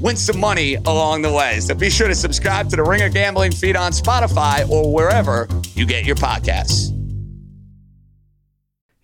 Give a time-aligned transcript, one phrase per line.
[0.00, 1.60] win some money along the way.
[1.60, 5.86] So be sure to subscribe to the Ringer Gambling feed on Spotify or wherever you
[5.86, 6.97] get your podcasts.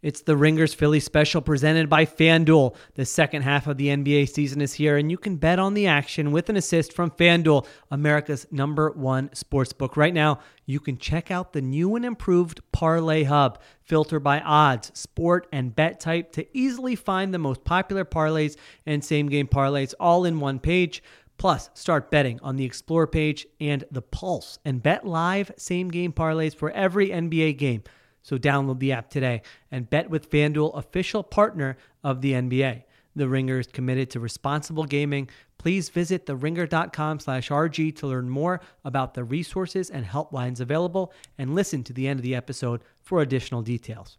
[0.04, 2.76] It's the Ringers Philly special presented by FanDuel.
[2.94, 5.86] The second half of the NBA season is here, and you can bet on the
[5.86, 9.96] action with an assist from FanDuel, America's number one sportsbook.
[9.96, 13.62] Right now, you can check out the new and improved Parlay Hub.
[13.80, 19.02] Filter by odds, sport, and bet type to easily find the most popular parlays and
[19.02, 21.02] same game parlays all in one page.
[21.38, 26.12] Plus, start betting on the Explore page and the Pulse and bet live same game
[26.12, 27.82] parlays for every NBA game.
[28.24, 32.84] So download the app today and bet with FanDuel, official partner of the NBA.
[33.14, 35.28] The Ringer is committed to responsible gaming.
[35.58, 41.54] Please visit theringer.com slash RG to learn more about the resources and helplines available and
[41.54, 44.16] listen to the end of the episode for additional details.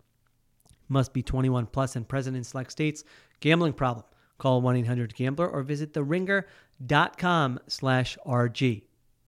[0.87, 3.03] Must be 21 plus and present in select states.
[3.39, 4.05] Gambling problem.
[4.37, 8.83] Call 1-800-GAMBLER or visit theringer.com slash RG.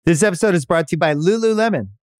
[0.05, 1.89] This episode is brought to you by Lululemon.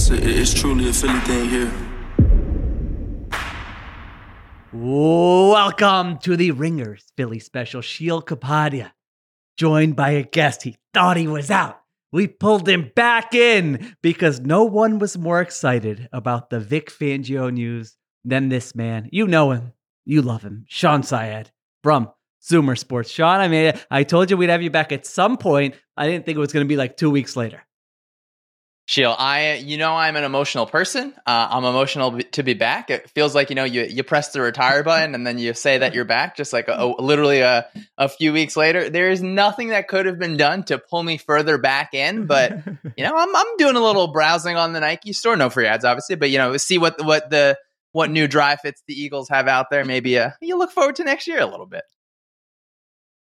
[0.00, 1.70] It's it's truly a Philly thing here.
[4.72, 7.82] Welcome to the Ringers Philly special.
[7.82, 8.92] Sheil Kapadia,
[9.58, 11.82] joined by a guest he thought he was out.
[12.12, 17.52] We pulled him back in because no one was more excited about the Vic Fangio
[17.52, 19.06] news than this man.
[19.12, 19.74] You know him,
[20.06, 21.50] you love him, Shawn Syed
[21.82, 22.10] from
[22.42, 23.10] Zoomer Sports.
[23.10, 25.74] Shawn, I mean, I told you we'd have you back at some point.
[25.94, 27.66] I didn't think it was going to be like two weeks later.
[28.90, 31.14] Sheil, I you know I'm an emotional person.
[31.24, 32.90] Uh, I'm emotional b- to be back.
[32.90, 35.78] It feels like you know you you press the retire button and then you say
[35.78, 38.90] that you're back, just like a, a- literally a a few weeks later.
[38.90, 42.50] There is nothing that could have been done to pull me further back in, but
[42.96, 45.36] you know I'm I'm doing a little browsing on the Nike store.
[45.36, 47.56] No free ads, obviously, but you know see what what the
[47.92, 49.84] what new dry fits the Eagles have out there.
[49.84, 51.84] Maybe uh, you look forward to next year a little bit.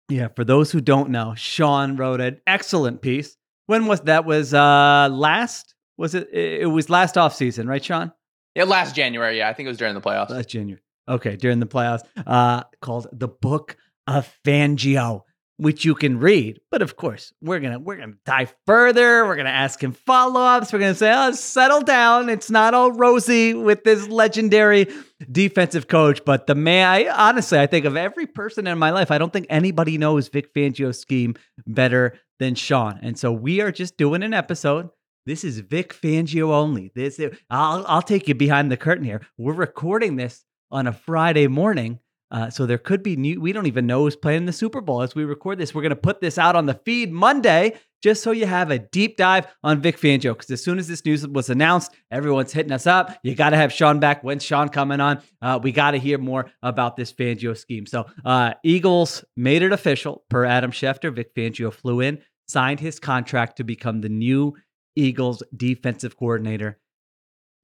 [0.08, 3.36] Yeah, for those who don't know, Shawn wrote an excellent piece.
[3.68, 4.26] When was that?
[4.26, 5.76] Was uh last?
[5.98, 6.30] Was it?
[6.34, 8.12] It was last off season, right, Shawn?
[8.56, 9.38] Yeah, last January.
[9.38, 10.30] Yeah, I think it was during the playoffs.
[10.32, 10.82] Last January.
[11.08, 12.02] Okay, during the playoffs.
[12.26, 13.78] Uh, called the Book
[14.08, 15.22] of Fangio,
[15.58, 16.60] which you can read.
[16.72, 19.26] But of course, we're gonna we're gonna dive further.
[19.26, 20.72] We're gonna ask him follow ups.
[20.72, 22.30] We're gonna say, oh, settle down.
[22.30, 24.88] It's not all rosy with this legendary
[25.32, 26.24] defensive coach.
[26.26, 29.34] But the man, I, honestly, I think of every person in my life, I don't
[29.34, 31.36] think anybody knows Vic Fangio's scheme
[31.66, 33.00] better than Shawn.
[33.02, 34.90] And so we are just doing an episode.
[35.26, 36.92] This is Vic Fangio only.
[36.96, 39.22] This I'll I'll take you behind the curtain here.
[39.38, 42.00] We're recording this on a Friday morning.
[42.30, 43.40] Uh, so there could be new.
[43.40, 45.74] We don't even know who's playing the Super Bowl as we record this.
[45.74, 48.80] We're going to put this out on the feed Monday, just so you have a
[48.80, 50.34] deep dive on Vic Fangio.
[50.34, 53.18] Because as soon as this news was announced, everyone's hitting us up.
[53.24, 54.24] You got to have Shawn back.
[54.24, 55.22] When's Shawn coming on?
[55.42, 57.86] Uh, we got to hear more about this Fangio scheme.
[57.86, 61.14] So uh, Eagles made it official per Adam Schefter.
[61.14, 64.56] Vic Fangio flew in, signed his contract to become the new
[64.96, 66.80] Eagles defensive coordinator.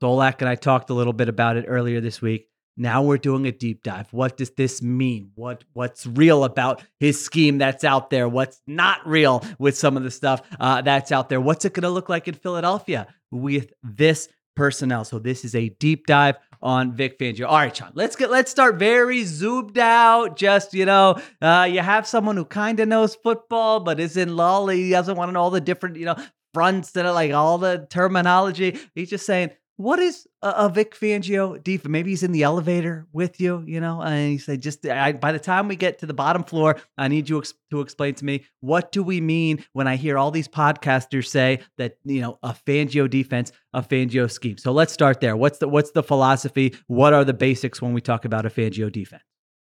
[0.01, 2.49] Solak and I talked a little bit about it earlier this week.
[2.75, 4.07] Now we're doing a deep dive.
[4.11, 5.31] What does this mean?
[5.35, 8.27] What what's real about his scheme that's out there?
[8.27, 11.39] What's not real with some of the stuff uh, that's out there?
[11.39, 15.05] What's it going to look like in Philadelphia with this personnel?
[15.05, 17.45] So this is a deep dive on Vic Fangio.
[17.47, 20.35] All right, Shawn, let's get let's start very zoomed out.
[20.35, 24.35] Just you know, uh, you have someone who kind of knows football, but is in
[24.35, 24.81] lolly.
[24.83, 26.15] He doesn't want to know all the different you know
[26.55, 28.79] fronts that are like all the terminology.
[28.95, 31.89] He's just saying, what is a, a Vic Fangio defense?
[31.89, 35.31] Maybe he's in the elevator with you, you know, and he said, just I, by
[35.31, 38.25] the time we get to the bottom floor, I need you ex- to explain to
[38.25, 42.37] me what do we mean when I hear all these podcasters say that you know
[42.43, 44.57] a Fangio defense, a Fangio scheme.
[44.57, 45.35] So let's start there.
[45.35, 46.75] What's the what's the philosophy?
[46.87, 49.23] What are the basics when we talk about a Fangio defense?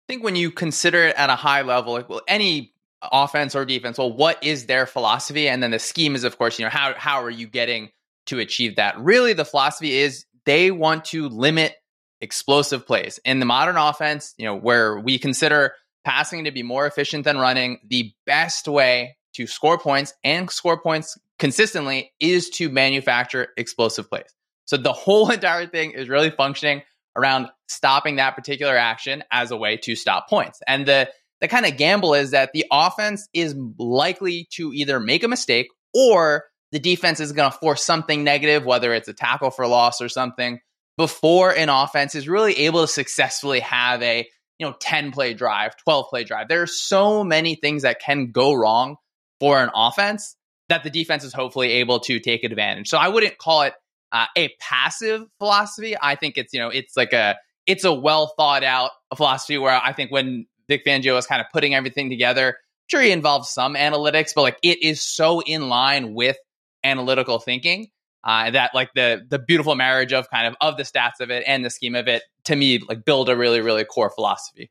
[0.08, 2.72] I think when you consider it at a high level, like well, any
[3.02, 5.48] offense or defense, well, what is their philosophy?
[5.48, 7.90] And then the scheme is, of course, you know, how how are you getting
[8.26, 8.98] to achieve that.
[8.98, 11.74] Really, the philosophy is they want to limit
[12.20, 13.18] explosive plays.
[13.24, 15.74] In the modern offense, you know, where we consider
[16.04, 20.80] passing to be more efficient than running, the best way to score points and score
[20.80, 24.32] points consistently is to manufacture explosive plays.
[24.64, 26.82] So the whole entire thing is really functioning
[27.16, 30.60] around stopping that particular action as a way to stop points.
[30.66, 35.22] And the the kind of gamble is that the offense is likely to either make
[35.22, 39.50] a mistake or the defense is going to force something negative, whether it's a tackle
[39.50, 40.60] for loss or something,
[40.96, 44.28] before an offense is really able to successfully have a
[44.58, 46.48] you know 10 play drive, 12 play drive.
[46.48, 48.96] There are so many things that can go wrong
[49.40, 50.36] for an offense
[50.68, 52.88] that the defense is hopefully able to take advantage.
[52.88, 53.74] So I wouldn't call it
[54.12, 55.94] uh, a passive philosophy.
[56.00, 57.36] I think it's you know it's like a
[57.66, 61.46] it's a well thought out philosophy where I think when Vic Fangio is kind of
[61.52, 62.56] putting everything together,
[62.88, 66.36] sure he involves some analytics, but like it is so in line with
[66.86, 67.88] analytical thinking.
[68.24, 71.44] Uh, that like the the beautiful marriage of kind of of the stats of it
[71.46, 74.70] and the scheme of it to me like build a really really core philosophy.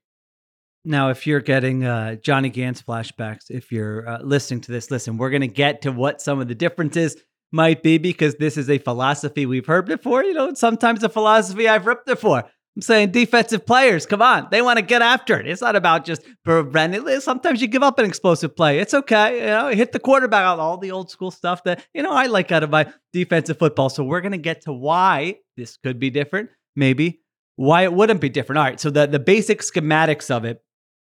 [0.84, 5.18] Now, if you're getting uh, Johnny Gannon flashbacks, if you're uh, listening to this, listen,
[5.18, 7.16] we're going to get to what some of the differences
[7.52, 10.24] might be because this is a philosophy we've heard before.
[10.24, 12.44] You know, sometimes a philosophy I've ripped before.
[12.76, 14.50] I'm saying defensive players, come on.
[14.52, 15.48] They want to get after it.
[15.48, 17.08] It's not about just preventing.
[17.22, 18.80] Sometimes you give up an explosive play.
[18.80, 19.40] It's okay.
[19.40, 22.26] You know, hit the quarterback out all the old school stuff that, you know, I
[22.26, 23.88] like out of my defensive football.
[23.88, 27.22] So we're going to get to why this could be different, maybe
[27.56, 28.60] why it wouldn't be different.
[28.60, 28.80] All right.
[28.80, 30.62] So the, the basic schematics of it,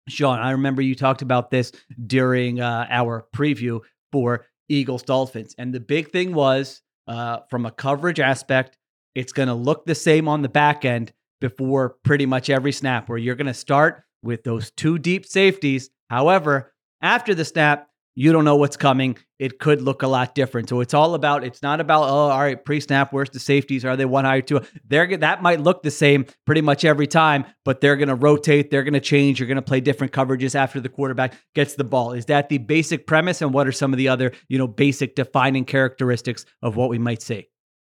[0.07, 1.73] Shawn, I remember you talked about this
[2.07, 3.81] during uh, our preview
[4.13, 5.56] for Eagles Dolphins.
[5.57, 8.77] And the big thing was uh, from a coverage aspect,
[9.13, 11.11] it's going to look the same on the back end
[11.41, 15.89] before pretty much every snap, where you're going to start with those two deep safeties.
[16.09, 19.18] However, after the snap, you don't know what's coming.
[19.38, 20.68] It could look a lot different.
[20.68, 21.45] So it's all about.
[21.45, 23.13] It's not about oh, all right, pre-snap.
[23.13, 23.86] Where's the safeties?
[23.86, 24.59] Are they one higher two?
[24.86, 28.71] They're that might look the same pretty much every time, but they're going to rotate.
[28.71, 29.39] They're going to change.
[29.39, 32.12] You're going to play different coverages after the quarterback gets the ball.
[32.12, 33.42] Is that the basic premise?
[33.42, 36.97] And what are some of the other you know basic defining characteristics of what we
[36.97, 37.47] might see?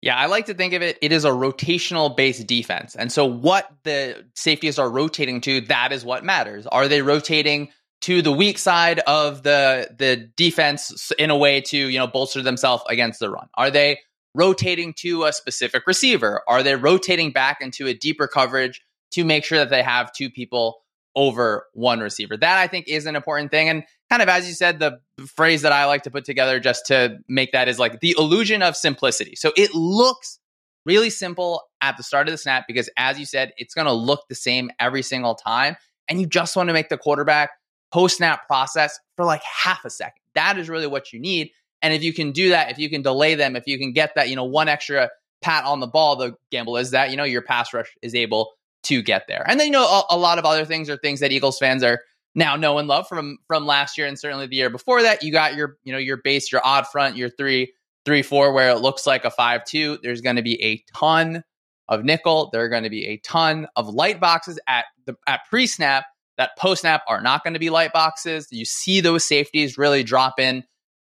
[0.01, 2.95] Yeah, I like to think of it, it is a rotational based defense.
[2.95, 6.65] And so what the safeties are rotating to, that is what matters.
[6.65, 7.69] Are they rotating
[8.01, 12.41] to the weak side of the the defense in a way to, you know, bolster
[12.41, 13.47] themselves against the run?
[13.53, 13.99] Are they
[14.33, 16.41] rotating to a specific receiver?
[16.47, 18.81] Are they rotating back into a deeper coverage
[19.11, 20.81] to make sure that they have two people
[21.15, 22.37] over one receiver.
[22.37, 23.69] That I think is an important thing.
[23.69, 26.87] And kind of as you said, the phrase that I like to put together just
[26.87, 29.37] to make that is like the illusion of simplicity.
[29.37, 30.37] So it looks
[30.85, 33.93] really simple at the start of the snap because as you said, it's going to
[33.93, 35.77] look the same every single time.
[36.09, 37.51] And you just want to make the quarterback
[37.93, 40.19] post snap process for like half a second.
[40.35, 41.51] That is really what you need.
[41.81, 44.15] And if you can do that, if you can delay them, if you can get
[44.15, 45.09] that, you know, one extra
[45.41, 48.51] pat on the ball, the gamble is that, you know, your pass rush is able
[48.83, 49.45] to get there.
[49.47, 51.83] And then you know a, a, lot of other things are things that Eagles fans
[51.83, 52.01] are
[52.35, 55.23] now know and love from from last year and certainly the year before that.
[55.23, 57.73] You got your you know your base, your odd front, your three
[58.05, 59.97] three four where it looks like a five two.
[60.01, 61.43] There's going to be a ton
[61.87, 62.49] of nickel.
[62.51, 66.05] There are going to be a ton of light boxes at the at pre snap.
[66.37, 68.47] That post snap are not going to be light boxes.
[68.51, 70.63] You see those safeties really drop in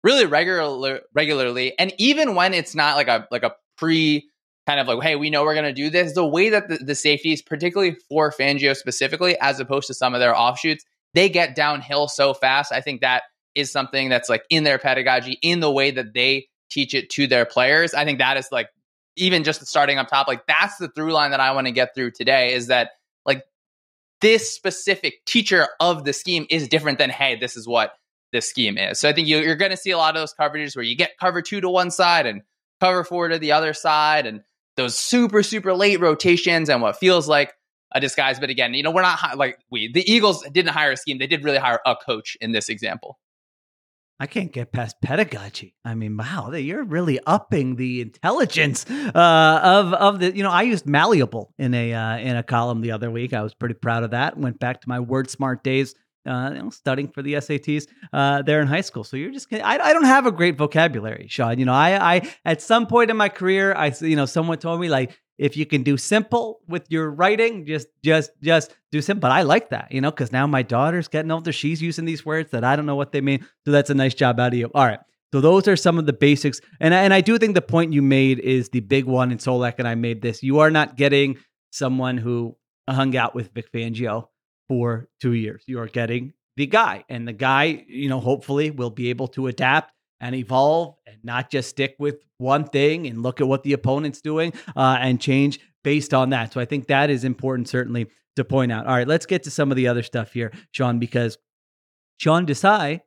[0.03, 4.27] really regularly regularly and even when it's not like a like a pre
[4.67, 6.15] kind of like, hey, we know we're going to do this.
[6.15, 10.21] The way that the, the safeties, particularly for Fangio specifically, as opposed to some of
[10.21, 12.73] their offshoots, they get downhill so fast.
[12.73, 13.23] I think that
[13.55, 17.27] is something that's like in their pedagogy, in the way that they teach it to
[17.27, 17.95] their players.
[17.95, 18.69] I think that is like
[19.17, 21.95] even just starting up top, like that's the through line that I want to get
[21.95, 22.91] through today is that
[23.27, 23.43] like
[24.21, 27.93] this specific teacher of the scheme is different than, hey, this is what
[28.33, 29.01] this scheme is.
[29.01, 30.97] So I think you, are going to see a lot of those coverages where you
[30.97, 32.43] get cover two to one side and
[32.81, 34.27] cover four to the other side.
[34.27, 34.43] And
[34.77, 37.53] those super super late rotations and what feels like
[37.93, 38.39] a disguise.
[38.39, 41.27] But again, you know, we're not like we the Eagles didn't hire a scheme; they
[41.27, 43.19] did really hire a coach in this example.
[44.23, 45.75] I can't get past pedagogy.
[45.83, 50.37] I mean, wow, you're really upping the intelligence uh, of of the.
[50.37, 53.33] You know, I used malleable in a uh, in a column the other week.
[53.33, 54.37] I was pretty proud of that.
[54.37, 55.95] Went back to my word smart days.
[56.27, 59.05] Uh, you know, studying for the SATs uh, there in high school.
[59.05, 61.59] So you're just, I, I don't have a great vocabulary, Shawn.
[61.59, 64.83] You know, I, I, at some point in my career, I, you know, someone told
[64.83, 69.23] me like, if you can do simple with your writing, just just just do simple.
[69.23, 71.51] But I like that, you know, because now my daughter's getting older.
[71.51, 73.47] She's using these words that I don't know what they mean.
[73.65, 74.71] So that's a nice job out of you.
[74.75, 75.01] All right.
[75.33, 76.61] So those are some of the basics.
[76.79, 79.31] And I, and I do think the point you made is the big one.
[79.31, 80.43] And Solak and I made this.
[80.43, 81.39] You are not getting
[81.71, 82.57] someone who
[82.89, 84.29] hung out with Vic Fangio
[84.69, 85.65] for two years.
[85.67, 87.05] You are getting the guy.
[87.09, 91.51] And the guy, you know, hopefully will be able to adapt and evolve and not
[91.51, 95.61] just stick with one thing and look at what the opponent's doing uh, and change
[95.83, 96.53] based on that.
[96.53, 98.87] So I think that is important, certainly, to point out.
[98.87, 101.39] All right, let's get to some of the other stuff here, Shawn, because
[102.19, 103.01] Sean Desai,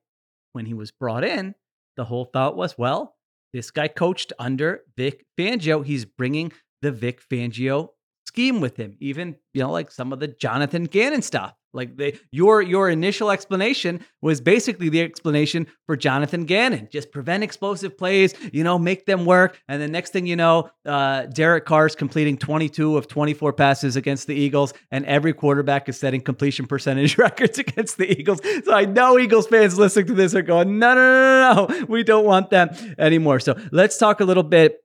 [0.54, 1.56] when he was brought in,
[1.96, 3.16] the whole thought was, well,
[3.54, 5.86] this guy coached under Vic Fangio.
[5.86, 6.52] He's bringing
[6.82, 7.90] the Vic Fangio
[8.34, 11.54] scheme with him, even, you know, like some of the Jonathan Gannon stuff.
[11.72, 16.88] Like they, your your initial explanation was basically the explanation for Jonathan Gannon.
[16.92, 19.60] Just prevent explosive plays, you know, make them work.
[19.68, 24.28] And the next thing you know, uh, Derek Carr's completing 22 of 24 passes against
[24.28, 28.40] the Eagles, and every quarterback is setting completion percentage records against the Eagles.
[28.66, 31.86] So I know Eagles fans listening to this are going, no, no, no, no, no.
[31.88, 33.40] we don't want them anymore.
[33.40, 34.78] So let's talk a little bit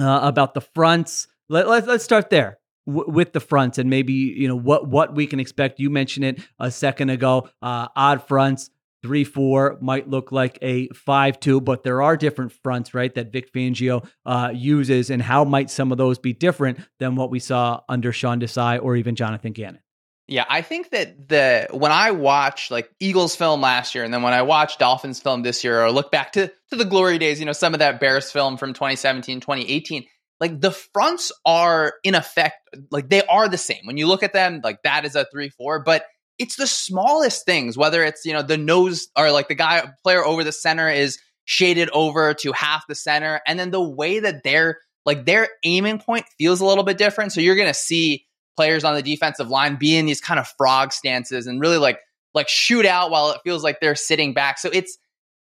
[0.00, 1.28] uh, about the fronts.
[1.50, 5.26] Let, let, let's start there with the fronts and maybe you know what what we
[5.26, 5.80] can expect.
[5.80, 7.48] You mentioned it a second ago.
[7.60, 8.70] Uh, odd fronts.
[9.02, 13.12] Three four might look like a five two, but there are different fronts, right?
[13.12, 17.28] That Vic Fangio uh, uses, and how might some of those be different than what
[17.28, 19.80] we saw under Sean Desai or even Jonathan Gannon?
[20.28, 24.22] Yeah, I think that the when I watch like Eagles film last year, and then
[24.22, 27.40] when I watch Dolphins film this year, or look back to to the glory days,
[27.40, 30.04] you know, some of that Bears film from 2017, 2018,
[30.42, 32.56] like the fronts are in effect
[32.90, 33.84] like they are the same.
[33.84, 36.04] When you look at them like that is a 3-4 but
[36.38, 40.24] it's the smallest things whether it's you know the nose or like the guy player
[40.24, 44.42] over the center is shaded over to half the center and then the way that
[44.42, 47.32] they're like their aiming point feels a little bit different.
[47.32, 50.48] So you're going to see players on the defensive line be in these kind of
[50.58, 52.00] frog stances and really like
[52.34, 54.58] like shoot out while it feels like they're sitting back.
[54.58, 54.98] So it's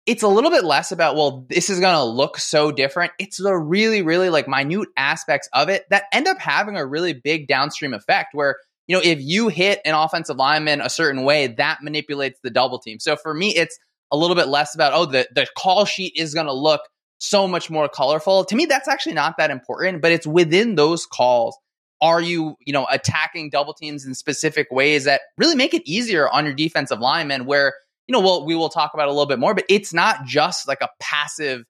[0.09, 3.13] it's a little bit less about, well, this is going to look so different.
[3.19, 7.13] It's the really, really like minute aspects of it that end up having a really
[7.13, 11.49] big downstream effect where, you know, if you hit an offensive lineman a certain way,
[11.49, 12.99] that manipulates the double team.
[12.99, 13.79] So for me, it's
[14.11, 16.81] a little bit less about, oh, the, the call sheet is going to look
[17.19, 18.47] so much more colorful.
[18.47, 21.59] To me, that's actually not that important, but it's within those calls.
[22.01, 26.27] Are you, you know, attacking double teams in specific ways that really make it easier
[26.31, 27.75] on your defensive lineman where
[28.09, 30.67] you know, we'll, we will talk about a little bit more, but it's not just
[30.67, 31.65] like a passive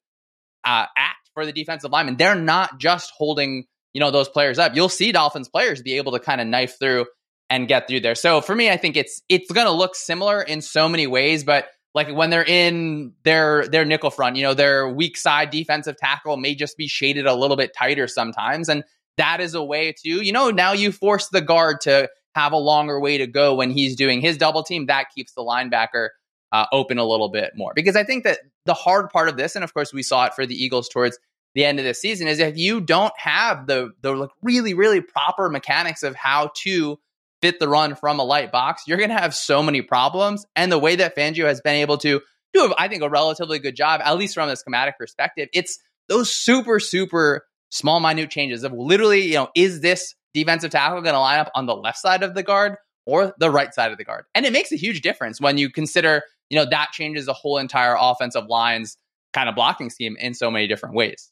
[0.64, 2.16] uh, act for the defensive lineman.
[2.16, 4.75] They're not just holding, you know, those players up.
[4.75, 7.07] You'll see Dolphins players be able to kind of knife through
[7.50, 8.14] and get through there.
[8.14, 11.45] So for me, I think it's it's going to look similar in so many ways,
[11.45, 15.97] but like when they're in their their nickel front, you know, their weak side defensive
[15.97, 18.85] tackle may just be shaded a little bit tighter sometimes, and
[19.16, 22.57] that is a way to, you know, now you force the guard to have a
[22.57, 24.87] longer way to go when he's doing his double team.
[24.87, 26.11] That keeps the linebacker
[26.52, 27.73] uh, open a little bit more.
[27.75, 30.35] Because I think that the hard part of this, and of course we saw it
[30.35, 31.19] for the Eagles towards
[31.55, 35.00] the end of the season, is if you don't have the the like really really
[35.00, 36.99] proper mechanics of how to
[37.40, 40.45] fit the run from a light box, you're going to have so many problems.
[40.57, 42.21] And the way that Fangio has been able to
[42.52, 45.78] do, I think, a relatively good job, at least from a schematic perspective, it's
[46.09, 51.14] those super super small minute changes of literally, you know, is this defensive tackle going
[51.14, 52.76] to line up on the left side of the guard
[53.07, 54.25] or the right side of the guard?
[54.35, 57.59] And it makes a huge difference when you consider you know, that changes the whole
[57.59, 58.97] entire offensive line's
[59.33, 61.31] kind of blocking scheme in so many different ways.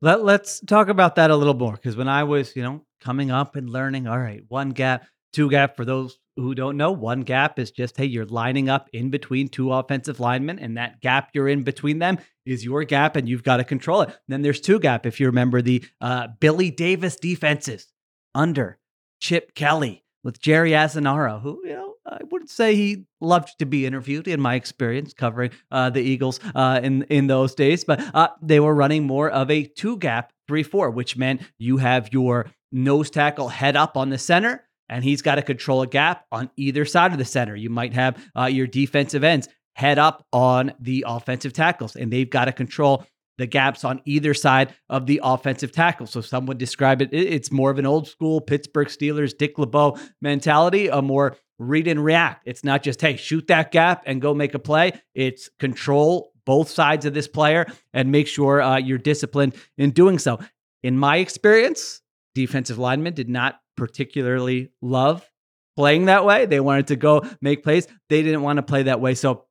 [0.00, 3.30] Let, let's talk about that a little more because when I was, you know, coming
[3.30, 7.20] up and learning, all right, one gap, two gap, for those who don't know, one
[7.20, 11.30] gap is just, hey, you're lining up in between two offensive linemen, and that gap
[11.34, 14.08] you're in between them is your gap, and you've got to control it.
[14.08, 17.86] And then there's two gap, if you remember the uh, Billy Davis defenses
[18.34, 18.78] under
[19.20, 23.86] Chip Kelly with Jerry Azzinaro, who, you know, I wouldn't say he loved to be
[23.86, 28.28] interviewed in my experience covering uh, the Eagles uh, in in those days, but uh,
[28.40, 32.50] they were running more of a two gap three four, which meant you have your
[32.72, 36.50] nose tackle head up on the center, and he's got to control a gap on
[36.56, 37.54] either side of the center.
[37.54, 42.28] You might have uh, your defensive ends head up on the offensive tackles, and they've
[42.28, 43.06] got to control
[43.38, 46.06] the gaps on either side of the offensive tackle.
[46.06, 49.98] So some would describe it, it's more of an old school Pittsburgh Steelers, Dick LeBeau
[50.20, 52.42] mentality, a more read and react.
[52.46, 54.92] It's not just, hey, shoot that gap and go make a play.
[55.14, 60.18] It's control both sides of this player and make sure uh, you're disciplined in doing
[60.18, 60.38] so.
[60.82, 62.00] In my experience,
[62.34, 65.28] defensive linemen did not particularly love
[65.76, 66.46] playing that way.
[66.46, 67.86] They wanted to go make plays.
[68.08, 69.14] They didn't want to play that way.
[69.14, 69.44] So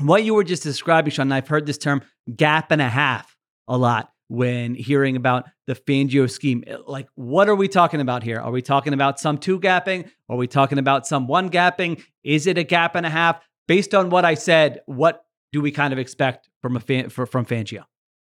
[0.00, 2.02] what you were just describing, Shawn, I've heard this term
[2.34, 3.36] gap and a half
[3.66, 6.62] a lot when hearing about the Fangio scheme.
[6.66, 8.40] Eh, like, what are we talking about here?
[8.40, 10.10] Are we talking about some two gapping?
[10.28, 12.02] Are we talking about some one gapping?
[12.22, 13.42] Is it a gap and a half?
[13.66, 17.26] Based on what I said, what do we kind of expect from a fan, for,
[17.26, 17.84] from Fangio?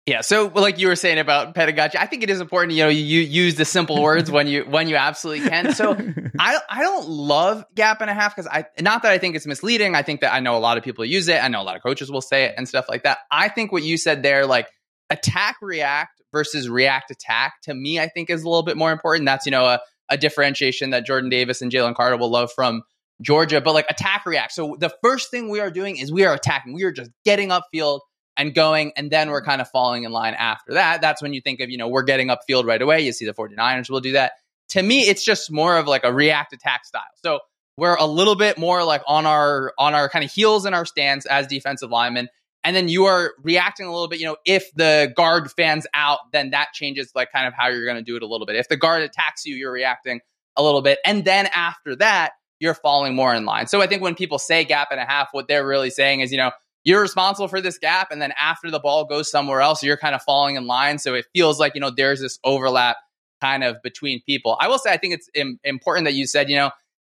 [0.05, 2.73] Yeah, so like you were saying about pedagogy, I think it is important.
[2.73, 5.75] You know, you use the simple words when you when you absolutely can.
[5.75, 5.91] So
[6.39, 9.45] I I don't love gap and a half because I not that I think it's
[9.45, 9.93] misleading.
[9.93, 11.43] I think that I know a lot of people use it.
[11.43, 13.19] I know a lot of coaches will say it and stuff like that.
[13.29, 14.67] I think what you said there, like
[15.09, 19.25] attack react versus react attack, to me, I think is a little bit more important.
[19.25, 22.83] That's you know a, a differentiation that Jordan Davis and Jalen Carter will love from
[23.21, 23.61] Georgia.
[23.61, 24.53] But like attack react.
[24.53, 26.73] So the first thing we are doing is we are attacking.
[26.73, 28.01] We are just getting upfield
[28.37, 31.01] and going, and then we're kind of falling in line after that.
[31.01, 33.01] That's when you think of, you know, we're getting upfield right away.
[33.01, 34.33] You see the 49ers will do that.
[34.69, 37.01] To me, it's just more of like a react attack style.
[37.15, 37.39] So
[37.75, 40.85] we're a little bit more like on our on our kind of heels in our
[40.85, 42.29] stance as defensive linemen.
[42.63, 46.19] And then you are reacting a little bit, you know, if the guard fans out,
[46.33, 48.57] then that changes like kind of how you're going to do it a little bit.
[48.57, 50.19] If the guard attacks you, you're reacting
[50.57, 50.99] a little bit.
[51.05, 53.67] And then after that, you're falling more in line.
[53.67, 56.31] So I think when people say gap and a half, what they're really saying is,
[56.31, 56.51] you know,
[56.83, 58.11] you're responsible for this gap.
[58.11, 60.99] And then after the ball goes somewhere else, you're kind of falling in line.
[60.99, 62.97] So it feels like, you know, there's this overlap
[63.41, 64.57] kind of between people.
[64.59, 66.71] I will say, I think it's Im- important that you said, you know,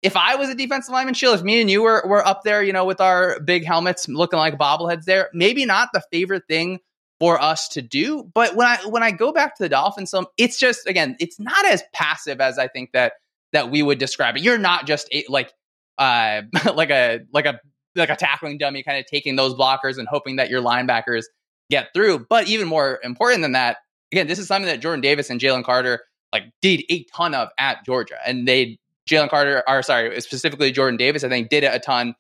[0.03, 2.63] if I was a defensive lineman, Sheil, if me and you were, were up there,
[2.63, 6.81] you know, with our big helmets looking like bobbleheads there, maybe not the favorite thing
[7.19, 8.31] for us to do.
[8.35, 11.39] But when I when I go back to the Dolphins, some it's just again, it's
[11.39, 13.13] not as passive as I think that
[13.53, 14.43] that we would describe it.
[14.43, 15.53] You're not just a, like
[15.99, 16.43] uh
[16.75, 17.61] like a like a
[17.95, 21.25] like a tackling dummy, kind of taking those blockers and hoping that your linebackers
[21.71, 22.27] get through.
[22.29, 23.79] But even more important than that,
[24.13, 26.01] again, this is something that Jordan Davis and Jalen Carter
[26.33, 28.79] like did a ton of at Georgia, and they
[29.11, 32.15] Jalen Carter, or sorry, specifically Jordan Davis, I think did it a ton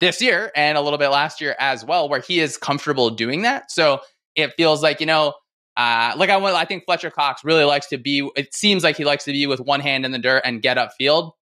[0.00, 3.42] this year and a little bit last year as well, where he is comfortable doing
[3.42, 3.70] that.
[3.70, 4.00] So
[4.34, 5.34] it feels like you know.
[5.78, 8.26] Uh, like I, I think Fletcher Cox really likes to be.
[8.34, 10.78] It seems like he likes to be with one hand in the dirt and get
[10.78, 11.32] upfield.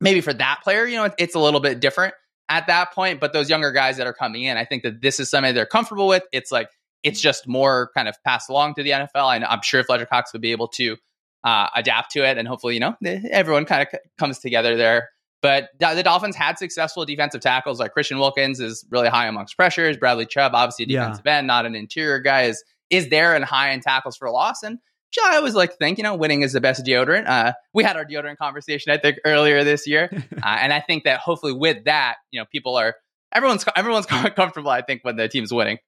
[0.00, 2.14] Maybe for that player, you know, it's a little bit different
[2.48, 3.18] at that point.
[3.18, 5.66] But those younger guys that are coming in, I think that this is something they're
[5.66, 6.22] comfortable with.
[6.30, 6.68] It's like
[7.02, 9.34] it's just more kind of passed along to the NFL.
[9.34, 10.96] And I am sure Fletcher Cox would be able to
[11.44, 12.96] uh, adapt to it, and hopefully, you know,
[13.30, 15.10] everyone kind of c- comes together there.
[15.42, 17.80] But the Dolphins had successful defensive tackles.
[17.80, 19.96] Like Christian Wilkins is really high amongst pressures.
[19.96, 21.38] Bradley Chubb, obviously a defensive yeah.
[21.38, 24.62] end, not an interior guy, is is there and high in tackles for loss.
[24.62, 24.78] And
[25.24, 27.26] I always like to think, you know, winning is the best deodorant.
[27.26, 30.08] Uh, we had our deodorant conversation, I think, earlier this year,
[30.42, 32.96] uh, and I think that hopefully with that, you know, people are
[33.32, 34.70] everyone's everyone's comfortable.
[34.70, 35.78] I think when the team's winning.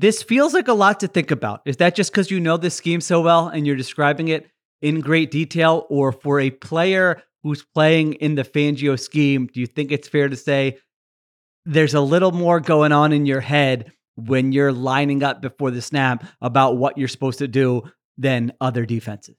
[0.00, 1.60] This feels like a lot to think about.
[1.64, 4.48] Is that just because you know this scheme so well and you're describing it
[4.80, 9.66] in great detail, or for a player who's playing in the Fangio scheme, do you
[9.66, 10.78] think it's fair to say
[11.64, 15.82] there's a little more going on in your head when you're lining up before the
[15.82, 17.82] snap about what you're supposed to do
[18.16, 19.34] than other defenses?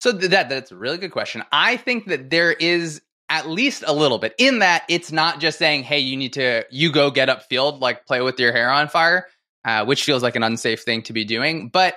[0.00, 1.42] So that that's a really good question.
[1.50, 5.58] I think that there is at least a little bit in that it's not just
[5.58, 8.86] saying, "Hey, you need to you go get upfield, like play with your hair on
[8.86, 9.26] fire,"
[9.64, 11.68] uh, which feels like an unsafe thing to be doing.
[11.68, 11.96] But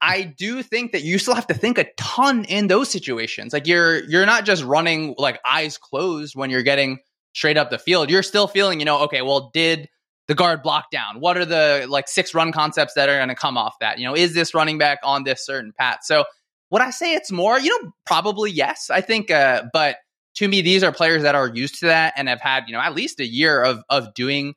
[0.00, 3.52] I do think that you still have to think a ton in those situations.
[3.52, 6.98] Like you're you're not just running like eyes closed when you're getting
[7.34, 8.10] straight up the field.
[8.10, 9.88] You're still feeling, you know, okay, well, did
[10.28, 11.20] the guard block down?
[11.20, 13.98] What are the like six run concepts that are going to come off that?
[13.98, 15.98] You know, is this running back on this certain path?
[16.02, 16.24] So
[16.70, 17.58] would I say it's more?
[17.58, 18.90] You know, probably yes.
[18.90, 19.96] I think, uh, but
[20.36, 22.80] to me, these are players that are used to that and have had you know
[22.80, 24.54] at least a year of of doing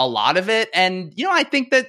[0.00, 0.68] a lot of it.
[0.74, 1.88] And you know, I think that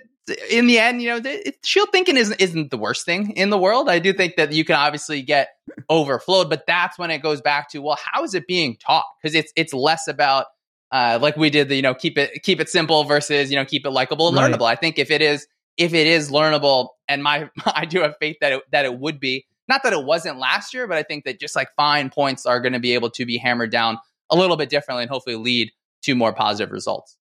[0.49, 3.57] in the end, you know, the, Sheil thinking isn't isn't the worst thing in the
[3.57, 3.89] world.
[3.89, 5.49] I do think that you can obviously get
[5.89, 9.05] overflowed, but that's when it goes back to well, how is it being taught?
[9.21, 10.47] Because it's it's less about
[10.91, 13.65] uh, like we did the you know keep it keep it simple versus you know
[13.65, 14.53] keep it likable and right.
[14.53, 14.65] learnable.
[14.65, 15.47] I think if it is
[15.77, 19.19] if it is learnable, and my I do have faith that it, that it would
[19.19, 19.45] be.
[19.67, 22.59] Not that it wasn't last year, but I think that just like fine points are
[22.59, 25.71] going to be able to be hammered down a little bit differently and hopefully lead
[26.01, 27.15] to more positive results.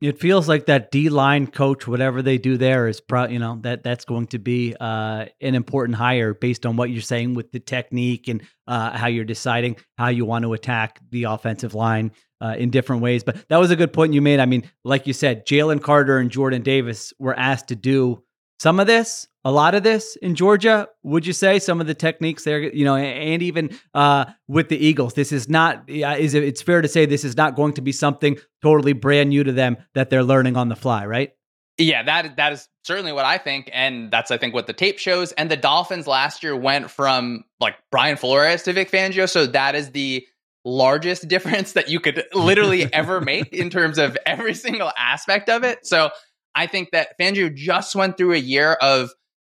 [0.00, 3.26] It feels like that D line coach, whatever they do there, is pro.
[3.28, 7.00] You know that that's going to be uh, an important hire based on what you're
[7.00, 11.24] saying with the technique and uh, how you're deciding how you want to attack the
[11.24, 13.24] offensive line uh, in different ways.
[13.24, 14.38] But that was a good point you made.
[14.38, 18.22] I mean, like you said, Jalen Carter and Jordan Davis were asked to do
[18.58, 21.94] some of this, a lot of this in Georgia, would you say some of the
[21.94, 26.42] techniques there, you know, and even uh, with the Eagles, this is not, is it,
[26.42, 29.52] it's fair to say this is not going to be something totally brand new to
[29.52, 31.32] them that they're learning on the fly, right?
[31.78, 34.98] Yeah, that that is certainly what I think, and that's I think what the tape
[34.98, 35.32] shows.
[35.32, 39.74] And the Dolphins last year went from like Brian Flores to Vic Fangio, so that
[39.74, 40.26] is the
[40.64, 45.64] largest difference that you could literally ever make in terms of every single aspect of
[45.64, 45.86] it.
[45.86, 46.10] So
[46.56, 49.10] I think that Fangio just went through a year of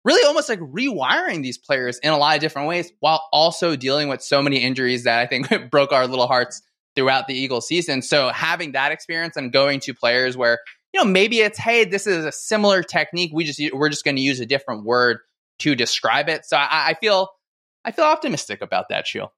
[0.03, 4.09] really almost like rewiring these players in a lot of different ways while also dealing
[4.09, 6.61] with so many injuries that I think broke our little hearts
[6.95, 8.01] throughout the Eagles season.
[8.01, 10.59] So having that experience and going to players where
[10.93, 13.31] you know, maybe it's, hey, this is a similar technique.
[13.33, 15.19] We just we're just going to use a different word
[15.59, 16.45] to describe it.
[16.45, 17.29] So I, I feel
[17.85, 19.31] I feel optimistic about that, Sheil.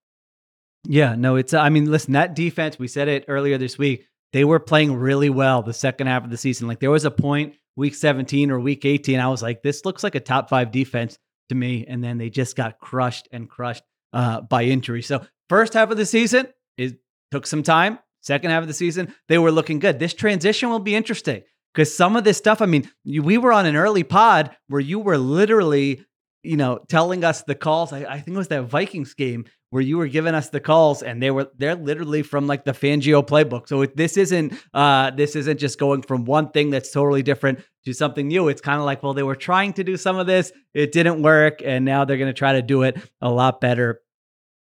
[0.87, 1.53] Yeah, no, it's.
[1.53, 2.79] I mean, listen, that defense.
[2.79, 4.07] We said it earlier this week.
[4.33, 6.67] They were playing really well the second half of the season.
[6.67, 10.03] Like there was a point week 17 or week 18, I was like, this looks
[10.03, 11.17] like a top five defense
[11.49, 11.85] to me.
[11.87, 15.01] And then they just got crushed and crushed uh, by injury.
[15.01, 16.99] So first half of the season, it
[17.31, 17.99] took some time.
[18.21, 19.97] Second half of the season, they were looking good.
[19.97, 21.41] This transition will be interesting
[21.73, 24.99] because some of this stuff, I mean, we were on an early pod where you
[24.99, 26.05] were literally,
[26.43, 27.93] you know, telling us the calls.
[27.93, 31.03] I, I, think it was that Vikings game where you were giving us the calls,
[31.03, 33.67] and they were they're literally from like the Fangio playbook.
[33.67, 37.59] So it, this isn't uh, this isn't just going from one thing that's totally different
[37.85, 38.47] to something new.
[38.47, 41.21] It's kind of like, well, they were trying to do some of this, it didn't
[41.21, 44.01] work, and now they're going to try to do it a lot better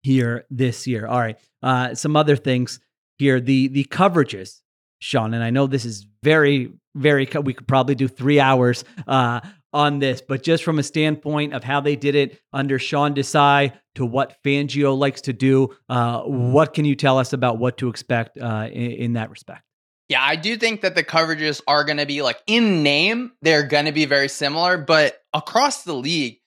[0.02, 1.06] here this year.
[1.06, 2.80] All right, uh, some other things
[3.18, 4.60] here the the coverages,
[5.00, 9.40] Shawn, and I know this is very very we could probably do three hours uh,
[9.72, 13.72] on this, but just from a standpoint of how they did it under Sean Desai
[13.94, 17.88] to what Fangio likes to do, uh, what can you tell us about what to
[17.88, 19.62] expect uh, in, in that respect?
[20.08, 23.62] Yeah, I do think that the coverages are going to be like in name, they're
[23.62, 26.38] going to be very similar, but across the league,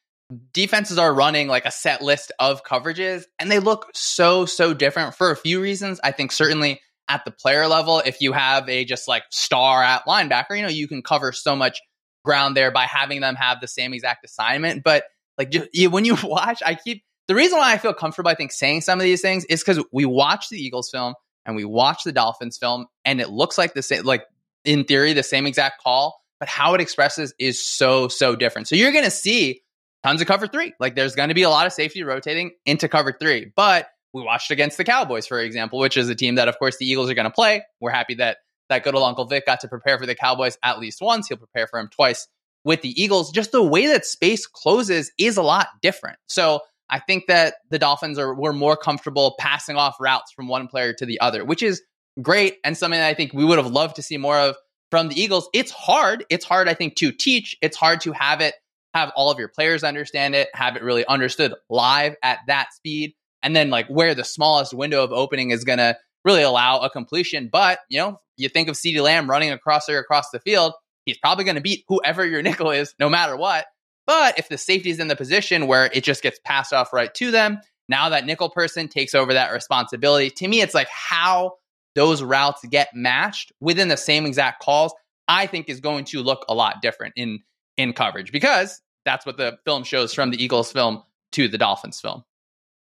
[0.54, 5.14] defenses are running like a set list of coverages and they look so so different
[5.14, 8.86] for a few reasons i think certainly at the player level if you have a
[8.86, 11.80] just like star at linebacker you know you can cover so much
[12.24, 15.04] ground there by having them have the same exact assignment but
[15.38, 18.52] like just, when you watch i keep the reason why i feel comfortable i think
[18.52, 21.14] saying some of these things is because we watch the eagles film
[21.46, 24.24] and we watch the dolphins film and it looks like the same like
[24.66, 28.76] in theory the same exact call but how it expresses is so so different so
[28.76, 29.64] you're going to see
[30.04, 30.74] tons of cover three.
[30.80, 33.52] Like there's going to be a lot of safety rotating into cover three.
[33.56, 36.78] But we watched against the Cowboys, for example, which is a team that, of course,
[36.78, 37.64] the Eagles are going to play.
[37.80, 38.38] We're happy that
[38.70, 41.28] that good old Uncle Vic got to prepare for the Cowboys at least once.
[41.28, 42.28] He'll prepare for him twice
[42.64, 43.32] with the Eagles.
[43.32, 46.18] Just the way that space closes is a lot different.
[46.28, 50.68] So I think that the Dolphins are were more comfortable passing off routes from one
[50.68, 51.82] player to the other, which is
[52.22, 54.56] great and something that I think we would have loved to see more of
[54.92, 55.50] from the Eagles.
[55.54, 56.26] It's hard.
[56.30, 57.58] It's hard, I think, to teach.
[57.62, 58.54] It's hard to have it
[58.94, 63.14] have all of your players understand it, have it really understood live at that speed,
[63.42, 66.90] and then like where the smallest window of opening is going to really allow a
[66.90, 67.50] completion.
[67.52, 70.74] But, you know, you think of CeeDee Lamb running across there across the field,
[71.06, 73.66] he's probably going to beat whoever your nickel is, no matter what.
[74.06, 77.14] But if the safety is in the position where it just gets passed off right
[77.16, 80.30] to them, now that nickel person takes over that responsibility.
[80.30, 81.54] To me, it's like how
[81.96, 84.94] those routes get matched within the same exact calls,
[85.28, 87.40] I think is going to look a lot different in
[87.78, 92.00] in coverage because that's what the film shows from the Eagles film to the Dolphins
[92.00, 92.24] film.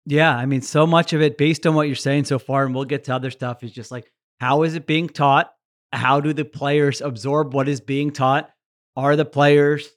[0.06, 2.76] Yeah, I mean, so much of it based on what you're saying so far, and
[2.76, 5.54] we'll get to other stuff, is just like, how is it being taught?
[5.92, 8.50] How do the players absorb what is being taught?
[8.96, 9.90] Are the players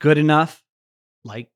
[0.00, 0.62] good enough?
[1.24, 1.48] Like,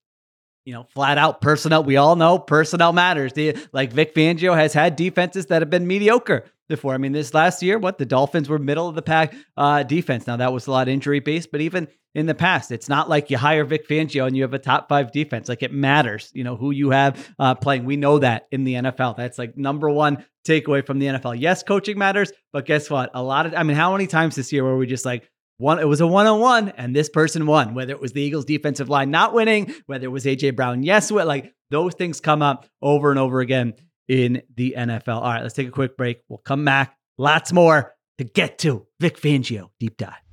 [0.65, 1.85] you know, flat out personnel.
[1.85, 3.33] We all know personnel matters.
[3.35, 6.95] The, like Vic Fangio has had defenses that have been mediocre before.
[6.95, 10.27] I mean, this last year, what the Dolphins were middle of the pack uh, defense.
[10.27, 13.31] Now that was a lot injury based, but even in the past, it's not like
[13.31, 15.49] you hire Vic Fangio and you have a top five defense.
[15.49, 17.85] Like it matters, you know, who you have uh, playing.
[17.85, 19.17] We know that in the NFL.
[19.17, 21.41] That's like number one takeaway from the NFL.
[21.41, 23.11] Yes, coaching matters, but guess what?
[23.15, 25.79] A lot of, I mean, how many times this year were we just like, one,
[25.79, 27.75] it was a one on one, and this person won.
[27.75, 31.13] Whether it was the Eagles' defensive line not winning, whether it was AJ Brown, yes,
[31.13, 33.75] like those things come up over and over again
[34.09, 35.17] in the NFL.
[35.17, 36.23] All right, let's take a quick break.
[36.29, 36.97] We'll come back.
[37.19, 38.87] Lots more to get to.
[39.01, 40.24] Vic Fangio, deep dive.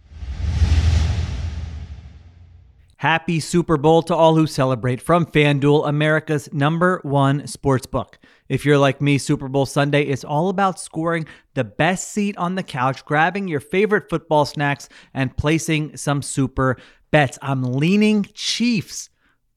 [3.02, 8.20] Happy Super Bowl to all who celebrate from FanDuel, America's number one sports book.
[8.48, 12.54] If you're like me, Super Bowl Sunday is all about scoring the best seat on
[12.54, 16.78] the couch, grabbing your favorite football snacks, and placing some super
[17.10, 17.40] bets.
[17.42, 19.10] I'm leaning Chiefs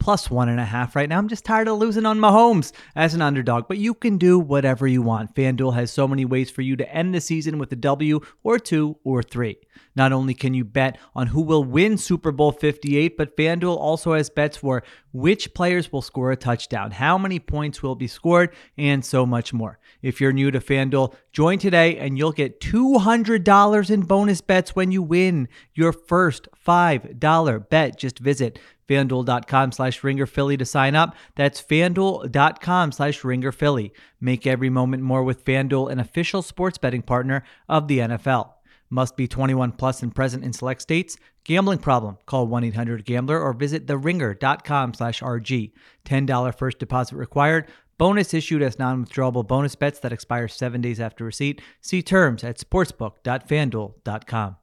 [0.05, 1.17] plus one and a half right now.
[1.17, 4.87] I'm just tired of losing on Mahomes as an underdog, but you can do whatever
[4.87, 5.35] you want.
[5.35, 8.59] FanDuel has so many ways for you to end the season with a W or
[8.59, 9.57] two or three.
[9.97, 14.12] Not only can you bet on who will win Super Bowl 58, but FanDuel also
[14.12, 18.53] has bets for which players will score a touchdown, how many points will be scored,
[18.77, 19.79] and so much more.
[20.03, 24.90] If you're new to FanDuel, join today and you'll get $200 in bonus bets when
[24.90, 27.97] you win your first $5 bet.
[27.99, 31.14] Just visit fanduel.com slash ringerphilly to sign up.
[31.37, 33.92] That's fanduel.com slash ringerphilly.
[34.20, 38.51] Make every moment more with FanDuel, an official sports betting partner of the NFL.
[38.90, 41.16] Must be 21 plus and present in select states.
[41.44, 42.18] Gambling problem?
[42.27, 45.73] Call 1-800-GAMBLER or visit theringer.com slash RG.
[46.05, 47.66] $10 first deposit required.
[47.99, 51.61] Bonus issued as non-withdrawable bonus bets that expire seven days after receipt.
[51.81, 54.57] See terms at sportsbook.fanduel.com.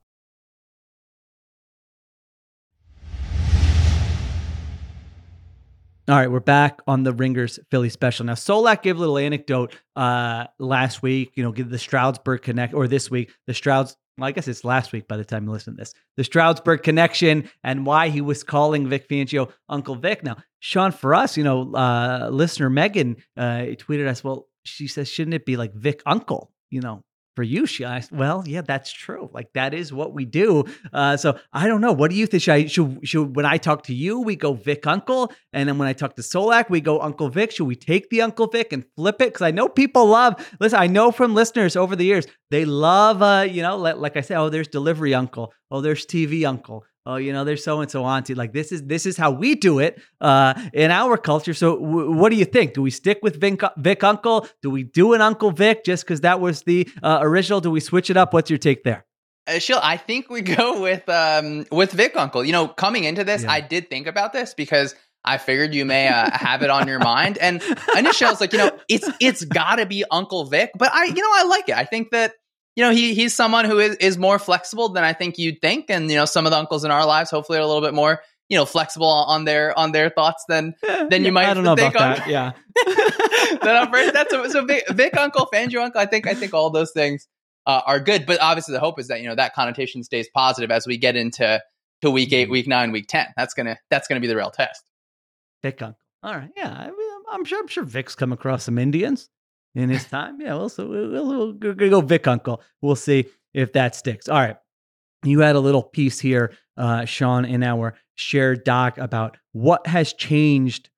[6.12, 8.26] All right, we're back on the Ringers Philly special.
[8.26, 12.74] Now, Solak gave a little anecdote uh, last week, you know, give the Stroudsburg connect,
[12.74, 15.52] or this week, the Strouds, well, I guess it's last week by the time you
[15.52, 20.22] listen to this, the Stroudsburg connection and why he was calling Vic Fangio Uncle Vic.
[20.22, 25.08] Now, Shawn, for us, you know, uh, listener Megan uh, tweeted us, well, she says,
[25.08, 26.52] shouldn't it be like Vic Uncle?
[26.70, 29.30] You know, for you, she asked, well, yeah, that's true.
[29.34, 30.66] Like that is what we do.
[30.94, 31.94] Uh, so I don't know.
[31.94, 32.44] What do you think?
[32.44, 35.78] Should, I, should, should when I talk to you, we go Vic Uncle, and then
[35.78, 37.52] when I talk to Solak, we go Uncle Vic.
[37.52, 39.30] Should we take the Uncle Vic and flip it?
[39.30, 40.36] Because I know people love.
[40.60, 43.22] Listen, I know from listeners over the years they love.
[43.22, 45.54] Uh, you know, like, like I said, oh, there's delivery Uncle.
[45.70, 48.84] Oh, there's TV Uncle oh you know there's so and so auntie like this is
[48.84, 51.54] this is how we do it uh in our culture.
[51.54, 52.74] So w- what do you think?
[52.74, 54.48] Do we stick with vic, vic uncle?
[54.62, 57.62] Do we do an uncle vic just because that was the uh, original?
[57.62, 58.34] Do we switch it up?
[58.34, 59.06] What's your take there?
[59.48, 62.44] Uh, Sheil, I think we go with um with Vic Uncle.
[62.46, 63.52] You know, coming into this, Yeah.
[63.52, 66.98] I did think about this because I figured you may uh, have it on your
[67.00, 67.62] mind, and
[67.96, 71.06] initially I was like, you know, it's it's got to be Uncle Vic, but I,
[71.06, 71.76] you know, I like it.
[71.76, 72.34] I think that
[72.76, 75.86] you know he he's someone who is is more flexible than I think you'd think,
[75.90, 77.94] and you know, some of the uncles in our lives hopefully are a little bit
[77.94, 80.74] more you know flexible on their on their thoughts than
[81.10, 82.52] Then you might i don't know think about Uncle- that yeah
[83.62, 84.14] that I'm first.
[84.14, 86.02] That's a, so Vic, Vic Uncle, Fangio Uncle.
[86.02, 87.28] I think I think all those things
[87.66, 90.72] uh, are good, but obviously the hope is that you know that connotation stays positive
[90.72, 91.62] as we get into
[92.02, 93.28] to week eight, week nine, week ten.
[93.38, 94.84] That's gonna that's gonna be the real test.
[95.64, 98.78] vic uncle all right yeah I mean, i'm sure i'm sure vic's come across some
[98.78, 99.30] indians
[99.76, 103.96] in his time yeah well so we'll, we'll, go- vic uncle we'll see if that
[103.96, 104.58] sticks all right
[105.24, 110.14] you had a little piece here, uh, Shawn, in our shared doc about what has
[110.14, 110.90] changed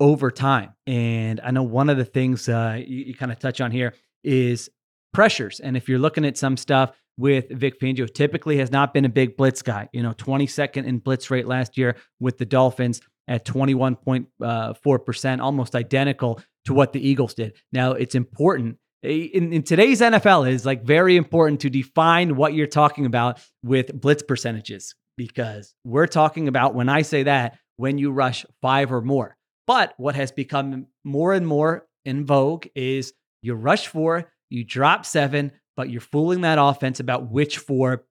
[0.00, 0.74] over time.
[0.86, 3.94] And I know one of the things uh, you, you kind of touch on here
[4.22, 4.68] is
[5.12, 5.60] pressures.
[5.60, 9.08] And if you're looking at some stuff with Vic Fangio, typically has not been a
[9.08, 9.88] big blitz guy.
[9.92, 16.40] You know, 22nd in blitz rate last year with the Dolphins at 21.4%, almost identical
[16.64, 17.54] to what the Eagles did.
[17.72, 22.54] Now, it's important eh, in, in today's NFL is like very important to define what
[22.54, 27.98] you're talking about with blitz percentages because we're talking about when I say that when
[27.98, 29.36] you rush five or more.
[29.66, 35.06] But what has become more and more in vogue is you rush four, you drop
[35.06, 38.04] seven, but you're fooling that offense about which four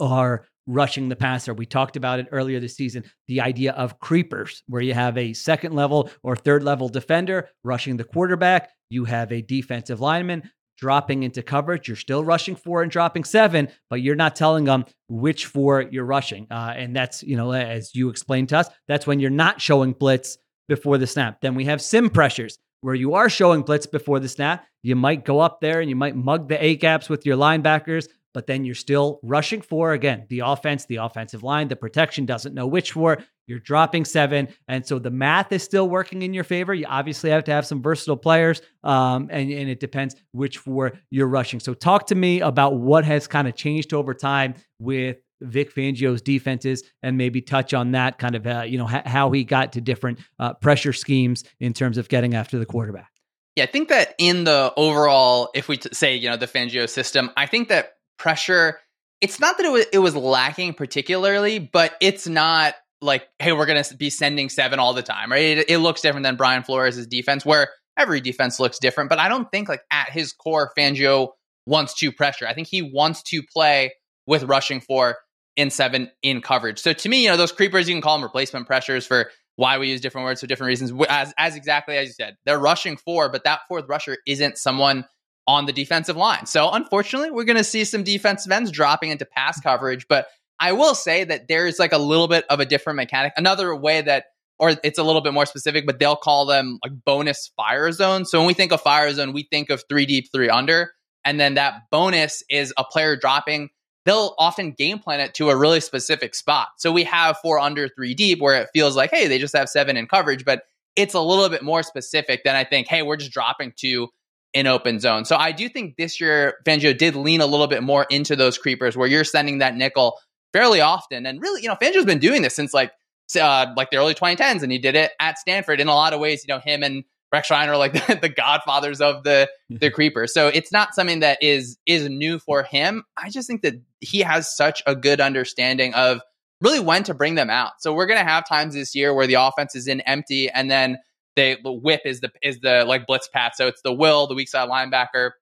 [0.00, 1.54] are rushing the passer.
[1.54, 5.32] We talked about it earlier this season the idea of creepers, where you have a
[5.32, 11.22] second level or third level defender rushing the quarterback, you have a defensive lineman dropping
[11.22, 11.88] into coverage.
[11.88, 16.04] You're still rushing four and dropping seven, but you're not telling them which four you're
[16.04, 16.46] rushing.
[16.50, 19.92] Uh, and that's, you know, as you explained to us, that's when you're not showing
[19.92, 20.36] blitz
[20.68, 21.40] before the snap.
[21.40, 24.66] Then we have sim pressures where you are showing blitz before the snap.
[24.82, 28.08] You might go up there and you might mug the A gaps with your linebackers,
[28.34, 29.92] but then you're still rushing four.
[29.92, 33.22] Again, the offense, the offensive line, the protection doesn't know which four.
[33.46, 34.48] You're dropping seven.
[34.68, 36.74] And so the math is still working in your favor.
[36.74, 40.92] You obviously have to have some versatile players, um, and, and it depends which four
[41.10, 41.60] you're rushing.
[41.60, 46.22] So talk to me about what has kind of changed over time with Vic Fangio's
[46.22, 49.74] defenses and maybe touch on that kind of, uh, you know, h- how he got
[49.74, 53.10] to different uh, pressure schemes in terms of getting after the quarterback.
[53.56, 56.88] Yeah, I think that in the overall, if we t- say you know the Fangio
[56.88, 58.78] system, I think that pressure.
[59.20, 63.66] It's not that it was it was lacking particularly, but it's not like hey we're
[63.66, 65.58] gonna be sending seven all the time, right?
[65.58, 69.10] It, it looks different than Brian Flores' defense, where every defense looks different.
[69.10, 71.28] But I don't think like at his core, Fangio
[71.66, 72.46] wants to pressure.
[72.46, 73.92] I think he wants to play
[74.26, 75.16] with rushing four
[75.56, 76.80] in seven in coverage.
[76.80, 79.78] So to me, you know, those creepers you can call them replacement pressures for why
[79.78, 80.92] we use different words for different reasons.
[81.08, 85.04] As as exactly as you said, they're rushing four, but that fourth rusher isn't someone
[85.46, 86.46] on the defensive line.
[86.46, 90.06] So unfortunately, we're going to see some defensive ends dropping into pass coverage.
[90.08, 90.26] But
[90.58, 93.32] I will say that there's like a little bit of a different mechanic.
[93.36, 94.24] Another way that
[94.58, 98.24] or it's a little bit more specific, but they'll call them like bonus fire zone.
[98.24, 100.92] So when we think of fire zone, we think of three deep, three under.
[101.24, 103.70] And then that bonus is a player dropping.
[104.04, 106.68] They'll often game plan it to a really specific spot.
[106.76, 109.68] So we have four under, three deep, where it feels like, hey, they just have
[109.68, 110.62] seven in coverage, but
[110.94, 114.08] it's a little bit more specific than I think, hey, we're just dropping to
[114.54, 115.24] in open zone.
[115.24, 118.56] So I do think this year Fangio did lean a little bit more into those
[118.56, 120.18] creepers where you're sending that nickel
[120.52, 121.26] fairly often.
[121.26, 122.92] And really, you know, Fangio's been doing this since like
[123.38, 126.20] uh, like the early 2010s, and he did it at Stanford in a lot of
[126.20, 126.44] ways.
[126.46, 130.26] You know, him and Rex Ryan are like the, the godfathers of the the creeper.
[130.26, 133.02] So it's not something that is is new for him.
[133.16, 136.20] I just think that he has such a good understanding of
[136.60, 137.72] really when to bring them out.
[137.80, 140.98] So we're gonna have times this year where the offense is in empty, and then
[141.36, 143.56] they the whip is the is the like blitz pat.
[143.56, 145.32] So it's the will, the weak side linebacker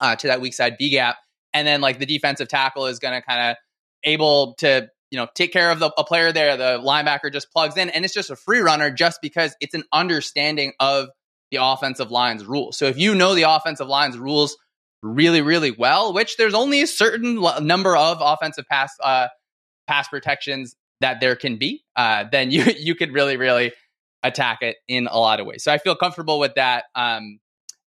[0.00, 1.16] uh, to that weak side B gap,
[1.52, 3.56] and then like the defensive tackle is gonna kind of
[4.04, 6.56] able to you know take care of the, a player there.
[6.56, 9.84] The linebacker just plugs in, and it's just a free runner just because it's an
[9.92, 11.08] understanding of
[11.50, 12.76] the offensive line's rules.
[12.76, 14.56] So if you know the offensive line's rules
[15.02, 19.28] really really well, which there's only a certain number of offensive pass uh,
[19.86, 23.72] pass protections that there can be, uh, then you you could really really
[24.24, 25.62] attack it in a lot of ways.
[25.62, 26.84] So I feel comfortable with that.
[26.96, 27.38] Um,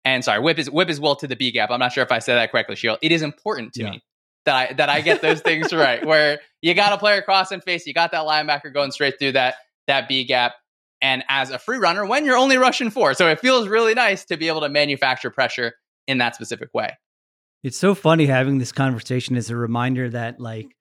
[0.04, 1.72] and sorry, whip is whip is will to the B gap.
[1.72, 2.98] I'm not sure if I said that correctly, Sheil.
[3.02, 3.92] It is important to yeah.
[3.92, 4.02] me
[4.46, 6.06] that I that I get those things right.
[6.06, 9.56] Where you got a player and face, you got that linebacker going straight through that
[9.88, 10.54] that B gap.
[11.02, 14.26] And as a free runner, when you're only rushing four, so it feels really nice
[14.26, 15.74] to be able to manufacture pressure
[16.08, 16.98] in that specific way.
[17.62, 20.76] It's so funny having this conversation as a reminder that like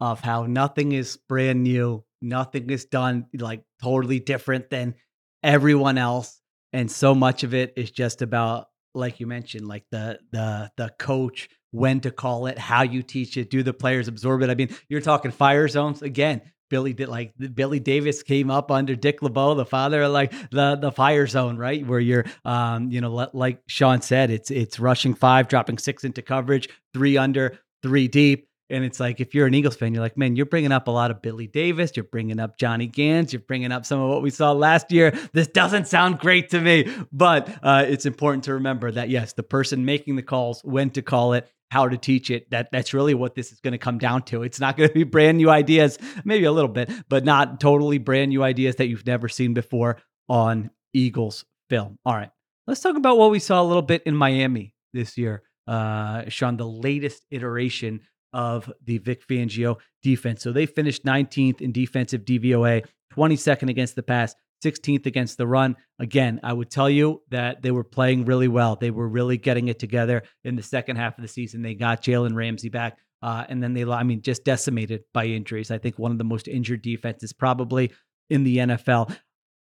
[0.00, 4.94] of how nothing is brand new, nothing is done like totally different than
[5.42, 6.40] everyone else,
[6.72, 10.92] and so much of it is just about like you mentioned, like the the the
[10.98, 14.50] coach when to call it, how you teach it, do the players absorb it.
[14.50, 16.42] I mean, you're talking fire zones again.
[16.68, 20.76] Billy did like Billy Davis came up under Dick LeBeau, the father of like the
[20.76, 21.86] the fire zone, right?
[21.86, 26.22] Where you're um, you know, like Shawn said, it's it's rushing five, dropping six into
[26.22, 28.48] coverage, three under, three deep.
[28.72, 30.90] And it's like, if you're an Eagles fan, you're like, man, you're bringing up a
[30.90, 31.92] lot of Billy Davis.
[31.94, 33.32] You're bringing up Johnny Gans.
[33.32, 35.12] You're bringing up some of what we saw last year.
[35.32, 39.42] This doesn't sound great to me, but uh, it's important to remember that, yes, the
[39.42, 42.50] person making the calls, when to call it, how to teach it.
[42.50, 44.42] That that's really what this is going to come down to.
[44.42, 47.98] It's not going to be brand new ideas, maybe a little bit, but not totally
[47.98, 51.98] brand new ideas that you've never seen before on Eagles film.
[52.04, 52.30] All right,
[52.66, 55.42] let's talk about what we saw a little bit in Miami this year.
[55.66, 58.00] Uh, Shawn, the latest iteration
[58.32, 60.42] of the Vic Fangio defense.
[60.42, 65.76] So they finished 19th in defensive DVOA, 22nd against the pass, 16th against the run.
[65.98, 68.76] Again, I would tell you that they were playing really well.
[68.76, 71.62] They were really getting it together in the second half of the season.
[71.62, 72.98] They got Jalen Ramsey back.
[73.22, 75.70] Uh, and then they, I mean, just decimated by injuries.
[75.70, 77.92] I think one of the most injured defenses probably
[78.30, 79.16] in the NFL.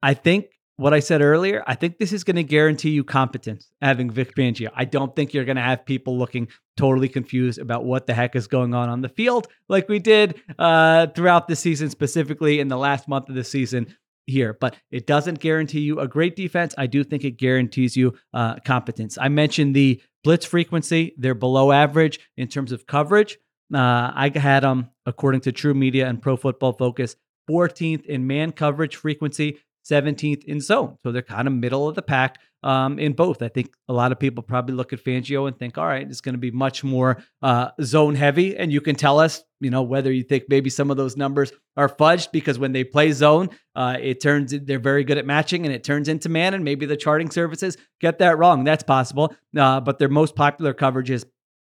[0.02, 0.46] I think
[0.82, 4.34] what I said earlier, I think this is going to guarantee you competence having Vic
[4.34, 4.68] Fangio.
[4.74, 8.34] I don't think you're going to have people looking totally confused about what the heck
[8.34, 12.66] is going on on the field like we did uh, throughout the season, specifically in
[12.66, 13.94] the last month of the season
[14.26, 16.74] here, but it doesn't guarantee you a great defense.
[16.76, 19.18] I do think it guarantees you uh, competence.
[19.20, 23.38] I mentioned the blitz frequency; they're below average in terms of coverage.
[23.72, 27.16] Uh, I had them, according to TruMedia and Pro Football Focus,
[27.48, 29.58] 14th in man coverage frequency,
[29.90, 30.96] 17th in zone.
[31.02, 33.42] So they're kind of middle of the pack um, in both.
[33.42, 36.20] I think a lot of people probably look at Fangio and think, all right, it's
[36.20, 38.56] going to be much more uh, zone heavy.
[38.56, 41.52] And you can tell us, you know, whether you think maybe some of those numbers
[41.76, 45.66] are fudged because when they play zone, uh, it turns, they're very good at matching
[45.66, 46.54] and it turns into man.
[46.54, 48.64] And maybe the charting services get that wrong.
[48.64, 49.34] That's possible.
[49.56, 51.26] Uh, but their most popular coverage is,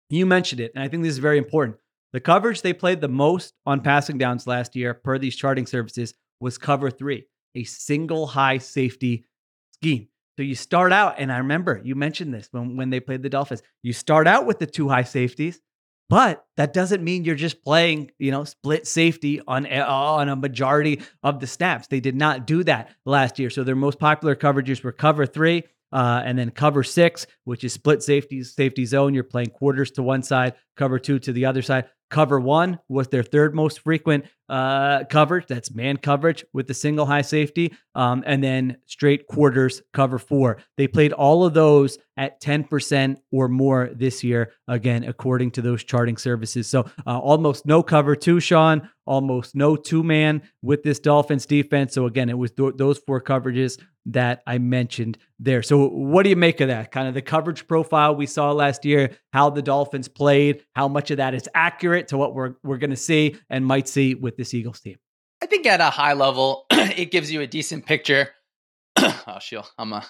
[0.09, 0.71] you mentioned it.
[0.75, 1.77] And I think this is very important.
[2.11, 6.13] The coverage they played the most on passing downs last year, per these charting services,
[6.39, 9.25] was cover three, a single high safety
[9.73, 10.07] scheme.
[10.37, 13.29] So you start out, and I remember you mentioned this when, when they played the
[13.29, 13.61] Dolphins.
[13.83, 15.61] You start out with the two high safeties,
[16.09, 21.01] but that doesn't mean you're just playing, you know, split safety on on a majority
[21.21, 21.87] of the snaps.
[21.87, 23.49] They did not do that last year.
[23.49, 27.73] So their most popular coverages were cover three, uh, and then cover six, which is
[27.73, 29.13] split safety safety zone.
[29.13, 31.85] You're playing quarters to one side, cover two to the other side.
[32.13, 35.47] Cover one was their third most frequent uh, coverage.
[35.47, 37.73] That's man coverage with the single high safety.
[37.95, 40.59] Um, and then straight quarters cover four.
[40.77, 45.83] They played all of those at 10% or more this year, again, according to those
[45.83, 46.67] charting services.
[46.67, 51.93] So uh, almost no cover two, Shawn, almost no two man with this Dolphins defense.
[51.93, 55.63] So again, it was th- those four coverages that I mentioned there.
[55.63, 56.91] So, what do you make of that?
[56.91, 61.11] Kind of the coverage profile we saw last year, how the Dolphins played, how much
[61.11, 64.35] of that is accurate to what we're we're going to see and might see with
[64.37, 64.97] this Eagles team.
[65.41, 68.29] I think at a high level, it gives you a decent picture.
[68.97, 70.03] oh, Sheil, I'm uh,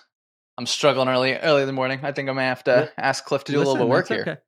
[0.58, 2.00] I'm struggling early early in the morning.
[2.04, 4.08] I think I'm gonna have to ask Cliff to do a little bit of work
[4.08, 4.44] that's here.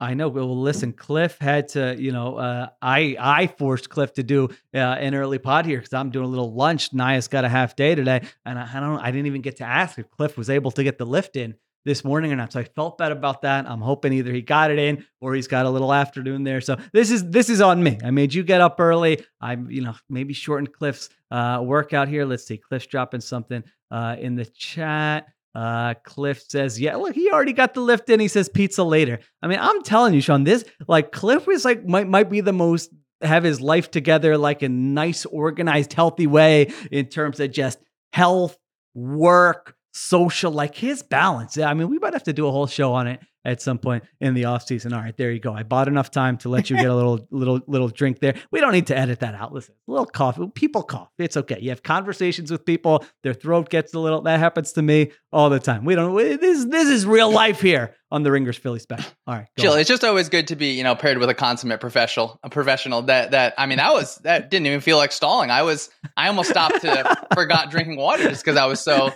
[0.00, 0.28] I know.
[0.28, 4.78] Well, listen, Cliff had to, you know, uh, I I forced Cliff to do uh,
[4.78, 6.94] an early pod here because I'm doing a little lunch.
[6.94, 8.98] Naya's got a half day today, and I, I don't.
[8.98, 11.54] I didn't even get to ask if Cliff was able to get the lift in
[11.84, 12.52] this morning or not.
[12.52, 13.68] So I felt bad about that.
[13.68, 16.60] I'm hoping either he got it in or he's got a little afternoon there.
[16.60, 17.98] So this is this is on me.
[18.04, 19.24] I made you get up early.
[19.40, 22.24] I'm, you know, maybe shortened Cliff's uh, workout here.
[22.24, 22.58] Let's see.
[22.58, 25.26] Cliff's dropping something uh, in the chat.
[25.54, 28.20] Uh, Cliff says, yeah, look, he already got the lift in.
[28.20, 29.18] He says pizza later.
[29.42, 32.52] I mean, I'm telling you, Shawn, this like Cliff is like might might be the
[32.52, 32.90] most
[33.22, 37.78] have his life together like a nice, organized, healthy way in terms of just
[38.12, 38.56] health,
[38.94, 41.58] work, social, like his balance.
[41.58, 44.04] I mean, we might have to do a whole show on it at some point
[44.20, 44.92] in the off season.
[44.92, 45.52] All right, there you go.
[45.52, 48.34] I bought enough time to let you get a little little little drink there.
[48.50, 49.52] We don't need to edit that out.
[49.52, 50.38] Listen, a little cough.
[50.54, 51.10] People cough.
[51.18, 51.58] It's okay.
[51.60, 53.04] You have conversations with people.
[53.22, 54.22] Their throat gets a little.
[54.22, 55.84] That happens to me all the time.
[55.84, 56.16] We don't.
[56.16, 59.10] This this is real life here on the Ringers Philly special.
[59.26, 59.72] All right, Sheil.
[59.72, 59.78] on.
[59.78, 63.02] It's just always good to be, you know, paired with a consummate professional, a professional
[63.02, 65.50] that that I mean, that was that didn't even feel like stalling.
[65.50, 69.12] I was I almost stopped to forgot drinking water just because I was so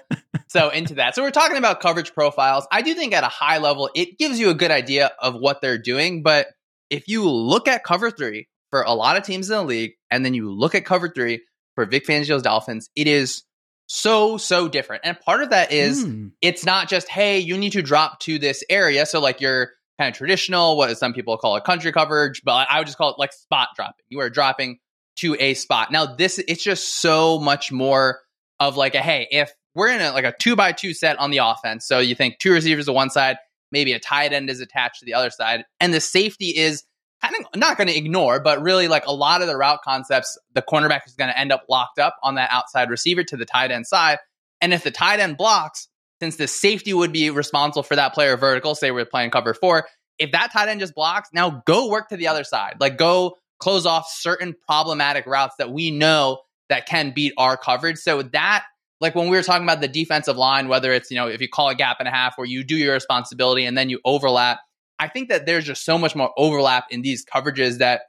[0.46, 1.14] so into that.
[1.14, 2.66] So we're talking about coverage profiles.
[2.70, 5.60] I do think at a high level, it gives you a good idea of what
[5.60, 6.22] they're doing.
[6.22, 6.48] But
[6.90, 10.24] if you look at cover three for a lot of teams in the league, and
[10.24, 11.42] then you look at cover three
[11.74, 13.42] for Vic Fangio's Dolphins, it is
[13.86, 15.02] so so different.
[15.04, 16.28] And part of that is Hmm.
[16.40, 20.08] it's not just hey you need to drop to this area so like your kind
[20.08, 23.18] of traditional what some people call a country coverage but i would just call it
[23.18, 24.78] like spot dropping you are dropping
[25.16, 28.20] to a spot now this it's just so much more
[28.58, 31.30] of like a hey if we're in a like a two by two set on
[31.30, 33.36] the offense so you think two receivers on one side
[33.74, 36.84] maybe a tight end is attached to the other side and the safety is
[37.22, 40.38] kind of not going to ignore but really like a lot of the route concepts
[40.54, 43.44] the cornerback is going to end up locked up on that outside receiver to the
[43.44, 44.18] tight end side
[44.64, 45.88] and if the tight end blocks,
[46.20, 49.86] since the safety would be responsible for that player vertical, say we're playing cover four,
[50.18, 52.76] if that tight end just blocks, now go work to the other side.
[52.80, 56.38] Like go close off certain problematic routes that we know
[56.70, 57.98] that can beat our coverage.
[57.98, 58.64] So that,
[59.00, 61.48] like when we were talking about the defensive line, whether it's, you know, if you
[61.48, 64.60] call a gap and a half where you do your responsibility and then you overlap,
[64.98, 68.02] I think that there's just so much more overlap in these coverages that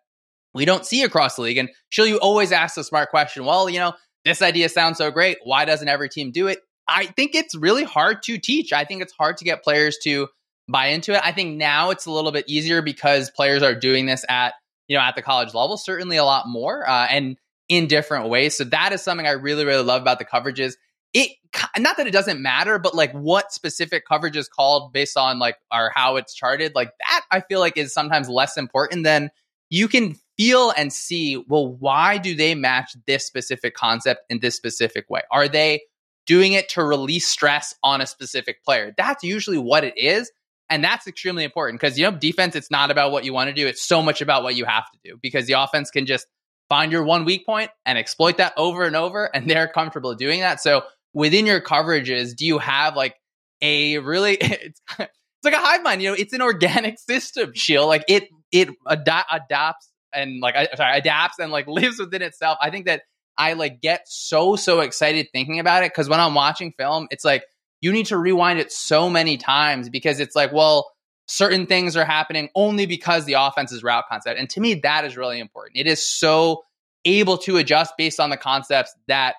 [0.54, 1.58] we don't see across the league.
[1.58, 5.12] And Sheil, you always ask the smart question, well, you know, this idea sounds so
[5.12, 5.38] great.
[5.44, 6.60] Why doesn't every team do it?
[6.88, 8.72] I think it's really hard to teach.
[8.72, 10.28] I think it's hard to get players to
[10.68, 11.22] buy into it.
[11.24, 14.54] I think now it's a little bit easier because players are doing this at,
[14.88, 17.38] you know, at the college level, certainly a lot more uh, and
[17.70, 18.57] in different ways.
[18.57, 20.74] So that is something I really, really love about the coverages.
[21.13, 21.32] It
[21.78, 25.57] not that it doesn't matter, but like what specific coverage is called based on like
[25.74, 29.30] or how it's charted, like that I feel like is sometimes less important than
[29.70, 34.55] you can feel and see, well, why do they match this specific concept in this
[34.55, 35.22] specific way?
[35.32, 35.82] Are they
[36.26, 38.93] doing it to release stress on a specific player?
[38.97, 40.32] That's usually what it is.
[40.70, 43.53] And that's extremely important because, you know, defense, it's not about what you want to
[43.53, 43.68] do.
[43.68, 46.26] It's so much about what you have to do because the offense can just
[46.70, 49.26] find your one weak point and exploit that over and over.
[49.34, 50.61] And they're comfortable doing that.
[50.61, 53.16] So within your coverages, do you have like
[53.61, 55.09] a really, it's, it's
[55.43, 57.88] like a hive mind, you know, it's an organic system, Sheil.
[57.88, 62.57] Like it, it ad- adapts and like sorry, adapts and like lives within itself.
[62.61, 63.03] I think that
[63.38, 67.26] I like get so so excited thinking about it because when I'm watching film, it's
[67.26, 67.43] like
[67.82, 70.89] you need to rewind it so many times because it's like, well,
[71.28, 74.40] certain things are happening only because the offense's route concept.
[74.40, 75.78] And to me, that is really important.
[75.78, 76.64] It is so
[77.04, 79.36] able to adjust based on the concepts that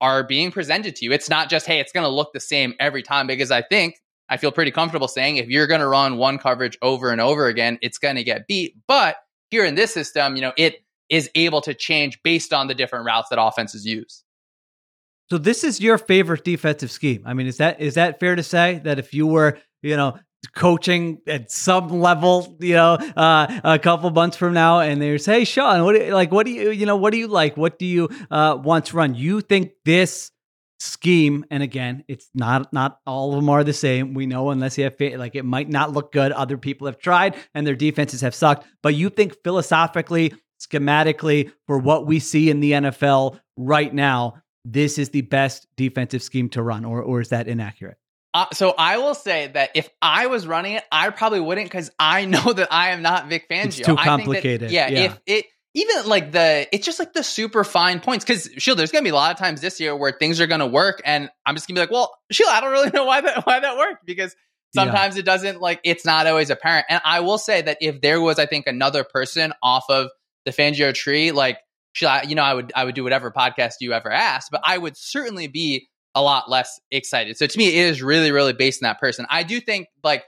[0.00, 1.12] are being presented to you.
[1.12, 3.96] It's not just, hey, it's going to look the same every time because I think
[4.28, 7.46] I feel pretty comfortable saying if you're going to run one coverage over and over
[7.46, 8.76] again, it's going to get beat.
[8.88, 9.16] But
[9.50, 13.04] here in this system, you know, it is able to change based on the different
[13.04, 14.24] routes that offenses use.
[15.30, 17.22] So this is your favorite defensive scheme.
[17.24, 20.18] I mean, is that is that fair to say that if you were, you know,
[20.54, 25.40] coaching at some level, you know, uh, a couple months from now, and they say,
[25.40, 26.32] "Hey, Shawn, what do you, like?
[26.32, 27.56] What do you, you know, what do you like?
[27.56, 30.30] What do you uh, want to run?" You think this
[30.80, 34.14] scheme, and again, it's not not all of them are the same.
[34.14, 36.32] We know unless you have like it might not look good.
[36.32, 38.66] Other people have tried, and their defenses have sucked.
[38.82, 44.98] But you think philosophically, schematically, for what we see in the NFL right now, this
[44.98, 47.96] is the best defensive scheme to run, or or is that inaccurate?
[48.34, 51.90] Uh, so I will say that if I was running it, I probably wouldn't because
[51.98, 53.64] I know that I am not Vic Fangio.
[53.66, 54.70] It's too I think that- complicated.
[54.70, 55.00] yeah, Yeah.
[55.04, 58.92] if it even like the it's just like the super fine points because Sheil, there's
[58.92, 61.54] gonna be a lot of times this year where things are gonna work, and I'm
[61.54, 64.04] just gonna be like, well, Sheil, I don't really know why that why that worked
[64.06, 64.34] because
[64.74, 64.84] Yeah.
[64.84, 66.86] sometimes it doesn't like it's not always apparent.
[66.90, 70.08] And I will say that if there was, I think, another person off of
[70.44, 71.58] the Fangio tree, like
[72.02, 74.76] I- you know, I would I would do whatever podcast you ever asked, but I
[74.76, 77.36] would certainly be a lot less excited.
[77.36, 79.26] So to me, it is really, really based on that person.
[79.30, 80.24] I do think like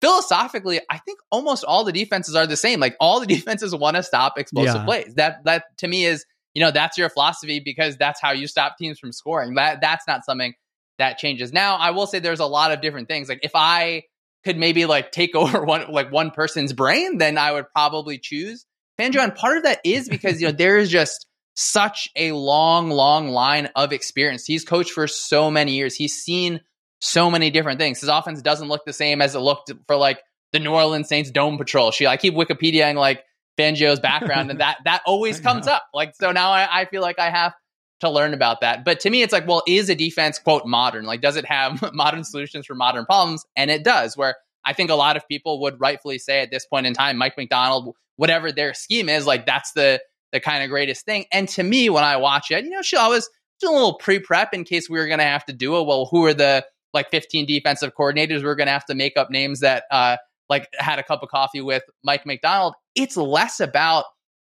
[0.00, 2.80] philosophically, I think almost all the defenses are the same.
[2.80, 4.84] Like all the defenses want to stop explosive Yeah.
[4.84, 5.14] plays.
[5.14, 6.24] That that to me is,
[6.54, 9.54] you know, that's your philosophy because that's how you stop teams from scoring.
[9.54, 10.54] That that's not something
[10.98, 11.52] that changes.
[11.52, 13.28] Now, I will say there's a lot of different things.
[13.28, 14.04] Like if I
[14.44, 18.66] could maybe like take over one like one person's brain, then I would probably choose
[19.00, 19.22] Fangio.
[19.22, 23.28] And part of that is because you know there is just such a long, long
[23.28, 24.44] line of experience.
[24.44, 25.94] He's coached for so many years.
[25.94, 26.60] He's seen
[27.00, 28.00] so many different things.
[28.00, 30.20] His offense doesn't look the same as it looked for like
[30.52, 31.90] the New Orleans Saints dome patrol.
[31.90, 33.24] She I keep Wikipediaing like
[33.58, 35.84] Fangio's background, and that that always comes up.
[35.92, 37.54] Like so now I, I feel like I have
[38.00, 38.84] to learn about that.
[38.84, 41.04] But to me, it's like, well, is a defense quote modern?
[41.04, 43.44] Like, does it have modern solutions for modern problems?
[43.56, 44.16] And it does.
[44.16, 47.16] Where I think a lot of people would rightfully say at this point in time,
[47.16, 50.00] Mike Macdonald, whatever their scheme is, like that's the
[50.34, 51.24] the kind of greatest thing.
[51.32, 53.26] And to me, when I watch it, you know, she always
[53.60, 55.86] do a little pre prep in case we were going to have to do it.
[55.86, 58.42] Well, who are the like 15 defensive coordinators?
[58.44, 60.18] We're going to have to make up names that uh
[60.50, 62.74] like had a cup of coffee with Mike Macdonald.
[62.94, 64.04] It's less about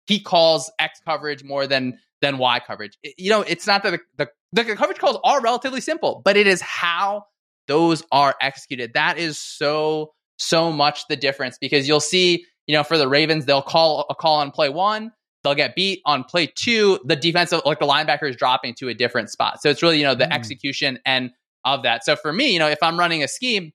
[0.07, 2.97] he calls X coverage more than than Y coverage.
[3.03, 6.37] It- you know, it's not that the, the the coverage calls are relatively simple, but
[6.37, 7.25] it is how
[7.67, 8.93] those are executed.
[8.95, 13.45] That is so so much the difference because you'll see, you know, for the Ravens,
[13.45, 15.11] they'll call a call on play one,
[15.45, 16.99] they'll get beat on play two.
[17.05, 19.63] The defensive, like the linebacker, is dropping to a different spot.
[19.63, 20.33] So it's really, you know, the Mm.
[20.33, 21.31] execution and
[21.65, 22.05] of that.
[22.05, 23.73] So for me, you know, if I'm running a scheme,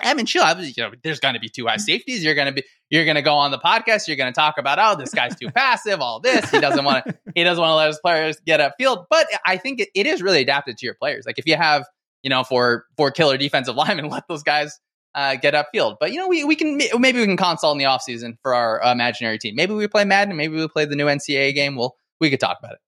[0.00, 0.42] I mean, Sheil.
[0.42, 2.24] I was, you know, there's going to be two high safeties.
[2.24, 4.08] You're going to be, you're going to go on the podcast.
[4.08, 6.00] You're going to talk about, oh, this guy's too passive.
[6.00, 9.04] All this, he doesn't want to, he doesn't want to let his players get upfield.
[9.10, 11.24] But I think it, it is really adapted to your players.
[11.26, 11.84] Like if you have,
[12.24, 14.80] you know, for for killer defensive linemen, let those guys
[15.14, 15.96] uh, get upfield.
[16.00, 18.82] But you know, we we can maybe we can consult in the offseason for our
[18.82, 19.54] uh, imaginary team.
[19.54, 20.36] Maybe we play Madden.
[20.36, 21.76] Maybe we play the new NCAA game.
[21.76, 22.78] We'll we could talk about it.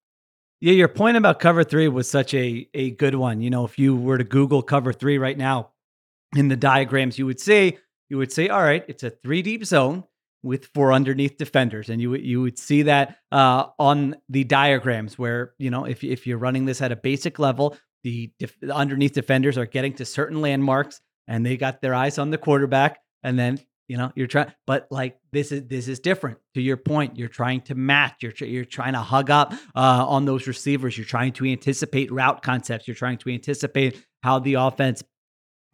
[0.61, 3.41] Yeah, your point about cover three was such a a good one.
[3.41, 5.71] You know, if you were to Google cover three right now
[6.35, 9.65] in the diagrams, you would see you would say, all right, it's a three deep
[9.65, 10.05] zone
[10.43, 15.55] with four underneath defenders, and you you would see that uh, on the diagrams where
[15.59, 19.13] you know if if you're running this at a basic level, the, def- the underneath
[19.13, 23.39] defenders are getting to certain landmarks, and they got their eyes on the quarterback, and
[23.39, 23.59] then
[23.89, 26.39] you know you're trying but like this is this is different.
[26.55, 30.25] To your point you're trying to match you're you're trying to hug up uh, on
[30.25, 35.03] those receivers you're trying to anticipate route concepts you're trying to anticipate how the offense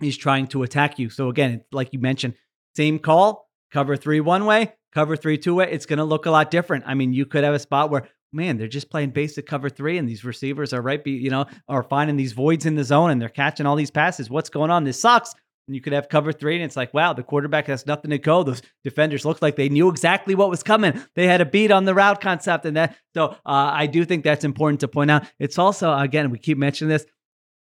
[0.02, 1.10] is trying to attack you.
[1.10, 2.34] So again like you mentioned
[2.74, 6.30] same call cover 3 one way cover 3 two way it's going to look a
[6.30, 6.84] lot different.
[6.86, 9.98] I mean you could have a spot where man they're just playing basic cover 3
[9.98, 13.10] and these receivers are right be, you know are finding these voids in the zone
[13.10, 15.34] and they're catching all these passes what's going on this sucks
[15.70, 18.18] and you could have cover three, and it's like, wow, the quarterback has nothing to
[18.18, 18.42] go.
[18.42, 21.00] Those defenders looked like they knew exactly what was coming.
[21.14, 22.96] They had a beat on the route concept, and that.
[23.14, 25.26] So uh, I do think that's important to point out.
[25.38, 27.06] It's also, again, we keep mentioning this.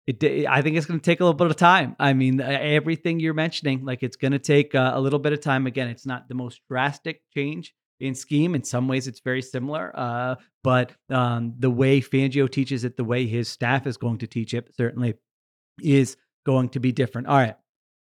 [0.07, 1.95] It, I think it's going to take a little bit of time.
[2.01, 5.43] I mean, everything you're mentioning, like it's going to take uh, a little bit of
[5.43, 5.67] time.
[5.67, 8.55] Again, it's not the most drastic change in scheme.
[8.55, 9.93] In some ways, it's very similar.
[9.95, 14.27] Uh, but um, the way Fangio teaches it, the way his staff is going to
[14.27, 15.15] teach it, certainly
[15.83, 17.29] is going to be different.
[17.29, 17.57] All right.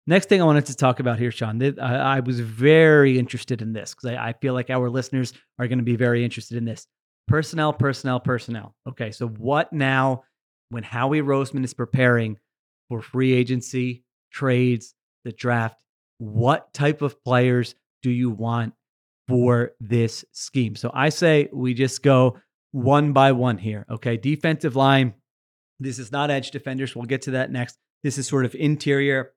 [0.05, 3.71] Next thing I wanted to talk about here, Shawn, I, I was very interested in
[3.71, 6.65] this because I, I feel like our listeners are going to be very interested in
[6.65, 6.88] this.
[7.27, 8.75] Personnel, personnel, personnel.
[8.88, 10.23] Okay, so what now
[10.69, 12.38] when Howie Roseman is preparing
[12.89, 15.81] for free agency, trades, the draft?
[16.17, 18.73] What type of players do you want
[19.28, 20.76] for this scheme?
[20.76, 22.39] So I say we just go
[22.71, 23.86] one by one here.
[23.89, 25.13] Okay, defensive line.
[25.80, 26.95] This is not edge defenders.
[26.95, 27.78] We'll get to that next.
[28.03, 29.32] This is sort of interior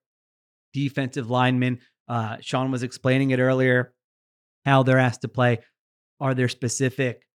[0.73, 1.81] defensive linemen.
[2.09, 3.93] Uh, Shawn was explaining it earlier
[4.65, 5.59] how they're asked to play.
[6.21, 7.27] Are there specific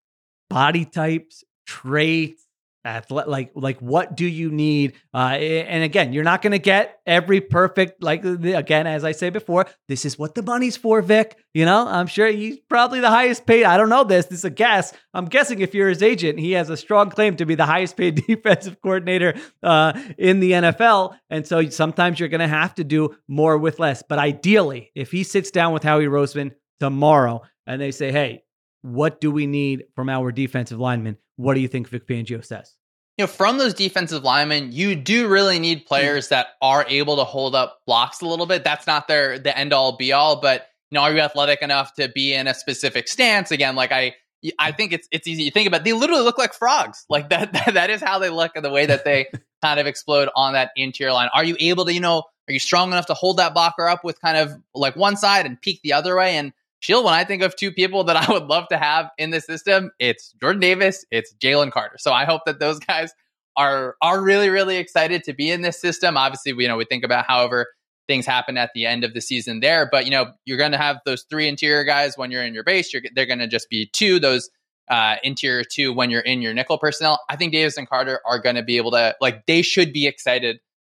[0.50, 2.41] body types, traits,
[2.84, 4.94] athlete, like like what do you need?
[5.14, 8.02] Uh, and again, you're not going to get every perfect.
[8.02, 11.36] Like again, as I say before, this is what the money's for, Vic.
[11.54, 13.64] You know, I'm sure he's probably the highest paid.
[13.64, 14.26] I don't know this.
[14.26, 14.92] This is a guess.
[15.14, 17.96] I'm guessing if you're his agent, he has a strong claim to be the highest
[17.96, 21.16] paid defensive coordinator uh, in the NFL.
[21.30, 24.02] And so sometimes you're going to have to do more with less.
[24.02, 28.44] But ideally, if he sits down with Howie Roseman tomorrow and they say, "Hey,
[28.82, 32.74] what do we need from our defensive linemen?" What do you think Vic Fangio says?
[33.18, 35.84] you know, from those defensive linemen, you do really need hmm.
[35.84, 38.64] players that are able to hold up blocks a little bit.
[38.64, 41.94] That's not their the end all be all, but you know, are you athletic enough
[41.94, 43.50] to be in a specific stance?
[43.50, 44.14] Again, like I
[44.58, 45.84] I think it's it's easy to think about.
[45.84, 47.04] They literally look like frogs.
[47.08, 49.26] Like that that, that is how they look and the way that they
[49.62, 51.28] kind of explode on that interior line.
[51.34, 54.04] Are you able to, you know, are you strong enough to hold that blocker up
[54.04, 56.36] with kind of like one side and peek the other way?
[56.36, 56.52] And
[56.82, 59.40] Sheil, when I think of two people that I would love to have in the
[59.40, 61.96] system, it's Jordan Davis, it's Jalen Carter.
[61.98, 63.12] So I hope that those guys
[63.56, 66.16] are are really really excited to be in this system.
[66.16, 67.68] Obviously, we you know we think about however
[68.08, 70.78] things happen at the end of the season there, but you know you're going to
[70.78, 72.92] have those three interior guys when you're in your base.
[72.92, 74.50] You're, they're going to just be two those
[74.88, 77.20] uh, interior two when you're in your nickel personnel.
[77.30, 80.06] I think Davis and Carter are going to be able to like they should be
[80.08, 80.58] excited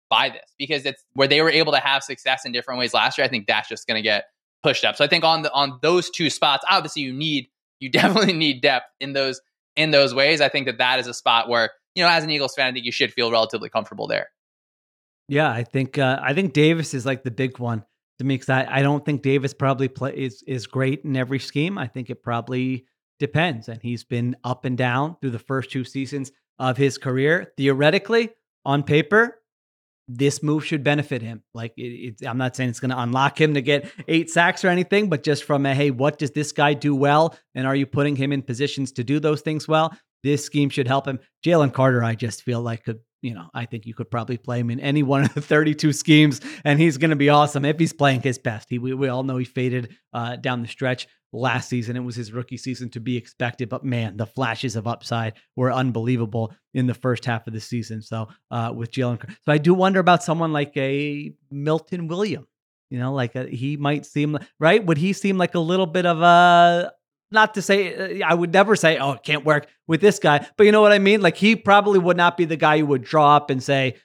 [0.09, 3.19] by this because it's where they were able to have success in different ways last
[3.19, 3.25] year.
[3.25, 4.27] I think that's just going to get
[4.63, 4.97] pushed up.
[4.97, 7.49] So I think on the on those two spots, obviously you need
[7.81, 9.41] you definitely need depth in those
[9.77, 10.41] in those ways.
[10.41, 12.73] I think that that is a spot where you know as an Eagles fan, I
[12.73, 14.29] think you should feel relatively comfortable there.
[15.29, 17.85] Yeah, I think uh, I think Davis is like the big one
[18.19, 21.39] to me because I, I don't think Davis probably play is is great in every
[21.39, 21.79] scheme.
[21.79, 22.87] I think it probably
[23.19, 27.53] depends, and he's been up and down through the first two seasons of his career.
[27.57, 28.31] Theoretically,
[28.65, 29.39] on paper,
[30.17, 31.43] this move should benefit him.
[31.55, 31.83] Like it,
[32.21, 35.09] it, I'm not saying it's going to unlock him to get eight sacks or anything,
[35.09, 38.17] but just from a hey, what does this guy do well, and are you putting
[38.17, 39.97] him in positions to do those things well?
[40.23, 41.19] This scheme should help him.
[41.45, 44.59] Jalen Carter, I just feel like could you know, I think you could probably play
[44.59, 47.79] him in any one of the 32 schemes, and he's going to be awesome if
[47.79, 48.69] he's playing his best.
[48.69, 51.97] He, we, we all know he faded uh, down the stretch last season.
[51.97, 55.73] It was his rookie season to be expected, but man, the flashes of upside were
[55.73, 58.03] unbelievable in the first half of the season.
[58.03, 62.49] So uh, with Jalen, so I do wonder about someone like a Milton Williams.
[62.91, 64.85] You know, like a, he might seem right.
[64.85, 66.93] Would he seem like a little bit of a
[67.33, 70.47] not to say uh, I would never say, oh, it can't work with this guy,
[70.57, 71.21] but you know what I mean?
[71.21, 73.97] Like he probably would not be the guy you would draw up and say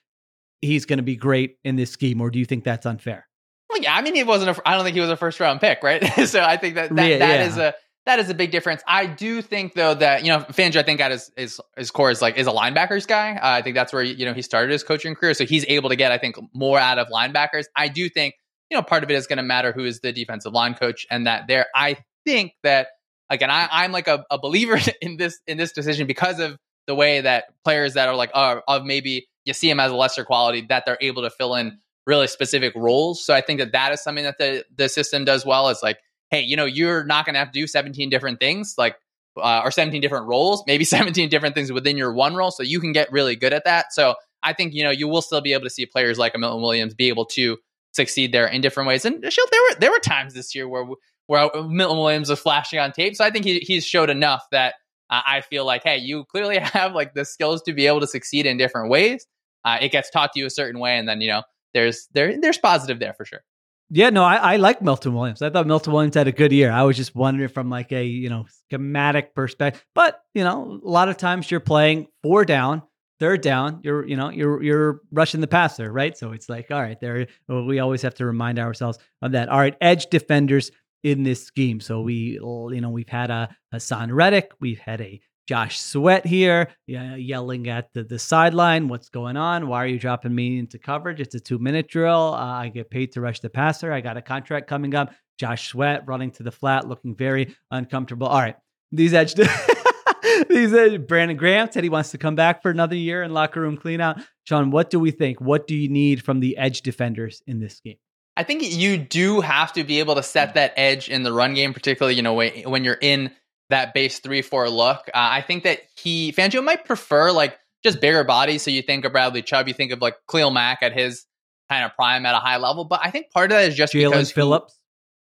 [0.62, 3.28] he's going to be great in this scheme, or do you think that's unfair?
[3.70, 4.58] Well, yeah, I mean, he wasn't.
[4.58, 6.04] A, I don't think he was a first round pick, right?
[6.28, 7.46] so I think that that, yeah, that yeah.
[7.46, 7.74] is a
[8.06, 8.82] that is a big difference.
[8.88, 12.10] I do think though that you know Fangio, I think at his his, his core
[12.10, 13.36] is like is a linebackers guy.
[13.36, 15.90] Uh, I think that's where you know he started his coaching career, so he's able
[15.90, 17.66] to get I think more out of linebackers.
[17.76, 18.36] I do think
[18.72, 21.06] you know part of it is going to matter who is the defensive line coach,
[21.12, 21.68] and that there.
[21.76, 22.88] I think that
[23.30, 26.58] again, I, I'm like a, a believer in this in this decision because of
[26.88, 29.96] the way that players that are like uh, of maybe you see them as a
[29.96, 33.24] lesser quality that they're able to fill in really specific roles.
[33.26, 35.70] So I think that that is something that the the system does well.
[35.70, 36.00] Is like,
[36.32, 38.96] hey, you know, you're not going to have to do 17 different things, like
[39.36, 42.80] uh, or 17 different roles, maybe 17 different things within your one role, so you
[42.80, 43.94] can get really good at that.
[43.94, 46.62] So I think you know you will still be able to see players like Milton
[46.62, 47.58] Williams be able to
[47.94, 49.06] succeed there in different ways.
[49.06, 50.86] And there were there were times this year where
[51.28, 53.16] where Milton Williams was flashing on tape.
[53.16, 54.76] So I think he, he's showed enough that
[55.10, 58.08] uh, I feel like, hey, you clearly have like the skills to be able to
[58.08, 59.26] succeed in different ways.
[59.64, 62.40] Uh, it gets taught to you a certain way, and then you know there's there
[62.40, 63.44] there's positive there for sure.
[63.90, 65.42] Yeah, no, I, I like Milton Williams.
[65.42, 66.72] I thought Milton Williams had a good year.
[66.72, 70.90] I was just wondering from like a you know schematic perspective, but you know a
[70.90, 72.84] lot of times you're playing four down,
[73.20, 76.18] third down, you're you know you're you're rushing the passer, right?
[76.18, 79.50] So it's like all right, there we always have to remind ourselves of that.
[79.50, 80.72] All right, edge defenders
[81.04, 81.80] in this scheme.
[81.80, 86.68] So we, you know, we've had a Haason Reddick, we've had a Josh Sweat here
[86.86, 89.68] yelling at the, the sideline, what's going on?
[89.68, 91.22] Why are you dropping me into coverage?
[91.22, 92.34] It's a two minute drill.
[92.34, 93.91] Uh, I get paid to rush the passer.
[93.91, 95.14] I got a contract coming up.
[95.39, 98.28] Josh Sweat running to the flat, looking very uncomfortable.
[98.28, 98.56] All right.
[98.91, 99.36] These edge,
[100.50, 103.62] these edge, Brandon Graham said he wants to come back for another year in locker
[103.62, 104.24] room cleanout.
[104.43, 105.39] Shawn, what do we think?
[105.39, 107.98] What do you need from the edge defenders in this game?
[108.38, 111.56] I think you do have to be able to set that edge in the run
[111.56, 113.32] game, particularly you know when you're in
[113.70, 115.10] that base three four look.
[115.10, 118.62] Uh, I think that he Fangio might prefer like just bigger bodies.
[118.62, 121.26] So you think of Bradley Chubb, you think of like Khalil Mack at his
[121.68, 122.86] kind of prime at a high level.
[122.86, 124.80] But I think part of that is just Jaelan because Phillips.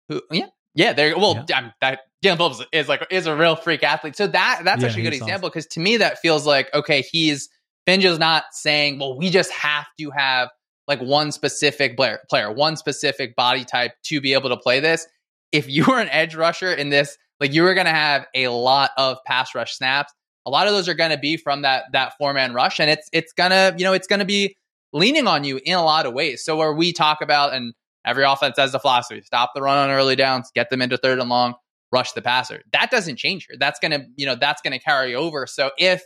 [0.09, 0.93] Who, who, yeah, yeah.
[0.93, 1.15] There.
[1.15, 1.57] Well, yeah.
[1.57, 4.15] I'm, that Jaelan Phillips is like is a real freak athlete.
[4.15, 7.01] So that that's yeah, actually a good example because to me that feels like okay,
[7.01, 7.49] he's
[7.87, 10.49] Fangio's not saying well we just have to have
[10.87, 15.07] like one specific player, player, one specific body type to be able to play this.
[15.51, 18.47] If you were an edge rusher in this, like you were going to have a
[18.49, 20.13] lot of pass rush snaps.
[20.45, 22.89] A lot of those are going to be from that that four man rush, and
[22.89, 24.57] it's it's gonna you know it's to be
[24.91, 26.43] leaning on you in a lot of ways.
[26.43, 27.73] So where we talk about and
[28.05, 31.19] every offense has the philosophy: stop the run on early downs, get them into third
[31.19, 31.55] and long,
[31.93, 32.61] rush the passer.
[32.73, 33.57] That doesn't change here.
[33.57, 35.47] That's gonna you know that's to carry over.
[35.47, 36.03] So if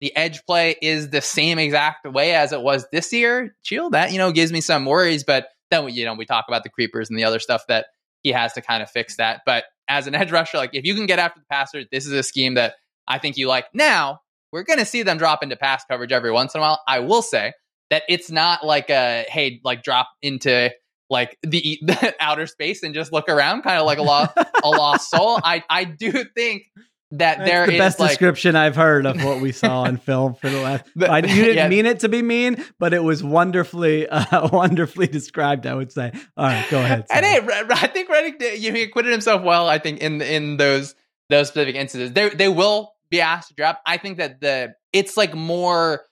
[0.00, 3.90] the edge play is the same exact way as it was this year, Sheil.
[3.90, 6.62] That you know gives me some worries, but then we you know we talk about
[6.62, 7.86] the creepers and the other stuff that
[8.22, 9.42] he has to kind of fix that.
[9.46, 12.12] But as an edge rusher, like if you can get after the passer, this is
[12.12, 12.74] a scheme that
[13.06, 13.66] I think you like.
[13.74, 14.20] Now
[14.52, 16.80] we're going to see them drop into pass coverage every once in a while.
[16.86, 17.52] I will say
[17.90, 20.70] that it's not like a hey, like drop into
[21.10, 24.68] like the, the outer space and just look around, kind of like a lost a
[24.68, 25.38] lost soul.
[25.42, 26.64] I I do think
[27.10, 30.34] that That's there the best like description I've heard of what we saw in film
[30.34, 30.84] for the last.
[30.96, 31.68] The- I, you didn't yeah.
[31.68, 35.66] mean it to be mean, but it was wonderfully, uh, wonderfully described.
[35.66, 36.12] I would say.
[36.36, 37.06] All right, go ahead.
[37.10, 37.48] And Sam.
[37.48, 39.68] hey, I think Reddick did, you know, he acquitted himself well.
[39.68, 40.94] I think in in those
[41.30, 43.80] those specific instances, they they will be asked to drop.
[43.86, 46.04] I think that the it's like more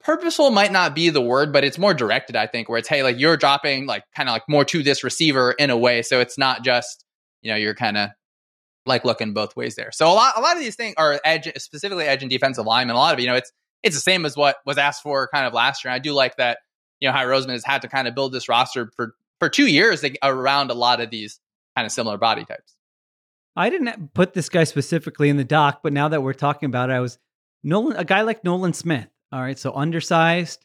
[0.00, 2.36] purposeful might not be the word, but it's more directed.
[2.36, 5.04] I think where it's hey, like you're dropping like kind of like more to this
[5.04, 7.04] receiver in a way, so it's not just
[7.42, 8.10] you know you're kind of
[8.86, 9.90] like looking both ways there.
[9.92, 12.96] So a lot a lot of these things are edge specifically edge and defensive linemen.
[12.96, 15.46] A lot of you know, it's it's the same as what was asked for kind
[15.46, 15.90] of last year.
[15.90, 16.58] And I do like that
[17.00, 19.66] you know Howie Roseman has had to kind of build this roster for for two
[19.66, 21.40] years around a lot of these
[21.76, 22.74] kind of similar body types.
[23.54, 26.90] I didn't put this guy specifically in the doc, but now that we're talking about
[26.90, 27.18] it, I was
[27.64, 29.08] Nolan, a guy like Nolan Smith.
[29.32, 30.64] All right, so undersized,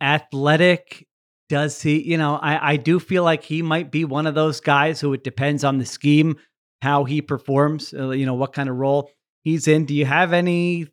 [0.00, 1.06] athletic.
[1.48, 2.02] Does he?
[2.02, 5.12] You know, I I do feel like he might be one of those guys who
[5.12, 6.36] it depends on the scheme
[6.82, 7.92] how he performs.
[7.92, 9.10] Uh, you know, what kind of role
[9.42, 9.84] he's in.
[9.86, 10.88] Do you have any?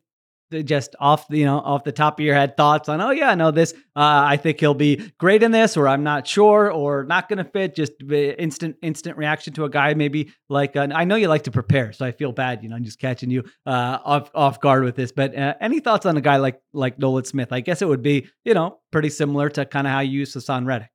[0.54, 3.00] uh, Just off, you know, off the top of your head, thoughts on?
[3.02, 3.72] Oh yeah, I know this.
[3.94, 7.36] Uh, I think he'll be great in this, or I'm not sure, or not going
[7.38, 7.74] to fit.
[7.74, 9.92] Just instant, instant reaction to a guy.
[9.94, 12.62] Maybe like uh, I know you like to prepare, so I feel bad.
[12.62, 15.12] You know, I'm just catching you uh, off off guard with this.
[15.12, 17.52] But uh, any thoughts on a guy like like Nolan Smith?
[17.52, 20.34] I guess it would be you know pretty similar to kind of how you use
[20.34, 20.90] Haason Reddick.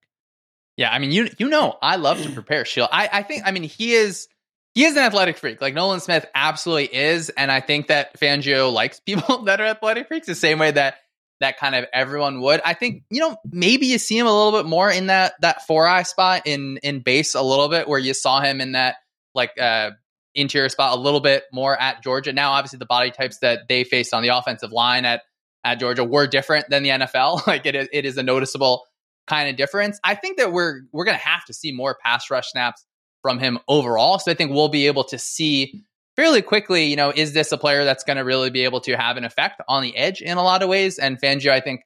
[0.78, 2.88] Yeah, I mean, you you know, I love to prepare Sheil.
[2.92, 4.28] I I think I mean he is
[4.74, 5.62] he is an athletic freak.
[5.62, 10.08] Like Nolan Smith absolutely is, and I think that Fangio likes people that are athletic
[10.08, 10.96] freaks the same way that
[11.40, 12.62] that kind of everyone would.
[12.64, 15.66] I think you know maybe you see him a little bit more in that that
[15.68, 18.96] four eye spot in in base a little bit where you saw him in that
[19.36, 19.92] like uh
[20.36, 22.34] interior spot a little bit more at Georgia.
[22.34, 25.22] Now, obviously, the body types that they faced on the offensive line at
[25.64, 27.42] at Georgia were different than the NFL.
[27.48, 28.86] Like it is, it is a noticeable
[29.28, 30.00] kind of difference.
[30.04, 32.86] I think that we're we're to have to see more pass rush snaps
[33.24, 34.20] from him overall.
[34.20, 35.84] So I think we'll be able to see
[36.16, 38.96] fairly quickly, you know, is this a player that's going to really be able to
[38.96, 41.00] have an effect on the edge in a lot of ways?
[41.00, 41.82] And Fangio, I think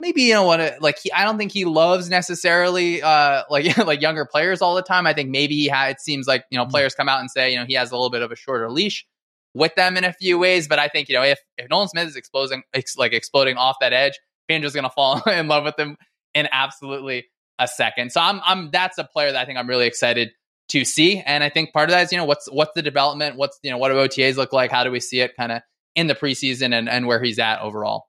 [0.00, 4.00] maybe you know what, like he, I don't think he loves necessarily uh like like
[4.00, 5.06] younger players all the time.
[5.06, 7.52] I think maybe he ha- it seems like you know players come out and say
[7.52, 9.06] you know he has a little bit of a shorter leash
[9.54, 10.68] with them in a few ways.
[10.68, 13.76] But I think you know if if Nolan Smith is exploding ex- like exploding off
[13.80, 14.18] that edge,
[14.50, 15.96] Fangio's going to fall in love with him
[16.34, 17.26] in absolutely
[17.58, 18.12] a second.
[18.12, 20.30] So I'm I'm that's a player that I think I'm really excited
[20.68, 21.20] to see.
[21.20, 23.36] And I think part of that is, you know, what's what's the development?
[23.36, 24.70] What's you know, what do OTAs look like?
[24.70, 25.62] How do we see it kind of
[25.94, 28.06] in the preseason and, and where he's at overall?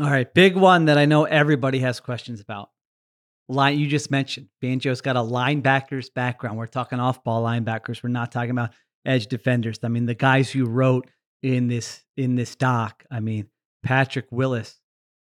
[0.00, 2.70] All right, big one that I know everybody has questions about.
[3.48, 6.56] Line you just mentioned, Fangio's got a linebackers background.
[6.56, 8.02] We're talking off-ball linebackers.
[8.02, 8.70] We're not talking about
[9.04, 9.78] edge defenders.
[9.82, 11.08] I mean, the guys you wrote
[11.42, 13.04] in this in this doc.
[13.10, 13.48] I mean,
[13.84, 14.80] Patrick Willis,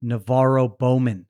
[0.02, 1.26] NaVorro Bowman,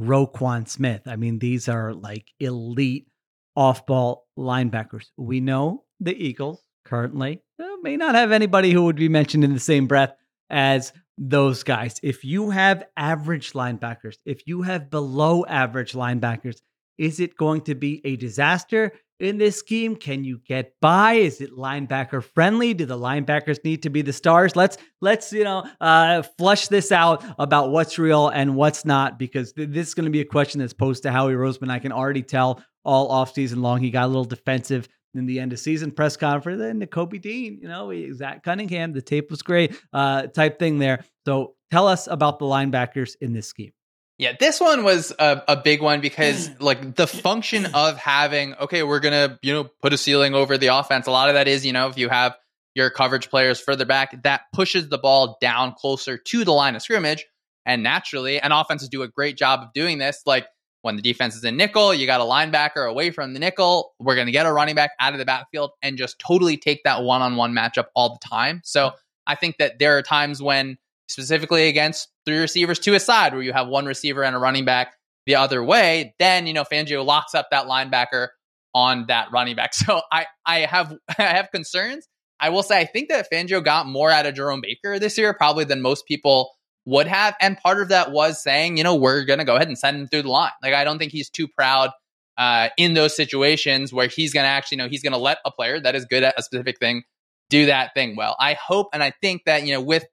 [0.00, 1.02] Roquan Smith.
[1.06, 3.08] I mean, these are like elite
[3.56, 5.06] off-ball linebackers.
[5.16, 9.54] We know the Eagles currently uh, may not have anybody who would be mentioned in
[9.54, 10.14] the same breath
[10.50, 12.00] as those guys.
[12.02, 16.60] If you have average linebackers, if you have below average linebackers,
[16.98, 19.96] is it going to be a disaster in this scheme?
[19.96, 21.14] Can you get by?
[21.14, 22.74] Is it linebacker friendly?
[22.74, 24.56] Do the linebackers need to be the stars?
[24.56, 29.52] Let's let's you know uh, flush this out about what's real and what's not because
[29.52, 31.70] th- this is going to be a question that's posed to Howie Roseman.
[31.70, 35.52] I can already tell all offseason long he got a little defensive in the end
[35.52, 36.62] of season press conference.
[36.62, 41.04] And Kobe Dean, you know, Zach Cunningham, the tape was great, uh, type thing there.
[41.26, 43.72] So tell us about the linebackers in this scheme.
[44.18, 48.82] Yeah, this one was a, a big one because like the function of having, okay,
[48.82, 51.06] we're gonna, you know, put a ceiling over the offense.
[51.06, 52.36] A lot of that is, you know, if you have
[52.74, 56.82] your coverage players further back, that pushes the ball down closer to the line of
[56.82, 57.26] scrimmage.
[57.64, 60.22] And naturally, and offenses do a great job of doing this.
[60.26, 60.46] Like
[60.82, 63.94] when the defense is in nickel, you got a linebacker away from the nickel.
[63.98, 66.82] We're going to get a running back out of the backfield and just totally take
[66.84, 68.60] that one on one matchup all the time.
[68.64, 68.92] So
[69.26, 70.76] I think that there are times when,
[71.08, 74.64] specifically against three receivers to a side, where you have one receiver and a running
[74.64, 74.94] back
[75.26, 78.28] the other way, then, you know, Fangio locks up that linebacker
[78.74, 79.72] on that running back.
[79.86, 82.08] So I, I have, I have concerns.
[82.40, 85.32] I will say, I think that Fangio got more out of Jerome Baker this year,
[85.32, 86.50] probably than most people
[86.84, 87.34] would have.
[87.40, 89.96] And part of that was saying, you know, we're going to go ahead and send
[89.96, 90.50] him through the line.
[90.62, 91.90] Like, I don't think he's too proud
[92.36, 95.38] uh, in those situations where he's going to actually, you know, he's going to let
[95.44, 97.04] a player that is good at a specific thing
[97.50, 98.36] do that thing well.
[98.40, 100.04] I hope and I think that, you know, with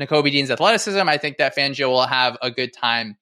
[0.00, 3.16] Nakobe Dean's athleticism, I think that Fangio will have a good time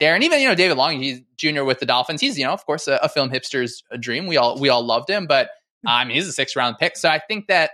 [0.00, 0.14] there.
[0.14, 2.20] And even, you know, David Long, he's junior with the Dolphins.
[2.20, 4.26] He's, you know, of course, a, a film hipster's dream.
[4.26, 5.46] We all, we all loved him, but
[5.86, 6.96] uh, I mean, he's a six round pick.
[6.96, 7.70] So I think that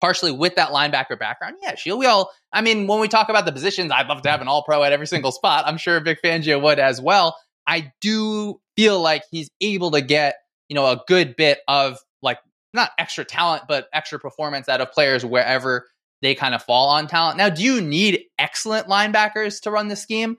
[0.00, 3.46] partially with that linebacker background, yeah, Sheil, we all, I mean, when we talk about
[3.46, 5.64] the positions, I'd love to have an all pro at every single spot.
[5.66, 7.36] I'm sure Vic Fangio would as well.
[7.66, 10.36] I do feel like he's able to get,
[10.68, 12.38] you know, a good bit of like
[12.72, 15.86] not extra talent, but extra performance out of players wherever
[16.22, 17.36] they kind of fall on talent.
[17.36, 20.36] Now, do you need excellent linebackers to run the scheme?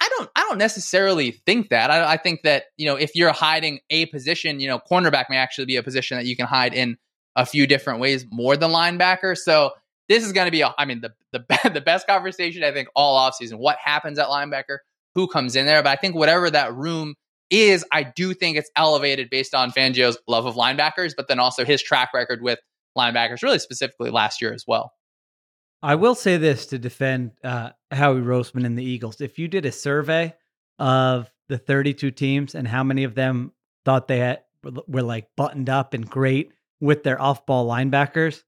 [0.00, 1.90] I don't I don't necessarily think that.
[1.90, 5.36] I, I, think that, you know, if you're hiding a position, you know, cornerback may
[5.36, 6.96] actually be a position that you can hide in
[7.36, 9.36] a few different ways more than linebacker.
[9.36, 9.72] So
[10.08, 12.88] this is going to be, a, I mean, the, the, the best conversation, I think,
[12.94, 13.54] all offseason.
[13.54, 14.78] What happens at linebacker?
[15.14, 15.82] Who comes in there?
[15.82, 17.14] But I think whatever that room
[17.50, 21.64] is, I do think it's elevated based on Fangio's love of linebackers, but then also
[21.64, 22.58] his track record with
[22.96, 24.92] linebackers, really specifically last year as well.
[25.82, 29.20] I will say this to defend uh, Howie Roseman and the Eagles.
[29.20, 30.34] If you did a survey
[30.78, 33.52] of the 32 teams and how many of them
[33.84, 34.42] thought they had,
[34.86, 36.52] were like buttoned up and great
[36.82, 38.42] with their off ball linebackers,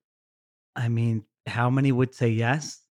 [0.77, 2.83] I mean, how many would say yes?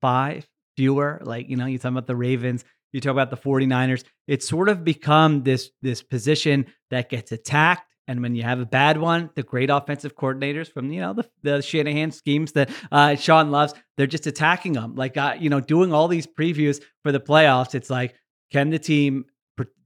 [0.00, 1.20] Five, fewer.
[1.24, 4.04] Like, you know, you talk about the Ravens, you talk about the 49ers.
[4.28, 8.66] It's sort of become this this position that gets attacked and when you have a
[8.66, 13.14] bad one, the great offensive coordinators from you know the, the Shanahan schemes that uh,
[13.14, 14.94] Shawn loves, they're just attacking them.
[14.96, 18.14] Like uh, you know, doing all these previews for the playoffs, it's like,
[18.50, 19.26] can the team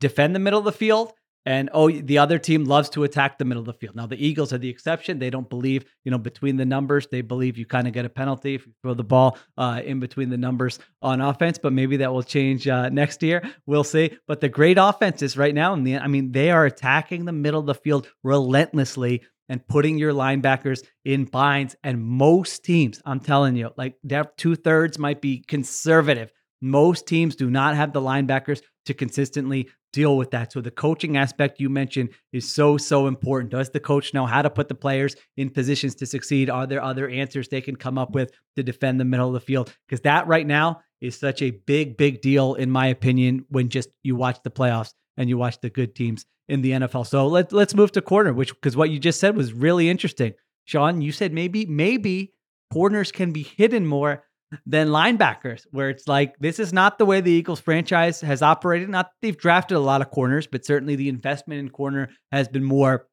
[0.00, 1.12] defend the middle of the field?
[1.46, 3.94] And oh, the other team loves to attack the middle of the field.
[3.94, 5.20] Now the Eagles are the exception.
[5.20, 7.06] They don't believe, you know, between the numbers.
[7.06, 10.00] They believe you kind of get a penalty if you throw the ball uh, in
[10.00, 11.56] between the numbers on offense.
[11.56, 13.48] But maybe that will change uh, next year.
[13.64, 14.18] We'll see.
[14.26, 17.60] But the great offenses right now, in the, I mean, they are attacking the middle
[17.60, 21.76] of the field relentlessly and putting your linebackers in binds.
[21.84, 23.94] And most teams, I'm telling you, like
[24.36, 26.32] two thirds might be conservative.
[26.60, 30.52] Most teams do not have the linebackers to consistently deal with that.
[30.52, 33.50] So the coaching aspect you mentioned is so so important.
[33.50, 36.50] Does the coach know how to put the players in positions to succeed?
[36.50, 39.40] Are there other answers they can come up with to defend the middle of the
[39.40, 39.74] field?
[39.88, 43.88] Because that right now is such a big big deal in my opinion when just
[44.02, 47.06] you watch the playoffs and you watch the good teams in the NFL.
[47.06, 50.34] So let's let's move to corner, which because what you just said was really interesting.
[50.66, 52.34] Shawn, you said maybe maybe
[52.70, 54.24] corners can be hidden more
[54.64, 58.88] than linebackers, where it's like this is not the way the Eagles franchise has operated.
[58.88, 62.64] Not they've drafted a lot of corners, but certainly the investment in corner has been
[62.64, 63.06] more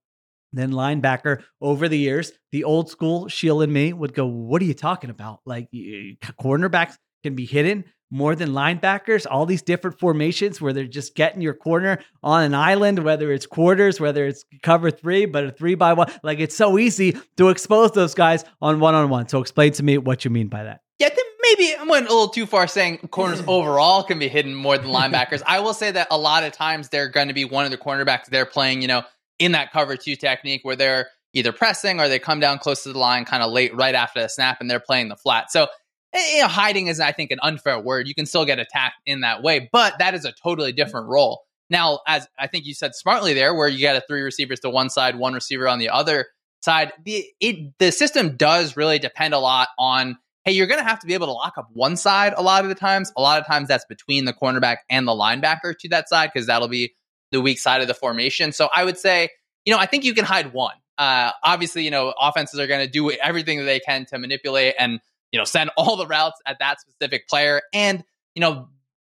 [0.51, 2.31] than linebacker over the years.
[2.51, 5.39] The old school Sheil and me would go, "What are you talking about?
[5.45, 5.69] Like
[6.39, 9.26] cornerbacks can be hidden more than linebackers.
[9.30, 13.47] All these different formations where they're just getting your corner on an island, whether it's
[13.47, 16.11] quarters, whether it's cover three, but a three by one.
[16.22, 19.28] Like it's so easy to expose those guys on one on one.
[19.28, 22.05] So explain to me what you mean by that." Yeah, I think maybe I went
[22.05, 25.41] a little too far saying corners overall can be hidden more than linebackers.
[25.45, 27.78] I will say that a lot of times they're going to be one of the
[27.78, 29.01] cornerbacks they're playing, you know,
[29.39, 32.93] in that cover two technique where they're either pressing or they come down close to
[32.93, 35.51] the line kind of late right after the snap and they're playing the flat.
[35.51, 35.68] So
[36.14, 38.07] you know, hiding is I think an unfair word.
[38.07, 41.43] You can still get attacked in that way, but that is a totally different role.
[41.70, 44.70] Now, as I think you said smartly there, where you got a three receivers to
[44.70, 46.28] one side, one receiver on the other
[46.61, 50.86] side, the it the system does really depend a lot on hey, you're going to
[50.86, 53.11] have to be able to lock up one side a lot of the times.
[53.16, 56.47] A lot of times that's between the cornerback and the linebacker to that side because
[56.47, 56.93] that'll be
[57.32, 58.51] the weak side of the formation.
[58.51, 59.30] So I would say,
[59.66, 60.76] you know, I think you can hide one.
[60.97, 64.76] Uh, obviously, you know, offenses are going to do everything that they can to manipulate
[64.78, 64.99] and,
[65.34, 67.61] you know, send all the routes at that specific player.
[67.73, 68.05] And,
[68.36, 68.69] you know,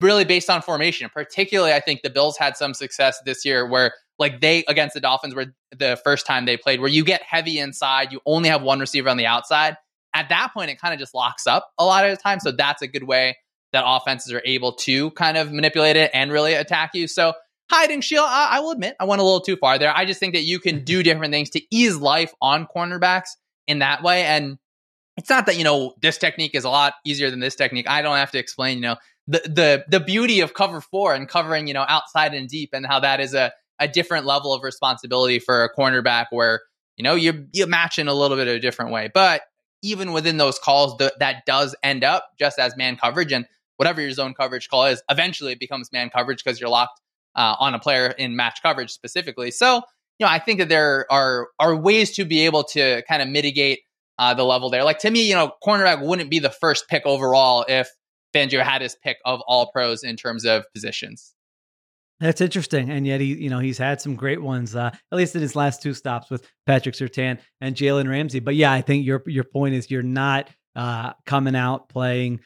[0.01, 3.93] really based on formation, particularly, I think the Bills had some success this year where,
[4.17, 7.59] like, they against the Dolphins were the first time they played, where you get heavy
[7.59, 9.77] inside, you only have one receiver on the outside
[10.15, 12.39] at that point, it kind of just locks up a lot of the time.
[12.39, 13.37] So that's a good way
[13.73, 17.07] that offenses are able to kind of manipulate it and really attack you.
[17.07, 17.33] So
[17.69, 19.93] hiding Sheil, I, I will admit, I went a little too far there.
[19.93, 23.31] I just think that you can do different things to ease life on cornerbacks
[23.67, 24.23] in that way.
[24.23, 24.57] And
[25.17, 27.89] it's not that, you know, this technique is a lot easier than this technique.
[27.89, 28.95] I don't have to explain, you know,
[29.27, 32.85] the the the beauty of cover four and covering, you know, outside and deep and
[32.85, 36.61] how that is a, a different level of responsibility for a cornerback where,
[36.97, 39.09] you know, you you match in a little bit of a different way.
[39.13, 39.41] But
[39.81, 43.31] even within those calls, th- that does end up just as man coverage.
[43.31, 43.45] And
[43.77, 46.99] whatever your zone coverage call is, eventually it becomes man coverage because you're locked
[47.35, 49.51] uh, on a player in match coverage specifically.
[49.51, 49.81] So,
[50.19, 53.27] you know, I think that there are are ways to be able to kind of
[53.27, 53.79] mitigate
[54.17, 54.83] uh, the level there.
[54.83, 57.89] Like to me, you know, cornerback wouldn't be the first pick overall if
[58.33, 61.33] Fangio had his pick of all pros in terms of positions.
[62.19, 64.73] That's interesting, and yet he, you know, he's had some great ones.
[64.73, 68.39] Uh, at least in his last two stops with Patrick Surtain and Jalen Ramsey.
[68.39, 72.39] But yeah, I think your your point is you're not uh, coming out playing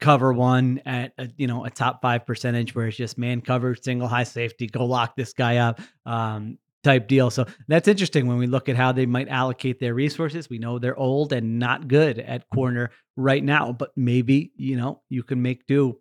[0.00, 3.74] cover one at a, you know a top five percentage where it's just man cover,
[3.74, 5.80] single high safety, go lock this guy up.
[6.04, 7.30] Um, type deal.
[7.30, 10.48] So that's interesting when we look at how they might allocate their resources.
[10.48, 15.02] We know they're old and not good at corner right now, but maybe, you know,
[15.10, 15.98] you can make do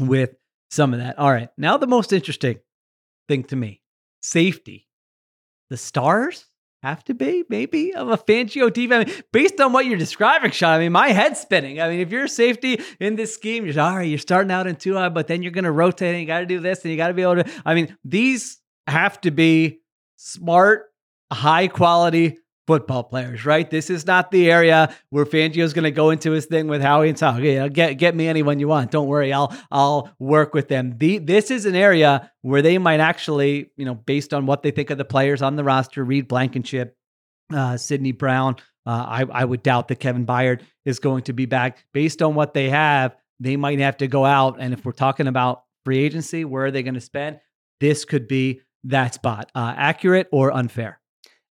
[0.00, 0.34] with
[0.70, 1.18] some of that.
[1.18, 1.50] All right.
[1.56, 2.58] Now, the most interesting
[3.28, 3.82] thing to me
[4.22, 4.88] safety.
[5.70, 6.46] The Stars
[6.82, 9.10] have to be maybe of a Fangio defense.
[9.10, 11.80] I mean, based on what you're describing, Shawn, I mean, my head's spinning.
[11.80, 14.76] I mean, if you're safety in this scheme, you're all right, you're starting out in
[14.76, 16.90] two high, but then you're going to rotate and you got to do this and
[16.90, 17.50] you got to be able to.
[17.64, 19.80] I mean, these have to be
[20.16, 20.86] smart,
[21.32, 23.70] high quality football players, right?
[23.70, 27.08] This is not the area where Fangio's going to go into his thing with Howie
[27.08, 27.36] and Sal.
[27.36, 28.90] Okay, get get me anyone you want.
[28.90, 30.98] Don't worry, I'll I'll work with them.
[30.98, 34.70] The, this is an area where they might actually, you know, based on what they
[34.70, 36.96] think of the players on the roster, Reed Blankenship,
[37.54, 38.56] uh, Sydney Brown.
[38.84, 41.84] Uh, I I would doubt that Kevin Byard is going to be back.
[41.92, 44.56] Based on what they have, they might have to go out.
[44.58, 47.38] And if we're talking about free agency, where are they going to spend?
[47.80, 49.50] This could be that spot.
[49.54, 51.00] Uh, accurate or unfair?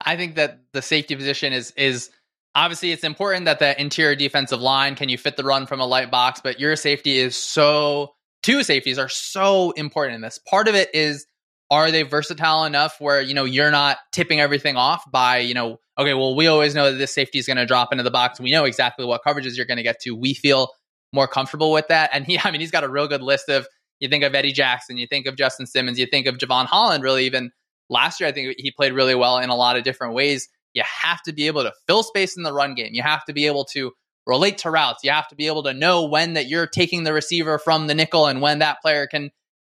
[0.01, 2.09] I think that the safety position is is
[2.53, 5.85] obviously it's important that the interior defensive line can you fit the run from a
[5.85, 8.13] light box, but your safety is so
[8.43, 10.39] two safeties are so important in this.
[10.49, 11.25] Part of it is
[11.71, 15.77] are they versatile enough where you know you're not tipping everything off by you know
[15.97, 18.39] okay well we always know that this safety is going to drop into the box
[18.39, 20.69] we know exactly what coverages you're going to get to we feel
[21.11, 23.67] more comfortable with that and he i mean he's got a real good list of
[23.99, 27.03] you think of eddie jackson you think of justin simmons you think of Jevon Holland
[27.03, 27.51] really even
[27.89, 30.49] Last year, I think he played really well in a lot of different ways.
[30.73, 32.93] You have to be able to fill space in the run game.
[32.93, 33.91] You have to be able to
[34.25, 35.03] relate to routes.
[35.03, 37.93] You have to be able to know when that you're taking the receiver from the
[37.93, 39.29] nickel and when that player can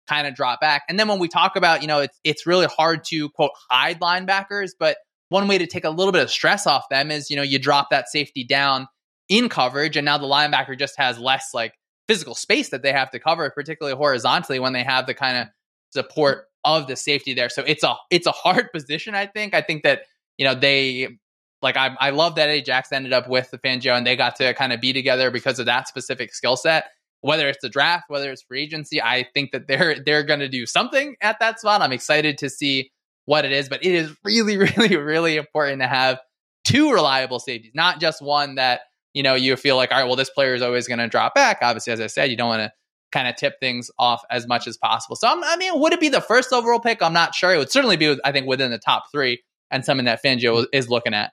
[0.07, 0.83] kind of drop back.
[0.87, 3.99] And then when we talk about, you know, it's it's really hard to quote hide
[3.99, 4.97] linebackers, but
[5.29, 7.57] one way to take a little bit of stress off them is, you know, you
[7.57, 8.87] drop that safety down
[9.27, 11.73] in coverage and now the linebacker just has less like
[12.07, 15.47] physical space that they have to cover, particularly horizontally when they have the kind of
[15.91, 17.49] support of the safety there.
[17.49, 19.15] So it's a it's a hard position.
[19.15, 19.53] I think.
[19.53, 20.03] I think that
[20.37, 21.17] you know they
[21.61, 24.53] like I I love that Jackson ended up with the Fangio and they got to
[24.53, 26.85] kind of be together because of that specific skill set.
[27.21, 30.49] Whether it's the draft, whether it's free agency, I think that they're they're going to
[30.49, 31.81] do something at that spot.
[31.81, 32.91] I'm excited to see
[33.25, 36.19] what it is, but it is really, really, really important to have
[36.65, 38.81] two reliable safeties, not just one that
[39.13, 41.35] you know you feel like, all right, well, this player is always going to drop
[41.35, 41.59] back.
[41.61, 42.71] Obviously, as I said, you don't want to
[43.11, 45.15] kind of tip things off as much as possible.
[45.15, 47.01] So, I'm, i mean, would it be the first overall pick?
[47.01, 47.53] I'm not sure.
[47.53, 50.89] It would certainly be, I think, within the top three and something that Fangio is
[50.89, 51.31] looking at.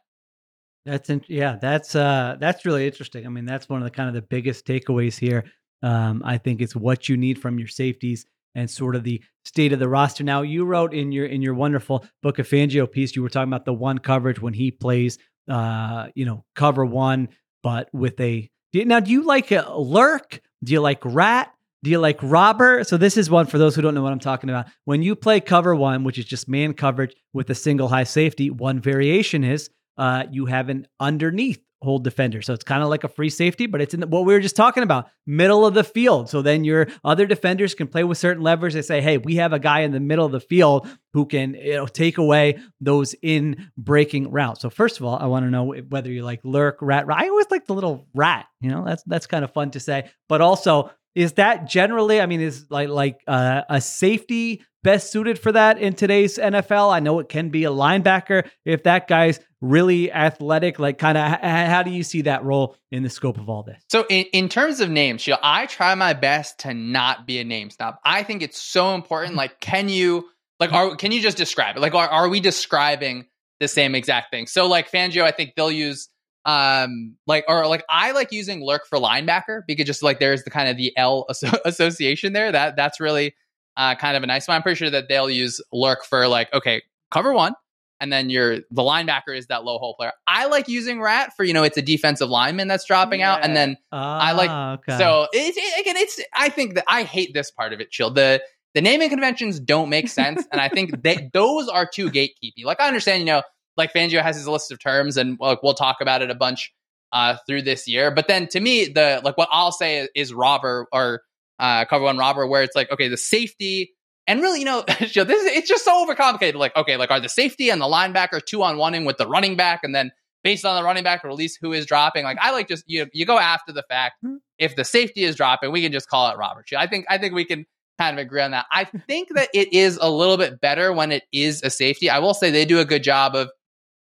[0.86, 3.26] That's in, yeah, that's uh, that's really interesting.
[3.26, 5.44] I mean, that's one of the kind of the biggest takeaways here.
[5.82, 9.72] Um, I think it's what you need from your safeties and sort of the state
[9.72, 10.24] of the roster.
[10.24, 13.52] Now, you wrote in your in your wonderful book of Fangio piece, you were talking
[13.52, 15.18] about the one coverage when he plays,
[15.48, 17.28] uh, you know, cover one,
[17.62, 19.00] but with a now.
[19.00, 20.40] Do you like a lurk?
[20.62, 21.52] Do you like rat?
[21.82, 22.84] Do you like robber?
[22.84, 24.66] So this is one for those who don't know what I'm talking about.
[24.84, 28.50] When you play cover one, which is just man coverage with a single high safety,
[28.50, 32.42] one variation is uh, you have an underneath hold defender.
[32.42, 34.40] So it's kind of like a free safety, but it's in the, what we were
[34.40, 36.28] just talking about, middle of the field.
[36.28, 38.74] So then your other defenders can play with certain levers.
[38.74, 41.54] They say, hey, we have a guy in the middle of the field who can
[41.54, 44.60] you know, take away those in breaking routes.
[44.60, 47.06] So first of all, I want to know whether you like lurk, rat.
[47.10, 48.46] I always like the little rat.
[48.60, 50.10] You know, that's that's kind of fun to say.
[50.28, 52.20] But also, is that generally?
[52.20, 56.92] I mean, is like like uh, a safety best suited for that in today's NFL?
[56.92, 60.78] I know it can be a linebacker if that guy's really athletic.
[60.78, 63.82] Like, kind of, how do you see that role in the scope of all this?
[63.88, 67.70] So, in, in terms of names, I try my best to not be a name
[67.70, 67.96] snob.
[68.04, 69.34] I think it's so important.
[69.34, 71.80] Like, can you like are can you just describe it?
[71.80, 73.26] Like, are are we describing
[73.58, 74.46] the same exact thing?
[74.46, 76.08] So, like Fangio, I think they'll use
[76.46, 80.50] um like or like i like using lurk for linebacker because just like there's the
[80.50, 81.26] kind of the l
[81.66, 83.34] association there that that's really
[83.76, 86.50] uh kind of a nice one i'm pretty sure that they'll use lurk for like
[86.54, 86.80] okay
[87.10, 87.52] cover one
[88.00, 91.44] and then your the linebacker is that low hole player i like using rat for
[91.44, 93.34] you know it's a defensive lineman that's dropping yeah.
[93.34, 94.98] out and then i like ah, okay.
[94.98, 98.10] so it's it, again it's i think that i hate this part of it Sheil
[98.10, 98.42] the
[98.74, 102.80] the naming conventions don't make sense and i think they those are too gatekeepy like
[102.80, 103.42] i understand you know
[103.80, 106.72] like Fangio has his list of terms, and like we'll talk about it a bunch
[107.12, 108.10] uh, through this year.
[108.10, 111.22] But then to me, the like what I'll say is, is robber or
[111.58, 113.92] uh, cover one robber, where it's like okay, the safety
[114.30, 116.54] and really, you know, this is, it's just so overcomplicated.
[116.54, 119.56] Like okay, like are the safety and the linebacker two on oneing with the running
[119.56, 120.12] back, and then
[120.44, 122.24] based on the running back release who is dropping.
[122.24, 124.22] Like I like just you you go after the fact.
[124.24, 124.36] Mm-hmm.
[124.58, 126.64] If the safety is dropping, we can just call it robber.
[126.76, 127.66] I think I think we can
[127.98, 128.66] kind of agree on that.
[128.70, 132.08] I think that it is a little bit better when it is a safety.
[132.08, 133.50] I will say they do a good job of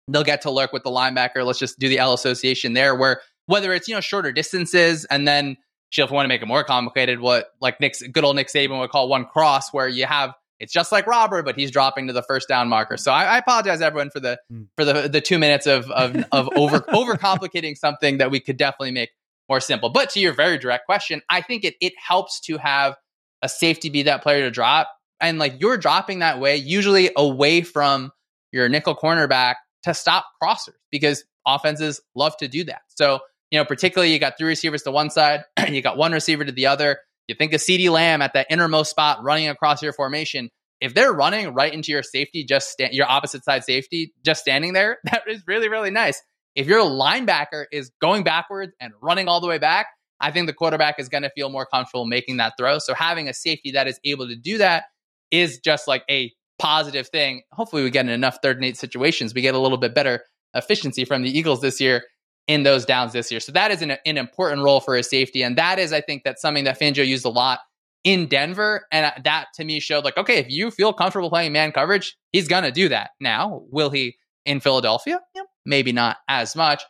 [0.10, 1.46] they'll get to lurk with the linebacker.
[1.46, 5.26] Let's just do the L association there, where whether it's you know shorter distances and
[5.26, 5.56] then
[5.90, 8.48] she'll if we want to make it more complicated, what like Nick's good old Nick
[8.48, 12.08] Saban would call one cross, where you have it's just like robber, but he's dropping
[12.08, 12.98] to the first down marker.
[12.98, 14.68] So I, I apologize everyone for the mm.
[14.76, 18.92] for the the two minutes of of, of over overcomplicating something that we could definitely
[18.92, 19.10] make
[19.48, 19.90] more simple.
[19.90, 22.96] But to your very direct question, I think it it helps to have
[23.42, 24.90] a safety be that player to drop.
[25.22, 28.12] And like you're dropping that way, usually away from
[28.52, 32.82] your nickel cornerback to stop crossers because offenses love to do that.
[32.90, 33.20] So,
[33.52, 36.46] you know, particularly you got three receivers to one side, and you got one receiver
[36.46, 37.00] to the other.
[37.28, 40.50] You think of CeeDee Lamb at that innermost spot running across your formation.
[40.82, 44.98] If they're running right into your safety, just your opposite side safety, just standing there,
[45.06, 46.22] that is really, really nice.
[46.56, 49.88] If your linebacker is going backwards and running all the way back,
[50.20, 52.80] I think the quarterback is going to feel more comfortable making that throw.
[52.80, 54.86] So having a safety that is able to do that
[55.32, 57.44] is just like a positive thing.
[57.52, 59.34] Hopefully, we get in enough third and eight situations.
[59.34, 60.24] We get a little bit better
[60.54, 62.04] efficiency from the Eagles this year
[62.50, 63.40] in those downs this year.
[63.40, 65.44] So that is an, an important role for a safety.
[65.44, 67.60] And that is, I think, that's something that Fangio used a lot
[68.04, 68.88] in Denver.
[68.92, 72.48] And that to me showed like, okay, if you feel comfortable playing man coverage, he's
[72.48, 73.12] going to do that.
[73.22, 75.22] Now, will he in Philadelphia?
[75.36, 76.82] Yeah, maybe not as much.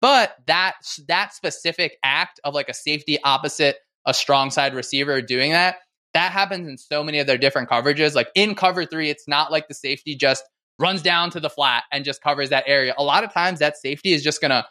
[0.00, 0.74] But that
[1.08, 5.78] that specific act of like a safety opposite a strong side receiver doing that,
[6.14, 8.14] that happens in so many of their different coverages.
[8.14, 10.44] Like in cover three, it's not like the safety just
[10.78, 12.94] runs down to the flat and just covers that area.
[12.96, 14.64] A lot of times that safety is just gonna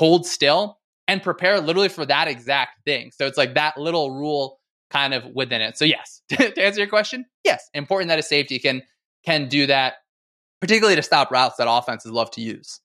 [0.00, 0.78] hold still
[1.08, 3.10] and prepare literally for that exact thing.
[3.14, 5.76] So it's like that little rule kind of within it.
[5.76, 8.82] So yes, to answer your question, yes, important that a safety can
[9.26, 9.96] can do that,
[10.58, 12.80] particularly to stop routes that offenses love to use.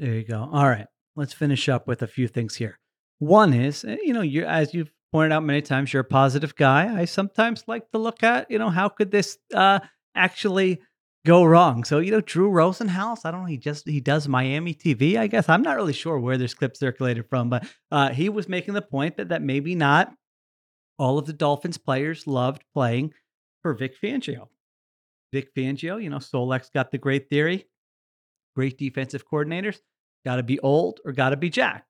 [0.00, 0.50] There you go.
[0.52, 2.80] All right, let's finish up with a few things here.
[3.20, 6.56] One is, eh, you know, you as you've pointed out many times, you're a positive
[6.56, 6.92] guy.
[7.00, 9.78] I sometimes like to look at, you know, how could this uh,
[10.16, 10.80] actually
[11.24, 11.84] go wrong?
[11.84, 15.26] So, you know, Drew Rosenhaus, I don't know, he just he does Miami TV, I
[15.26, 15.48] guess.
[15.48, 18.82] I'm not really sure where this clip circulated from, but uh, he was making the
[18.82, 20.12] point that that maybe not
[20.98, 23.12] all of the Dolphins players loved playing
[23.62, 24.48] for Vic Fangio.
[25.32, 27.66] Vic Fangio, you know, Solex got the great theory,
[28.54, 29.78] great defensive coordinators,
[30.24, 31.88] got to be old or got to be jacked.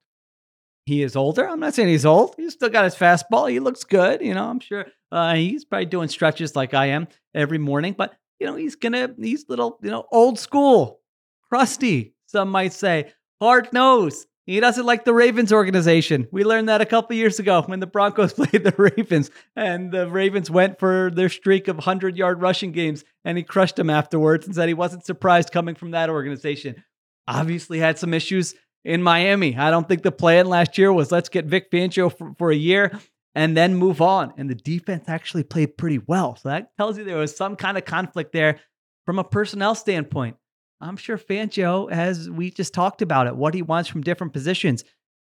[0.87, 1.49] He is older.
[1.49, 2.35] I'm not saying he's old.
[2.37, 3.49] He's still got his fastball.
[3.51, 4.20] He looks good.
[4.20, 7.95] You know, I'm sure uh, he's probably doing stretches like I am every morning.
[7.97, 11.01] But you know, he's gonna he's little you know old school,
[11.49, 12.14] crusty.
[12.26, 14.26] Some might say hard nose.
[14.47, 16.26] He doesn't like the Ravens organization.
[16.32, 20.11] We learned that a couple years ago when the Broncos played the Ravens, and the
[20.11, 24.45] Ravens went for their streak of 100 yard rushing games, and he crushed them afterwards
[24.45, 26.82] and said he wasn't surprised coming from that organization.
[27.28, 29.57] Obviously, had some issues in Miami.
[29.57, 32.57] I don't think the plan last year was let's get Vic Fangio for, for a
[32.57, 32.99] year
[33.35, 34.33] and then move on.
[34.37, 36.37] And the defense actually played pretty well.
[36.37, 38.61] So that tells you there was some kind of conflict there
[39.07, 40.37] from a personnel standpoint.
[40.80, 44.85] I'm sure Fangio, as we just talked about it, what he wants from different positions.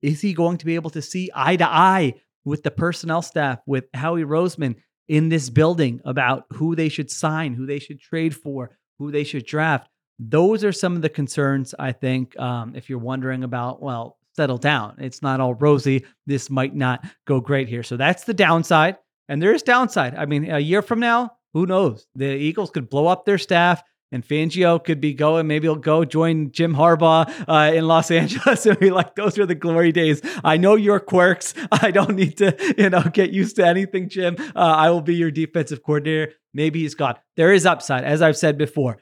[0.03, 3.61] Is he going to be able to see eye to eye with the personnel staff,
[3.67, 4.77] with Howie Roseman
[5.09, 9.25] in this building about who they should sign, who they should trade for, who they
[9.25, 9.89] should draft?
[10.19, 14.59] Those are some of the concerns, I think, um, if you're wondering about, well, settle
[14.59, 14.97] down.
[14.99, 16.05] It's not all rosy.
[16.27, 17.83] This might not go great here.
[17.83, 18.97] So that's the downside.
[19.29, 20.15] And there is downside.
[20.15, 22.07] I mean, a year from now, who knows?
[22.15, 23.83] The Eagles could blow up their staff
[24.13, 25.47] and Fangio could be going.
[25.47, 29.47] Maybe he'll go join Jim Harbaugh uh, in Los Angeles and be like, "Those are
[29.47, 31.55] the glory days." I know your quirks.
[31.73, 34.37] I don't need to, you know, get used to anything, Jim.
[34.55, 36.33] Uh, I will be your defensive coordinator.
[36.55, 37.17] Maybe he's gone.
[37.37, 38.99] There is upside, as I've said before.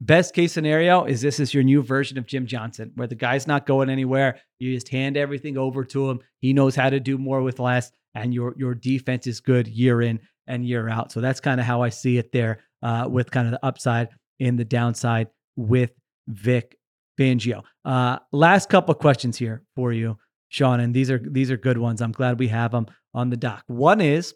[0.00, 3.46] Best case scenario is this is your new version of Jim Johnson, where the guy's
[3.46, 4.38] not going anywhere.
[4.58, 6.20] You just hand everything over to him.
[6.40, 10.02] He knows how to do more with less, and your your defense is good year
[10.02, 11.12] in and year out.
[11.12, 14.08] So that's kind of how I see it there, uh, with kind of the upside
[14.38, 15.92] in the downside with
[16.28, 16.76] Vic
[17.18, 17.62] Fangio.
[17.84, 20.18] Uh, last couple of questions here for you,
[20.48, 22.02] Shawn, and these are these are good ones.
[22.02, 23.64] I'm glad we have them on the dock.
[23.66, 24.34] One is,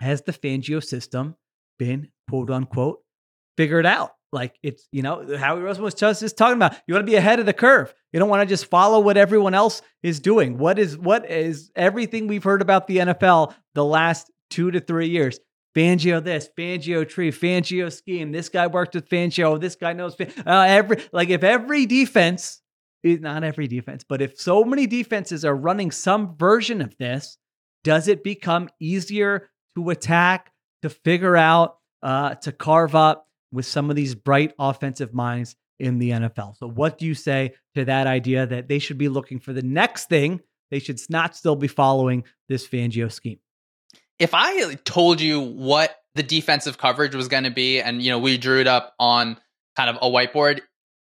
[0.00, 1.36] has the Fangio system
[1.78, 2.98] been quote unquote
[3.56, 4.14] figured out?
[4.32, 6.74] Like it's, you know, Howie Roseman was just, just talking about.
[6.86, 7.94] You want to be ahead of the curve.
[8.12, 10.58] You don't want to just follow what everyone else is doing.
[10.58, 15.08] What is what is everything we've heard about the NFL the last two to three
[15.08, 15.38] years?
[15.76, 18.32] Fangio this, Fangio tree, Fangio scheme.
[18.32, 19.60] This guy worked with Fangio.
[19.60, 22.62] This guy knows uh, every like if every defense,
[23.02, 27.36] is not every defense, but if so many defenses are running some version of this,
[27.84, 30.52] does it become easier to attack,
[30.82, 33.26] to figure out, uh, to carve up?
[33.52, 36.56] With some of these bright offensive minds in the NFL.
[36.56, 39.62] So, what do you say to that idea that they should be looking for the
[39.62, 40.40] next thing?
[40.70, 43.38] They should not still be following this Fangio scheme.
[44.18, 48.18] If I told you what the defensive coverage was going to be, and you know
[48.18, 49.38] we drew it up on
[49.76, 50.60] kind of a whiteboard,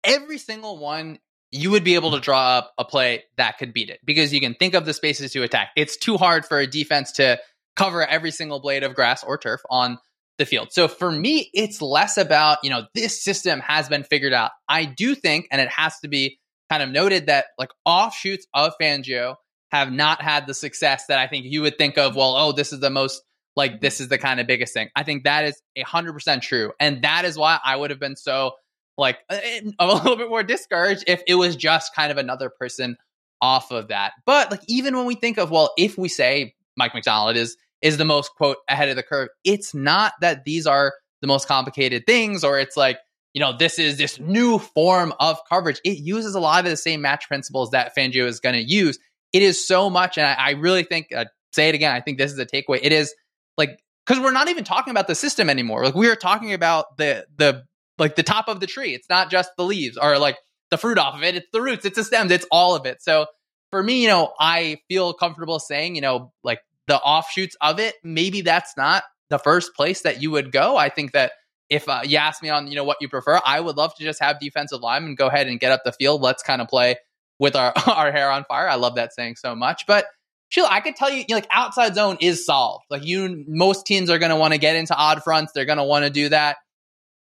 [0.04, 1.18] every single one
[1.52, 4.40] you would be able to draw up a play that could beat it because you
[4.40, 5.70] can think of the spaces to attack.
[5.76, 7.38] It's too hard for a defense to
[7.76, 9.98] cover every single blade of grass or turf on
[10.38, 10.72] the field.
[10.72, 14.50] So for me, it's less about, you know, this system has been figured out.
[14.68, 16.38] I do think, and it has to be
[16.70, 19.36] kind of noted that like offshoots of Fangio
[19.72, 22.72] have not had the success that I think you would think of, well, oh, this
[22.72, 23.22] is the most
[23.56, 24.90] like this is the kind of biggest thing.
[24.94, 26.72] I think that is a hundred percent true.
[26.78, 28.52] And that is why I would have been so
[28.98, 32.96] like a little bit more discouraged if it was just kind of another person
[33.40, 34.12] off of that.
[34.24, 37.96] But like even when we think of well, if we say Mike Macdonald is is
[37.96, 42.04] the most quote ahead of the curve, it's not that these are the most complicated
[42.06, 42.98] things or it's like
[43.32, 45.78] you know this is this new form of coverage.
[45.84, 48.98] It uses a lot of the same match principles that Fangio is going to use.
[49.32, 51.92] It is so much, and I, I really think uh, say it again.
[51.92, 52.80] I think this is a takeaway.
[52.82, 53.14] It is
[53.58, 55.84] like because we're not even talking about the system anymore.
[55.84, 57.64] Like we are talking about the the
[57.98, 58.94] like the top of the tree.
[58.94, 60.38] It's not just the leaves or like
[60.70, 61.36] the fruit off of it.
[61.36, 61.84] It's the roots.
[61.84, 62.30] It's the stems.
[62.30, 63.02] It's all of it.
[63.02, 63.26] So
[63.70, 67.94] for me, you know, I feel comfortable saying, you know, like the offshoots of it.
[68.02, 70.76] Maybe that's not the first place that you would go.
[70.76, 71.32] I think that
[71.68, 74.04] if uh, you ask me on, you know, what you prefer, I would love to
[74.04, 76.22] just have defensive linemen go ahead and get up the field.
[76.22, 76.96] Let's kind of play
[77.38, 78.68] with our our hair on fire.
[78.68, 80.06] I love that saying so much, but.
[80.48, 82.84] Sheila, I could tell you, you know, like outside zone is solved.
[82.88, 85.50] Like you, most teams are going to want to get into odd fronts.
[85.52, 86.58] They're going to want to do that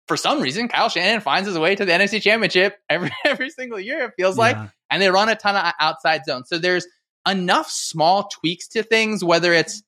[0.07, 3.81] for some reason, Kyle Shanahan finds his way to the NFC Championship every every single
[3.81, 4.05] year.
[4.05, 4.57] It feels like,
[4.91, 6.45] and they run a ton of outside zone.
[6.45, 6.87] So there's
[7.27, 9.25] enough small tweaks to things.
[9.25, 9.83] Whether it's,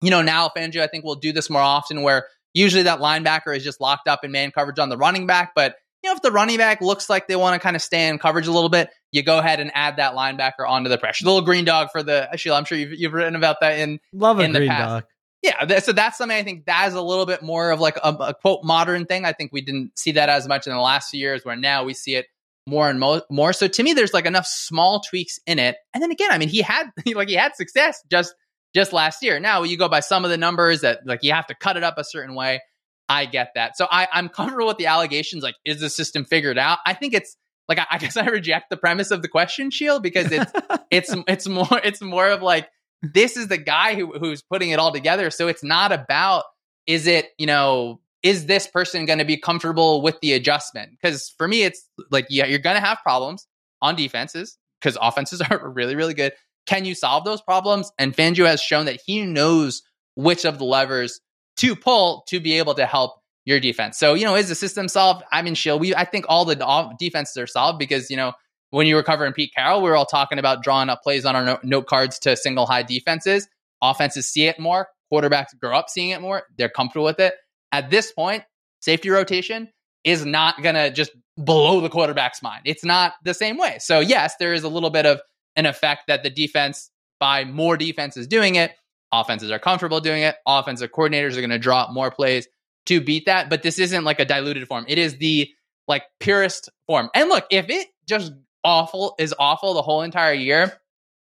[0.00, 3.56] you know, now Fangio, I think we'll do this more often, where usually that linebacker
[3.56, 5.52] is just locked up in man coverage on the running back.
[5.54, 8.08] But you know, if the running back looks like they want to kind of stay
[8.08, 11.24] in coverage a little bit, you go ahead and add that linebacker onto the pressure.
[11.24, 12.56] The little green dog for the Sheila.
[12.56, 14.88] I'm sure you've, you've written about that in love in green the past.
[14.88, 15.04] dog.
[15.42, 18.08] Yeah, so that's something I think that is a little bit more of like a,
[18.08, 19.24] a, quote modern thing.
[19.24, 21.84] I think we didn't see that as much in the last few years, where now
[21.84, 22.26] we see it
[22.68, 23.52] more and mo- more.
[23.52, 25.76] So to me, there's like enough small tweaks in it.
[25.94, 28.34] And then again, I mean, he had like he had success just
[28.74, 29.40] just last year.
[29.40, 31.82] Now you go by some of the numbers that like you have to cut it
[31.82, 32.60] up a certain way.
[33.08, 33.76] I get that.
[33.76, 35.42] So I, I'm comfortable with the allegations.
[35.42, 36.78] Like, is the system figured out?
[36.84, 39.98] I think it's like I, I guess I reject the premise of the question, Sheil,
[40.00, 40.52] because it's
[40.90, 42.68] it's it's more it's more of like
[43.02, 45.30] this is the guy who, who's putting it all together.
[45.30, 46.44] So it's not about,
[46.86, 50.90] is it, you know, is this person going to be comfortable with the adjustment?
[50.90, 53.46] Because for me, it's like, yeah, you're going to have problems
[53.80, 56.32] on defenses because offenses are really, really good.
[56.66, 57.90] Can you solve those problems?
[57.98, 59.82] And Fangio has shown that he knows
[60.16, 61.20] which of the levers
[61.58, 63.98] to pull to be able to help your defense.
[63.98, 65.24] So, you know, is the system solved?
[65.32, 68.34] I mean, Sheil, we, I think all the defenses are solved because, you know,
[68.70, 71.34] when you were covering Pete Carroll, we were all talking about drawing up plays on
[71.34, 73.48] our note cards to single high defenses.
[73.80, 74.88] Offenses see it more.
[75.10, 76.42] Quarterbacks grow up seeing it more.
[76.58, 77.34] They're comfortable with it.
[77.72, 78.44] At this point,
[78.80, 79.68] safety rotation
[80.04, 82.62] is not going to just blow the quarterback's mind.
[82.64, 83.78] It's not the same way.
[83.80, 85.20] So, yes, there is a little bit of
[85.56, 86.90] an effect that the defense,
[87.20, 88.72] by more defenses doing it,
[89.12, 90.36] offenses are comfortable doing it.
[90.46, 92.48] Offensive coordinators are going to draw up more plays
[92.86, 93.50] to beat that.
[93.50, 94.84] But this isn't like a diluted form.
[94.88, 95.48] It is the
[95.86, 97.10] like purest form.
[97.14, 98.32] And look, if it just
[98.64, 100.72] awful is awful the whole entire year,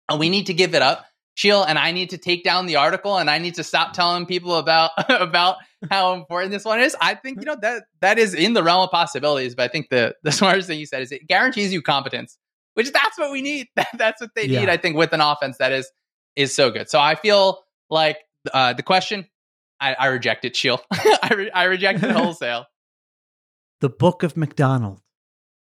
[0.09, 1.05] and we need to give it up.
[1.35, 4.25] Sheil and I need to take down the article and I need to stop telling
[4.25, 5.57] people about about
[5.89, 6.95] how important this one is.
[6.99, 9.89] I think you know that that is in the realm of possibilities, but I think
[9.89, 12.37] the the smartest thing you said is it guarantees you competence,
[12.73, 13.67] which that's what we need.
[13.93, 14.61] that's what they yeah.
[14.61, 14.69] need.
[14.69, 15.89] I think with an offense that is
[16.35, 16.89] is so good.
[16.89, 17.59] So I feel
[17.89, 18.17] like
[18.53, 19.27] uh, the question,
[19.79, 20.81] I, I reject it, Sheil.
[20.91, 22.65] I, re- I reject it wholesale.
[23.81, 25.01] the Book of Macdonald.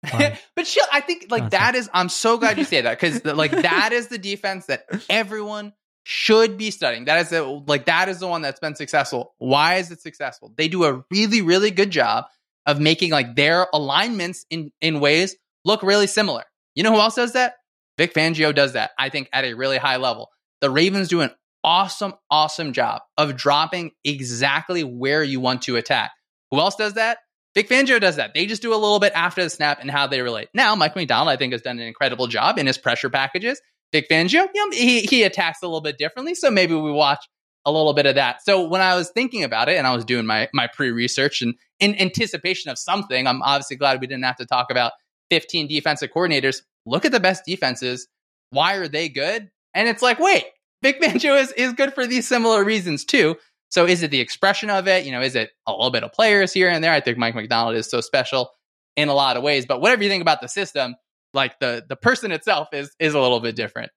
[0.02, 1.88] but she, I think like that is.
[1.94, 5.72] I'm so glad you say that because like that is the defense that everyone
[6.04, 7.06] should be studying.
[7.06, 9.34] That is the, like that is the one that's been successful.
[9.38, 10.52] Why is it successful?
[10.56, 12.26] They do a really really good job
[12.66, 16.44] of making like their alignments in in ways look really similar.
[16.74, 17.54] You know who else does that?
[17.98, 18.90] Vic Fangio does that.
[18.98, 20.30] I think at a really high level.
[20.60, 21.30] The Ravens do an
[21.62, 26.12] awesome awesome job of dropping exactly where you want to attack.
[26.50, 27.18] Who else does that?
[27.54, 28.34] Vic Fangio does that.
[28.34, 30.48] They just do a little bit after the snap and how they relate.
[30.52, 33.60] Now, Mike Macdonald, I think, has done an incredible job in his pressure packages.
[33.94, 36.34] Vic Fangio, you know, he, he attacks a little bit differently.
[36.34, 37.24] So maybe we watch
[37.64, 38.42] a little bit of that.
[38.44, 41.42] So when I was thinking about it and I was doing my, my pre research
[41.42, 44.92] and in anticipation of something, I'm obviously glad we didn't have to talk about
[45.30, 46.56] 15 defensive coordinators.
[46.84, 48.08] Look at the best defenses.
[48.50, 49.48] Why are they good?
[49.74, 50.44] And it's like, wait,
[50.82, 53.36] Vic Fangio is, is good for these similar reasons too.
[53.70, 55.06] So is it the expression of it?
[55.06, 56.92] You know, is it a little bit of players here and there?
[56.92, 58.50] I think Mike Macdonald is so special
[58.96, 59.66] in a lot of ways.
[59.66, 60.96] But whatever you think about the system,
[61.34, 63.90] like the the person itself is is a little bit different.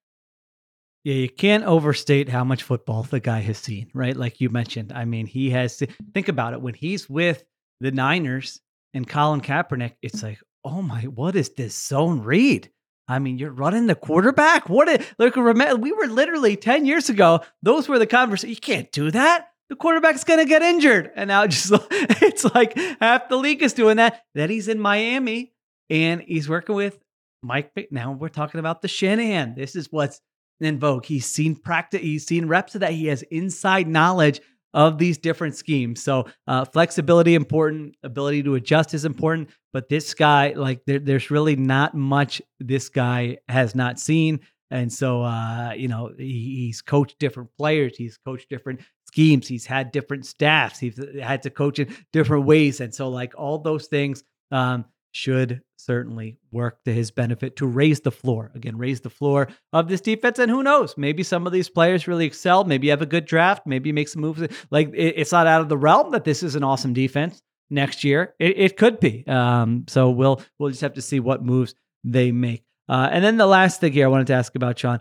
[1.04, 4.16] Yeah, you can't overstate how much football the guy has seen, right?
[4.16, 4.92] Like you mentioned.
[4.92, 6.62] I mean, he has to think about it.
[6.62, 7.44] When he's with
[7.80, 8.60] the Niners
[8.94, 12.70] and Colin Kaepernick, it's like, oh my, what is this zone read?
[13.08, 14.68] I mean, you're running the quarterback.
[14.68, 15.02] What?
[15.18, 17.42] Like, remember, we were literally ten years ago.
[17.64, 18.58] Those were the conversations.
[18.58, 21.12] You can't do that the quarterback's going to get injured.
[21.16, 24.24] And now just it's like half the league is doing that.
[24.34, 25.54] Then he's in Miami
[25.90, 26.98] and he's working with
[27.42, 27.72] Mike.
[27.92, 29.56] Now we're talking about the Shanahan.
[29.56, 30.22] This is what's
[30.60, 31.06] in vogue.
[31.06, 32.02] He's seen practice.
[32.02, 32.94] He's seen reps of that.
[32.94, 34.42] He has inside knowledge
[34.74, 36.04] of these different schemes.
[36.04, 39.50] So uh, flexibility important, ability to adjust is important.
[39.74, 44.40] but this guy, like, there, there's really not much this guy has not seen.
[44.72, 47.96] And so, uh, you know, he, he's coached different players.
[47.96, 49.48] He's coached different schemes.
[49.48, 50.80] He's had different staffs.
[50.80, 52.82] He's had to coach in different ways.
[52.82, 54.86] And so, like, all those things um,
[55.18, 58.52] should certainly work to his benefit to raise the floor.
[58.54, 60.38] Again, raise the floor of this defense.
[60.38, 60.96] And who knows?
[60.96, 62.64] Maybe some of these players really excel.
[62.66, 63.66] Maybe you have a good draft.
[63.66, 64.48] Maybe you make some moves.
[64.70, 68.36] Like, it's not out of the realm that this is an awesome defense next year.
[68.40, 69.26] It, it could be.
[69.28, 71.74] Um, so we'll we'll just have to see what moves
[72.04, 72.64] they make.
[72.88, 75.00] Uh, and then the last thing here I wanted to ask about, Shawn.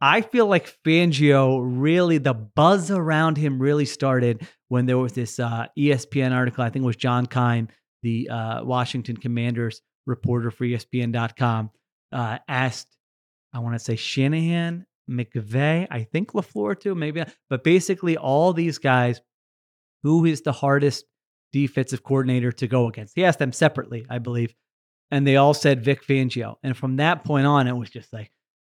[0.00, 5.40] I feel like Fangio really, the buzz around him really started when there was this
[5.40, 6.62] uh, ESPN article.
[6.62, 7.68] I think it was John Keim,
[8.02, 11.70] the uh, Washington Commanders reporter for ESPN.com,
[12.12, 12.96] uh, asked,
[13.52, 18.78] I want to say Shanahan, McVay, I think LaFleur too, maybe, but basically all these
[18.78, 19.20] guys,
[20.02, 21.04] who is the hardest
[21.52, 23.14] defensive coordinator to go against?
[23.16, 24.54] He asked them separately, I believe
[25.10, 26.56] and they all said Vic Fangio.
[26.62, 28.30] And from that point on, it was just like,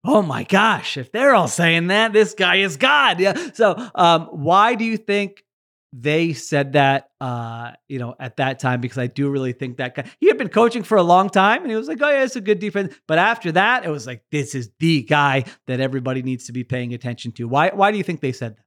[0.05, 3.21] oh my gosh, if they're all saying that, this guy is God.
[3.21, 3.51] Yeah.
[3.55, 5.45] So, um, why do you think
[5.93, 7.11] they said that?
[7.21, 10.39] Uh, you know, at that time, because I do really think that guy he had
[10.39, 12.59] been coaching for a long time, and he was like, oh yeah, it's a good
[12.59, 12.95] defense.
[13.07, 16.65] But after that, it was like, this is the guy that everybody needs to be
[16.65, 17.49] paying attention to.
[17.49, 17.71] Why?
[17.71, 18.65] Why do you think they said that?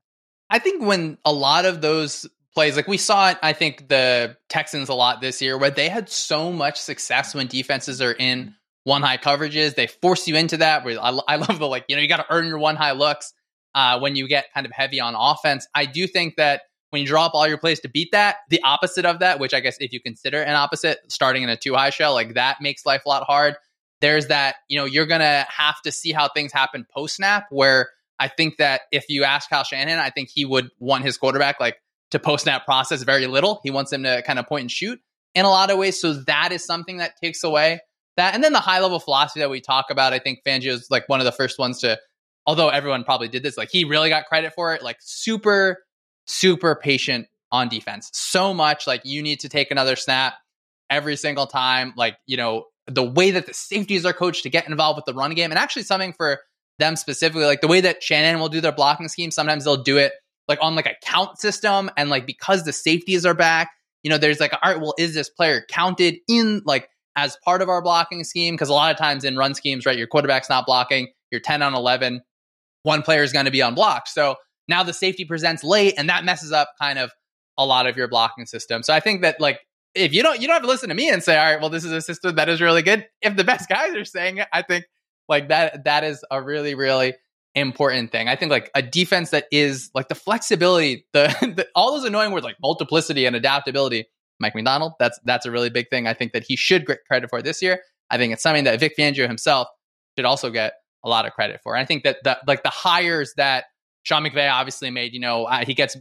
[0.50, 2.76] I think when a lot of those plays.
[2.76, 6.10] Like we saw it, I think the Texans a lot this year, where they had
[6.10, 9.76] so much success when defenses are in one high coverages.
[9.76, 10.86] They force you into that.
[10.86, 12.91] Where I, I love the like, you know, you got to earn your one high
[12.91, 13.34] looks
[13.76, 15.68] uh, when you get kind of heavy on offense.
[15.74, 16.62] I do think that
[16.94, 19.56] when you draw up all your plays to beat that, the opposite of that, which
[19.56, 22.57] I guess if you consider an opposite, starting in a too high shell, like that
[22.61, 23.56] makes life a lot hard.
[23.99, 27.48] There's that, you know, you're gonna have to see how things happen post snap.
[27.49, 27.90] Where
[28.20, 31.60] I think that if you ask Kyle Shanahan, I think he would want his quarterback
[31.60, 31.78] like
[32.11, 33.60] to post snap process very little.
[33.64, 34.99] He wants him to kind of point and shoot
[35.34, 35.99] in a lot of ways.
[35.99, 37.80] So that is something that takes away
[38.18, 38.36] that.
[38.36, 41.10] And then the high level philosophy that we talk about, I think Fangio is like
[41.10, 41.98] one of the first ones to,
[42.45, 45.80] although everyone probably did this, like he really got credit for it, like super,
[46.26, 48.10] super patient on defense.
[48.14, 50.34] So much like you need to take another snap
[50.90, 51.94] every single time.
[51.95, 55.14] Like, you know, the way that the safeties are coached to get involved with the
[55.14, 56.40] run game and actually something for
[56.80, 59.98] them specifically, like the way that Shanahan will do their blocking scheme, sometimes they'll do
[59.98, 60.14] it
[60.48, 63.72] like on like a count system and like because the safeties are back,
[64.02, 67.62] you know, there's like, all right, well, is this player counted in like as part
[67.62, 68.56] of our blocking scheme?
[68.56, 71.62] Because a lot of times in run schemes, right, your quarterback's not blocking, you're 10
[71.62, 72.22] on 11,
[72.82, 74.10] one player is going to be unblocked.
[74.10, 74.36] So
[74.68, 77.11] now the safety presents late and that messes up kind of
[77.57, 78.84] a lot of your blocking system.
[78.84, 79.60] So I think that like
[79.95, 81.69] if you don't you don't have to listen to me and say, all right, well,
[81.69, 83.07] this is a system that is really good.
[83.22, 84.85] If the best guys are saying it, I think
[85.30, 87.14] like that that is a really, really
[87.56, 88.27] important thing.
[88.27, 92.31] I think like a defense that is like the flexibility, the, the, all those annoying
[92.31, 94.06] words like multiplicity and adaptability.
[94.40, 96.07] Mike Macdonald, that's that's a really big thing.
[96.07, 97.81] I think that he should get credit for this year.
[98.10, 99.68] I think it's something that Vic Fangio himself
[100.18, 100.73] should also get
[101.03, 101.76] a lot of credit for.
[101.76, 103.65] And I think that the, like the hires that
[104.04, 105.98] Sean McVay obviously made, you know, uh, he gets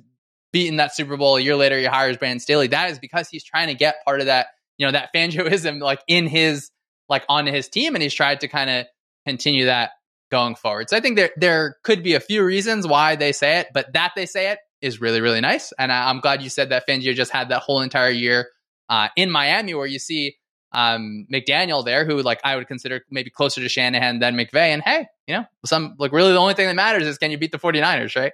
[0.52, 1.78] beaten that Super Bowl a year later.
[1.78, 2.68] He hires Brandon Staley.
[2.68, 6.00] That is because he's trying to get part of that, you know, that Fangioism like
[6.06, 6.70] in his
[7.08, 8.86] like on his team, and he's tried to kind of
[9.26, 9.90] continue that
[10.30, 10.88] going forward.
[10.90, 13.92] So I think there there could be a few reasons why they say it, but
[13.94, 15.72] that they say it is really really nice.
[15.78, 18.48] And I, am glad you said that Fangio just had that whole entire year
[18.88, 20.36] uh, in Miami, where you see
[20.72, 24.68] um, McDaniel there, who like I would consider maybe closer to Shanahan than McVay.
[24.68, 27.38] And hey, you know, some like really the only thing that matters is can you
[27.38, 28.32] beat the 49ers, right?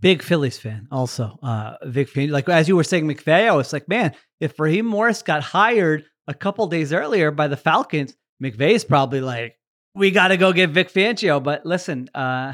[0.00, 1.38] Big Phillies fan, also.
[1.42, 5.22] Uh, Vic, like as you were saying, McVay, I was like, man, if Raheem Morris
[5.22, 9.56] got hired a couple days earlier by the Falcons, McVay's probably like,
[9.94, 11.42] we got to go get Vic Fangio.
[11.42, 12.52] But listen, uh,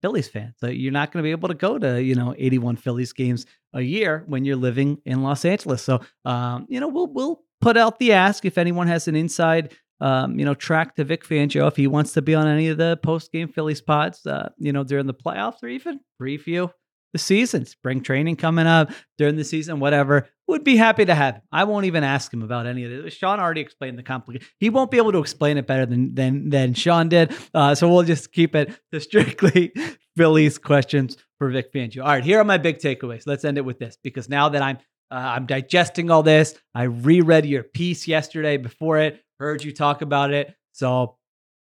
[0.00, 2.76] Phillies fan, so you're not going to be able to go to you know 81
[2.76, 5.82] Phillies games a year when you're living in Los Angeles.
[5.82, 9.74] So um, you know we'll we'll put out the ask if anyone has an inside
[10.00, 12.78] um, you know track to Vic Fangio if he wants to be on any of
[12.78, 16.70] the post game Phillies pods, uh, you know during the playoffs or even preview
[17.14, 20.28] the season, spring training coming up during the season, whatever.
[20.46, 21.42] Would be happy to have him.
[21.52, 23.14] I won't even ask him about any of this.
[23.14, 24.46] Shawn already explained the complication.
[24.58, 27.32] He won't be able to explain it better than than than Shawn did.
[27.54, 29.72] Uh, so we'll just keep it to strictly
[30.16, 32.02] Phillies questions for Vic Fangio.
[32.02, 33.24] All right, here are my big takeaways.
[33.26, 34.78] Let's end it with this because now that I'm
[35.10, 40.02] uh, I'm digesting all this, I reread your piece yesterday before it, heard you talk
[40.02, 40.54] about it.
[40.72, 41.18] So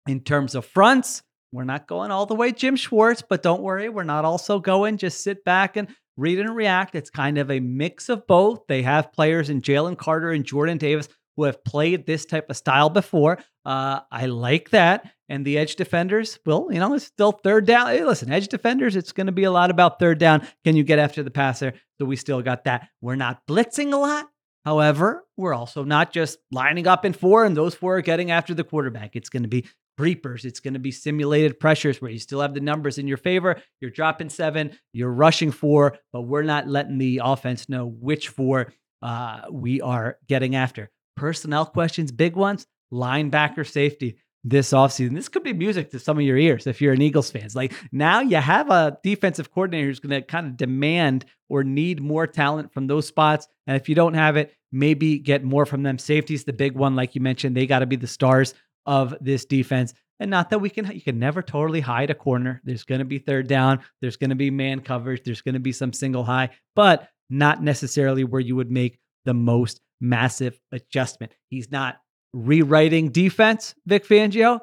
[0.06, 3.88] in terms of fronts, we're not going all the way Jim Schwartz, but don't worry,
[3.88, 6.94] we're not also going just sit back and read and react.
[6.94, 8.66] It's kind of a mix of both.
[8.68, 12.56] They have players in Jalen Carter and Jordan Davis who have played this type of
[12.56, 13.38] style before.
[13.64, 15.10] Uh, I like that.
[15.32, 17.88] And the edge defenders, well, you know, it's still third down.
[17.88, 20.46] Hey, listen, edge defenders, it's going to be a lot about third down.
[20.62, 21.72] Can you get after the passer?
[21.98, 22.88] So we still got that.
[23.00, 24.26] We're not blitzing a lot,
[24.64, 28.54] However, we're also not just lining up in four and those four are getting after
[28.54, 29.16] the quarterback.
[29.16, 29.66] It's going to be
[29.98, 30.44] creepers.
[30.44, 33.60] It's going to be simulated pressures where you still have the numbers in your favor.
[33.80, 38.72] You're dropping seven, you're rushing four, but we're not letting the offense know which four
[39.02, 40.90] uh, we are getting after.
[41.16, 45.14] Personnel questions, big ones, linebacker safety this offseason.
[45.14, 47.54] This could be music to some of your ears if you're an Eagles fans.
[47.54, 52.00] Like now you have a defensive coordinator who's going to kind of demand or need
[52.00, 53.46] more talent from those spots.
[53.66, 55.98] And if you don't have it, maybe get more from them.
[55.98, 57.56] Safety's the big one, like you mentioned.
[57.56, 58.54] They got to be the stars
[58.84, 59.94] of this defense.
[60.18, 62.60] And not that we can, you can never totally hide a corner.
[62.64, 63.80] There's going to be third down.
[64.00, 65.22] There's going to be man coverage.
[65.24, 69.34] There's going to be some single high, but not necessarily where you would make the
[69.34, 71.32] most massive adjustment.
[71.48, 71.98] He's not
[72.32, 74.60] rewriting defense, Vic Fangio,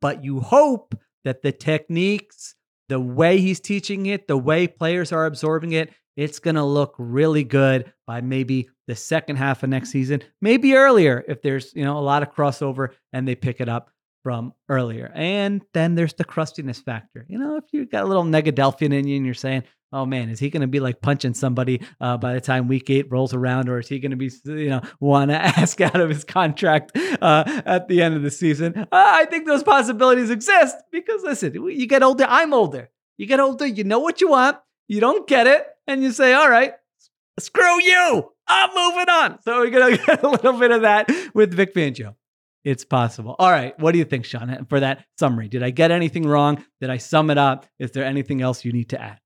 [0.00, 0.94] but you hope
[1.24, 2.54] that the techniques,
[2.88, 6.94] the way he's teaching it, the way players are absorbing it, it's going to look
[6.98, 11.84] really good by maybe the second half of next season, maybe earlier if there's, you
[11.84, 13.90] know, a lot of crossover and they pick it up
[14.22, 15.10] from earlier.
[15.14, 17.26] And then there's the crustiness factor.
[17.28, 20.30] You know, if you've got a little Negadelphian in you and you're saying, oh man,
[20.30, 23.34] is he going to be like punching somebody uh, by the time week eight rolls
[23.34, 26.24] around, or is he going to be, you know, want to ask out of his
[26.24, 28.76] contract uh, at the end of the season?
[28.76, 32.90] Uh, I think those possibilities exist because listen, you get older, I'm older.
[33.18, 34.56] You get older, you know what you want,
[34.88, 36.72] you don't get it, and you say, all right,
[37.38, 39.38] screw you, I'm moving on.
[39.42, 42.14] So we're going to get a little bit of that with Vic Fangio.
[42.64, 43.34] It's possible.
[43.38, 43.78] All right.
[43.78, 45.48] What do you think, Shawn, for that summary?
[45.48, 46.64] Did I get anything wrong?
[46.80, 47.66] Did I sum it up?
[47.78, 49.18] Is there anything else you need to add?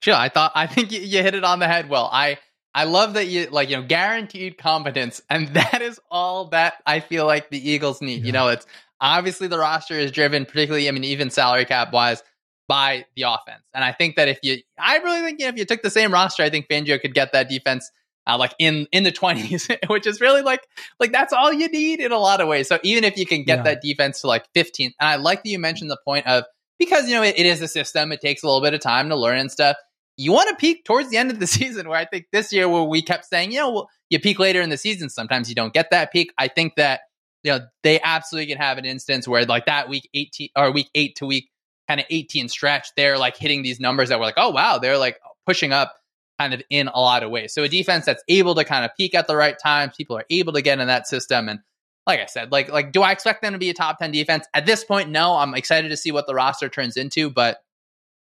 [0.00, 0.14] Sure.
[0.14, 2.08] I thought I think you, you hit it on the head well.
[2.10, 2.38] I
[2.74, 7.00] I love that you like you know guaranteed competence, and that is all that I
[7.00, 8.20] feel like the Eagles need.
[8.20, 8.26] Yeah.
[8.26, 8.66] You know, it's
[9.00, 12.22] obviously the roster is driven, particularly I mean even salary cap wise,
[12.68, 13.64] by the offense.
[13.74, 15.90] And I think that if you, I really think you know, if you took the
[15.90, 17.90] same roster, I think Fangio could get that defense
[18.28, 20.66] uh, like in in the twenties, which is really like
[21.00, 22.68] like that's all you need in a lot of ways.
[22.68, 23.62] So even if you can get yeah.
[23.64, 26.44] that defense to like 15th, and I like that you mentioned the point of
[26.78, 29.08] because you know it, it is a system, it takes a little bit of time
[29.08, 29.76] to learn and stuff
[30.18, 32.68] you want to peak towards the end of the season where I think this year
[32.68, 35.08] where we kept saying, you know, well, you peak later in the season.
[35.08, 36.32] Sometimes you don't get that peak.
[36.36, 37.00] I think that,
[37.44, 40.90] you know, they absolutely can have an instance where like that week 18 or week
[40.94, 41.48] eight to week
[41.86, 44.98] kind of 18 stretch, they're like hitting these numbers that were like, oh, wow, they're
[44.98, 45.94] like pushing up
[46.38, 47.52] kind of in a lot of ways.
[47.52, 50.24] So a defense that's able to kind of peak at the right times, people are
[50.30, 51.48] able to get in that system.
[51.48, 51.60] And
[52.06, 54.46] like I said, like, like, do I expect them to be a top 10 defense?
[54.54, 55.36] At this point, no.
[55.36, 57.58] I'm excited to see what the roster turns into, but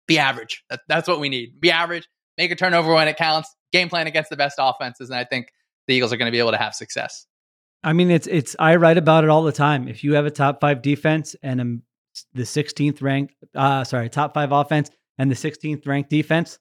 [0.07, 0.65] be average.
[0.71, 1.61] That, that's what we need.
[1.61, 2.09] Be average,
[2.39, 5.11] make a turnover when it counts, game plan against the best offenses.
[5.11, 5.49] And I think
[5.89, 7.27] the Eagles are going to be able to have success.
[7.83, 9.89] I mean, it's, it's, I write about it all the time.
[9.89, 11.77] If you have a top five defense and a,
[12.35, 16.59] the 16th ranked, uh, sorry, top five offense and the 16th ranked defense,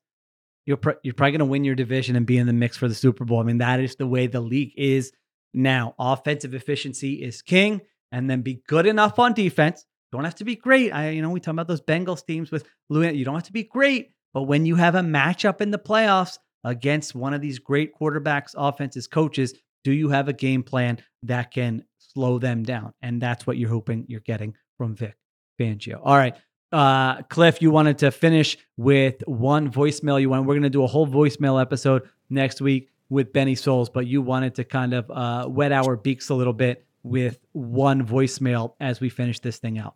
[0.66, 2.88] you're, pr- you're probably going to win your division and be in the mix for
[2.88, 3.40] the Super Bowl.
[3.40, 5.12] I mean, that is the way the league is
[5.54, 5.96] now.
[6.00, 7.82] Offensive efficiency is king,
[8.12, 9.86] and then be good enough on defense
[10.16, 10.92] don't have to be great.
[10.92, 13.14] I, you know, we talk about those Bengals teams with Louis.
[13.14, 16.38] You don't have to be great, but when you have a matchup in the playoffs
[16.64, 21.52] against one of these great quarterbacks, offenses, coaches, do you have a game plan that
[21.52, 22.94] can slow them down?
[23.02, 25.16] And that's what you're hoping you're getting from Vic
[25.60, 26.00] Fangio.
[26.04, 26.36] All right.
[26.76, 30.20] Uh, Cliff, you wanted to finish with one voicemail.
[30.20, 33.90] You want we're going to do a whole voicemail episode next week with Benny Souls,
[33.90, 38.06] but you wanted to kind of uh, wet our beaks a little bit with one
[38.06, 39.96] voicemail as we finish this thing out.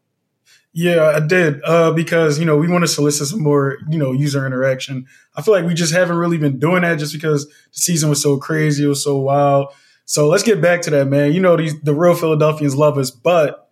[0.72, 1.62] Yeah, I did.
[1.66, 5.06] Uh, because, you know, we want to solicit some more, you know, user interaction.
[5.36, 8.22] I feel like we just haven't really been doing that just because the season was
[8.22, 8.86] so crazy.
[8.86, 9.74] It was so wild.
[10.06, 11.34] So let's get back to that, man.
[11.34, 13.69] You know, these, the real Philadelphians love us, but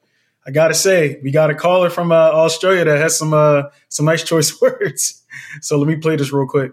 [0.47, 4.05] I gotta say, we got a caller from uh, Australia that has some uh, some
[4.05, 5.25] nice choice words.
[5.61, 6.71] So let me play this real quick.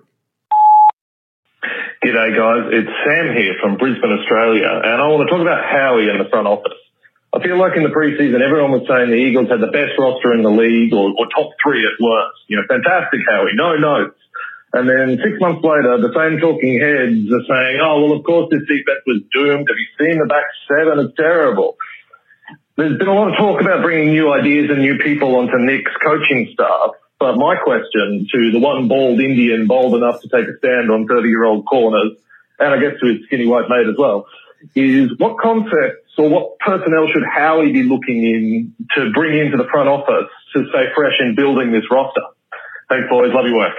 [2.04, 2.70] G'day, guys.
[2.70, 6.30] It's Sam here from Brisbane, Australia, and I want to talk about Howie in the
[6.30, 6.78] front office.
[7.34, 10.30] I feel like in the preseason, everyone was saying the Eagles had the best roster
[10.30, 12.46] in the league or, or top three at worst.
[12.46, 14.20] You know, fantastic, Howie, no notes.
[14.70, 18.54] And then six months later, the same talking heads are saying, oh, well, of course
[18.54, 19.66] this defense was doomed.
[19.66, 21.02] Have you seen the back seven?
[21.02, 21.74] It's terrible.
[22.76, 25.92] There's been a lot of talk about bringing new ideas and new people onto Nick's
[26.04, 26.90] coaching staff.
[27.20, 31.06] But my question to the one bald Indian bold enough to take a stand on
[31.06, 32.12] 30 year old corners,
[32.58, 34.26] and I guess to his skinny white mate as well,
[34.74, 39.68] is what concepts or what personnel should Howie be looking in to bring into the
[39.70, 42.22] front office to stay fresh in building this roster?
[42.88, 43.30] Thanks, boys.
[43.32, 43.74] Love your work.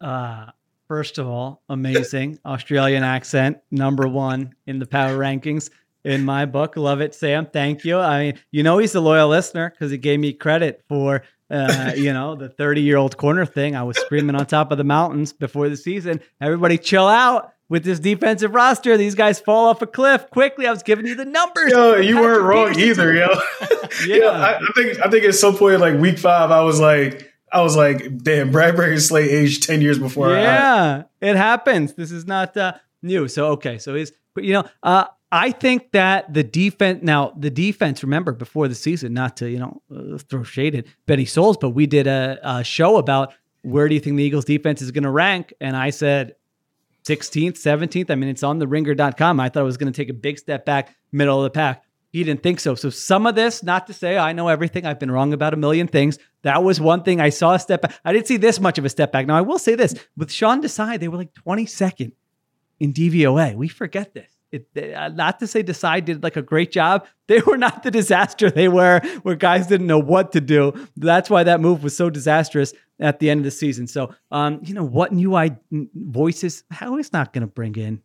[0.00, 0.46] Uh,
[0.88, 5.70] first of all, amazing Australian accent, number one in the power rankings
[6.04, 6.76] in my book.
[6.76, 7.46] Love it, Sam.
[7.46, 7.98] Thank you.
[7.98, 11.92] I mean, you know, he's a loyal listener because he gave me credit for uh,
[11.94, 13.76] you know, the 30 year old corner thing.
[13.76, 16.20] I was screaming on top of the mountains before the season.
[16.40, 18.96] Everybody chill out with this defensive roster.
[18.96, 20.66] These guys fall off a cliff quickly.
[20.66, 21.70] I was giving you the numbers.
[21.72, 23.28] Yo, you Patrick weren't wrong Peterson- either, yo.
[24.06, 24.16] Yeah.
[24.16, 27.30] yeah, I, I think I think at some point like week five, I was like,
[27.52, 30.30] I was like, damn, Bradberry and Slay aged ten years before.
[30.32, 31.92] Yeah, it happens.
[31.92, 32.72] This is not uh,
[33.02, 33.28] new.
[33.28, 35.04] So okay, so he's but you know, uh,
[35.34, 38.02] I think that the defense now the defense.
[38.02, 41.70] Remember before the season, not to you know uh, throw shade at Betty Souls, but
[41.70, 43.32] we did a, a show about
[43.62, 46.34] where do you think the Eagles defense is going to rank, and I said
[47.04, 48.10] 16th, 17th.
[48.10, 49.40] I mean, it's on the ringer.com.
[49.40, 51.84] I thought it was going to take a big step back, middle of the pack.
[52.10, 52.74] He didn't think so.
[52.74, 54.84] So some of this, not to say I know everything.
[54.84, 56.18] I've been wrong about a million things.
[56.42, 57.98] That was one thing I saw a step back.
[58.04, 59.26] I didn't see this much of a step back.
[59.26, 62.12] Now I will say this: with Sean Desai, they were like 22nd
[62.80, 63.54] in DVOA.
[63.54, 64.41] We forget this.
[64.52, 67.06] It, uh, not to say Desai did like a great job.
[67.28, 70.74] They were not the disaster they were, where guys didn't know what to do.
[70.98, 73.86] That's why that move was so disastrous at the end of the season.
[73.86, 76.62] So, um, you know, what new I- voices?
[76.70, 78.02] How is not going to bring in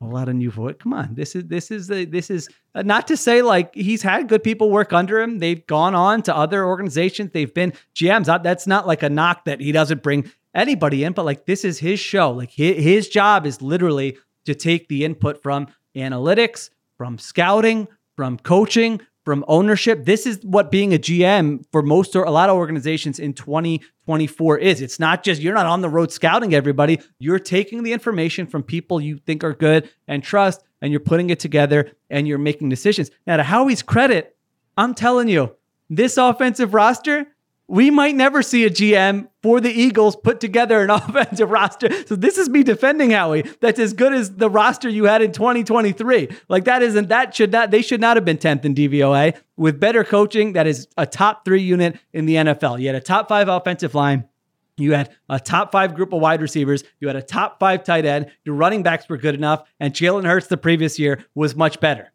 [0.00, 0.74] a lot of new voice.
[0.78, 4.02] Come on, this is this is the this is uh, not to say like he's
[4.02, 5.38] had good people work under him.
[5.38, 7.30] They've gone on to other organizations.
[7.32, 8.26] They've been GMs.
[8.42, 11.78] That's not like a knock that he doesn't bring anybody in, but like this is
[11.78, 12.30] his show.
[12.30, 18.38] Like his, his job is literally to take the input from analytics, from scouting, from
[18.38, 20.04] coaching, from ownership.
[20.04, 24.58] This is what being a GM for most or a lot of organizations in 2024
[24.58, 24.82] is.
[24.82, 27.00] It's not just you're not on the road scouting everybody.
[27.18, 31.30] You're taking the information from people you think are good and trust, and you're putting
[31.30, 33.10] it together and you're making decisions.
[33.26, 34.36] Now, to Howie's credit,
[34.76, 35.56] I'm telling you,
[35.88, 37.26] this offensive roster,
[37.66, 41.88] we might never see a GM for the Eagles put together an offensive roster.
[42.06, 43.42] So this is me defending Howie.
[43.60, 46.28] That's as good as the roster you had in 2023.
[46.48, 49.80] Like that isn't that should not they should not have been 10th in DVOA with
[49.80, 50.52] better coaching.
[50.52, 52.80] That is a top three unit in the NFL.
[52.80, 54.28] You had a top five offensive line.
[54.76, 56.82] You had a top five group of wide receivers.
[56.98, 58.30] You had a top five tight end.
[58.44, 59.62] Your running backs were good enough.
[59.78, 62.12] And Jalen Hurts the previous year was much better.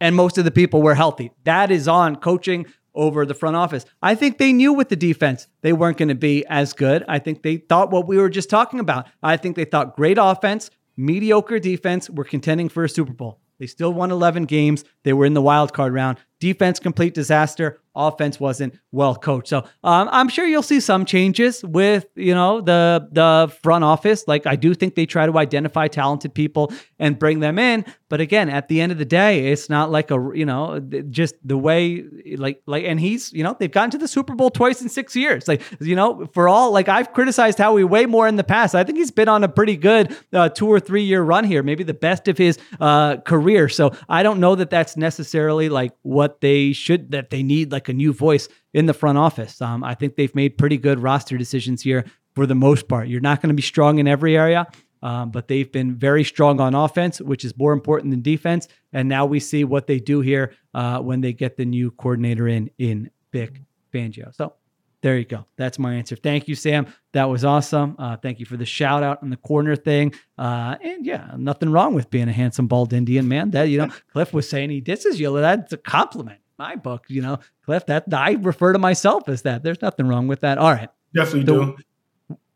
[0.00, 1.32] And most of the people were healthy.
[1.44, 2.66] That is on coaching
[2.98, 3.86] over the front office.
[4.02, 7.04] I think they knew with the defense they weren't going to be as good.
[7.08, 9.06] I think they thought what we were just talking about.
[9.22, 13.40] I think they thought great offense, mediocre defense were contending for a Super Bowl.
[13.58, 14.84] They still won 11 games.
[15.02, 16.18] They were in the wild card round.
[16.40, 17.80] Defense, complete disaster.
[17.94, 19.48] Offense wasn't well coached.
[19.48, 24.28] So um, I'm sure you'll see some changes with you know the the front office.
[24.28, 27.84] Like I do think they try to identify talented people and bring them in.
[28.08, 30.80] But again, at the end of the day, it's not like a you know
[31.10, 32.04] just the way
[32.36, 35.14] like like and he's you know they've gotten to the Super Bowl twice in six
[35.14, 35.46] years.
[35.46, 38.74] Like you know for all like I've criticized Howie way more in the past.
[38.74, 41.62] I think he's been on a pretty good uh, two or three year run here,
[41.62, 43.68] maybe the best of his uh, career.
[43.68, 47.88] So I don't know that that's necessarily like what they should that they need like
[47.88, 49.60] a new voice in the front office.
[49.60, 52.04] Um, I think they've made pretty good roster decisions here
[52.34, 53.08] for the most part.
[53.08, 54.66] You're not going to be strong in every area.
[55.02, 58.68] Um, but they've been very strong on offense, which is more important than defense.
[58.92, 62.48] And now we see what they do here uh, when they get the new coordinator
[62.48, 63.60] in in Vic
[63.92, 64.34] Fangio.
[64.34, 64.54] So
[65.00, 65.44] there you go.
[65.56, 66.16] That's my answer.
[66.16, 66.86] Thank you, Sam.
[67.12, 67.94] That was awesome.
[67.98, 70.12] Uh, thank you for the shout out on the corner thing.
[70.36, 73.50] Uh, and yeah, nothing wrong with being a handsome bald Indian man.
[73.52, 75.38] That you know, Cliff was saying he disses you.
[75.40, 76.40] That's a compliment.
[76.58, 77.86] My book, you know, Cliff.
[77.86, 79.62] That I refer to myself as that.
[79.62, 80.58] There's nothing wrong with that.
[80.58, 80.88] All right.
[81.14, 81.76] Definitely The- do.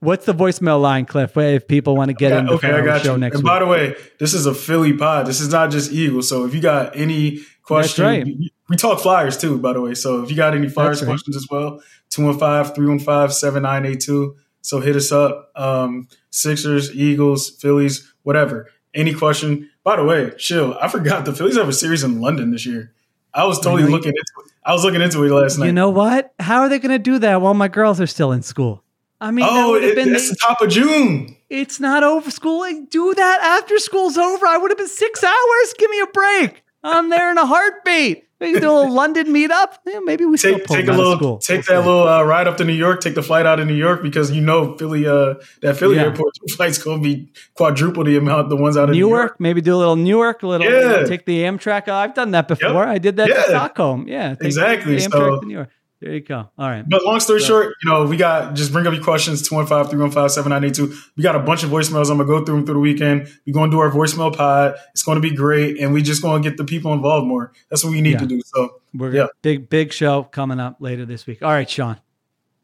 [0.02, 1.36] What's the voicemail line, Cliff?
[1.36, 3.18] If people want to get in the okay, I got show you.
[3.18, 3.48] next and week.
[3.48, 5.26] by the way, this is a Philly pod.
[5.26, 6.28] This is not just Eagles.
[6.28, 8.26] So if you got any question, right.
[8.68, 9.94] we talk Flyers too, by the way.
[9.94, 11.06] So if you got any Flyers right.
[11.06, 11.80] questions as well,
[12.10, 14.34] 215-315-7982.
[14.62, 15.52] So hit us up.
[15.54, 18.68] Um, Sixers, Eagles, Phillies, whatever.
[18.94, 19.70] Any question.
[19.84, 20.76] By the way, Sheil.
[20.80, 22.92] I forgot the Phillies have a series in London this year.
[23.32, 24.50] I was totally know looking into it.
[24.64, 25.66] I was looking into it last night.
[25.66, 26.34] You know what?
[26.40, 28.81] How are they going to do that while my girls are still in school?
[29.22, 31.36] I mean, oh, it, been it's the top of June.
[31.48, 32.64] It's not over school.
[32.90, 34.44] Do that after school's over.
[34.46, 35.74] I would have been six hours.
[35.78, 36.64] Give me a break.
[36.82, 38.24] I'm there in a heartbeat.
[38.40, 39.74] Maybe do a little London meetup.
[39.86, 41.38] Yeah, maybe we take take a little school.
[41.38, 41.88] take We'll that see.
[41.88, 44.32] little uh, ride up to New York, take the flight out of New York because
[44.32, 46.06] you know Philly uh that Philly Yeah.
[46.06, 49.36] airport flight's gonna be quadruple the amount the ones out of New York.
[49.38, 50.42] Maybe do a little Newark.
[50.42, 51.06] A little you know, Yeah.
[51.06, 51.86] take the Amtrak.
[51.86, 52.84] I've done that before.
[52.84, 53.42] I did that to Yeah.
[53.44, 54.08] Stockholm.
[54.08, 55.68] Yeah, Exactly, The Amtrak so- to New York.
[56.02, 56.50] There you go.
[56.58, 56.84] All right.
[56.88, 60.92] But long story So- short, you know, we got just bring up your questions 215-315-7982.
[61.16, 62.10] We got a bunch of voicemails.
[62.10, 63.28] I'm gonna go through them through the weekend.
[63.46, 64.74] We're gonna do our voicemail pod.
[64.90, 67.52] It's gonna be great, and we just gonna get the people involved more.
[67.70, 68.18] That's what we need Yeah.
[68.18, 68.40] to do.
[68.44, 69.26] So We're Yeah.
[69.42, 71.42] big big show coming up later this week.
[71.42, 71.96] All right, Shawn,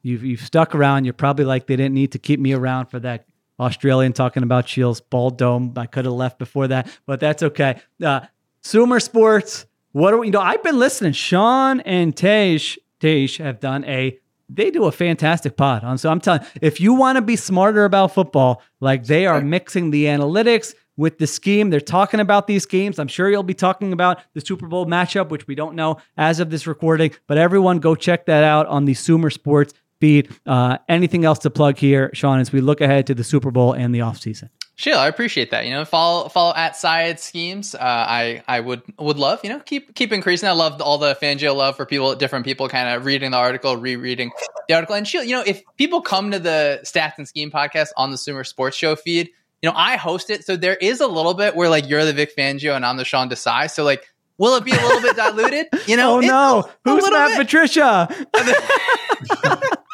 [0.03, 1.05] you've you've stuck around.
[1.05, 3.25] You're probably like they didn't need to keep me around for that
[3.59, 5.73] Australian talking about Sheil's ball dome.
[5.77, 7.77] I could have left before that, but that's okay.
[8.05, 8.21] Uh,
[8.63, 9.65] Sumer Sports.
[9.93, 10.27] What are we?
[10.27, 11.13] You know, I've been listening.
[11.15, 14.19] Shawn and Tej Tej have done a.
[14.51, 15.99] They do a fantastic pod on.
[15.99, 19.91] So I'm telling, if you want to be smarter about football, like they are mixing
[19.91, 21.71] the analytics with the scheme.
[21.71, 22.99] They're talking about these games.
[22.99, 26.41] I'm sure you'll be talking about the Super Bowl matchup, which we don't know as
[26.41, 27.13] of this recording.
[27.27, 30.29] But everyone, go check that out on the Sumer Sports feed.
[30.47, 33.73] Uh, anything else to plug here, Shawn, as we look ahead to the Super Bowl
[33.73, 34.51] and the offseason?
[34.79, 35.67] Sheila, I appreciate that.
[35.67, 37.75] You know, follow follow at Syed Schemes.
[37.75, 40.49] Uh, I I would would love you know keep keep increasing.
[40.49, 43.77] I love all the Fangio love for people, different people, kind of reading the article,
[43.77, 44.31] rereading
[44.69, 44.95] the article.
[44.95, 48.17] And Sheila, you know, if people come to the Stats and Scheme podcast on the
[48.17, 49.31] Sumer Sports Show feed,
[49.63, 52.13] you know, I host it, so there is a little bit where like you're the
[52.13, 53.69] Vic Fangio and I'm the Sean Desai.
[53.69, 54.07] So like,
[54.39, 55.67] will it be a little bit diluted?
[55.89, 56.19] You know?
[56.19, 57.37] oh no, who's bit.
[57.37, 58.09] Patricia?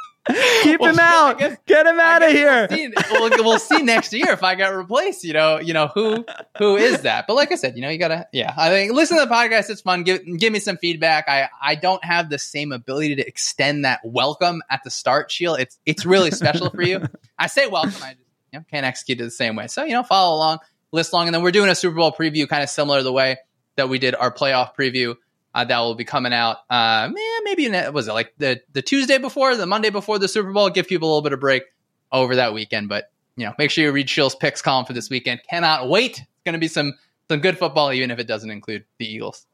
[0.62, 1.38] Keep Well, him out.
[1.38, 2.66] guess- Get him out of here.
[2.70, 5.22] We'll see, we'll, we'll see next year if I get replaced.
[5.24, 6.24] You know, you know who
[6.58, 7.26] who is that?
[7.26, 8.54] But like I said, you know, you gotta, yeah.
[8.56, 9.68] I think listen to the podcast.
[9.68, 10.02] It's fun.
[10.02, 11.28] Give give me some feedback.
[11.28, 15.54] I I don't have the same ability to extend that welcome at the start, Sheil.
[15.56, 17.06] It's it's really special for you.
[17.38, 17.92] I say welcome.
[18.02, 18.18] I just
[18.52, 19.66] you know, can't execute it the same way.
[19.66, 20.58] So you know, follow along,
[20.90, 23.12] list long, and then we're doing a Super Bowl preview, kind of similar to the
[23.12, 23.36] way
[23.76, 25.16] that we did our playoff preview.
[25.54, 26.58] Uh, that will be coming out.
[26.68, 27.10] Uh,
[27.44, 30.68] maybe in, was it like the the Tuesday before, the Monday before the Super Bowl?
[30.70, 31.62] Give people a little bit of break
[32.10, 32.88] over that weekend.
[32.88, 35.40] But you know, make sure you read Sheil's picks column for this weekend.
[35.48, 36.18] Cannot wait.
[36.18, 36.94] It's going to be some
[37.30, 39.46] some good football, even if it doesn't include the Eagles.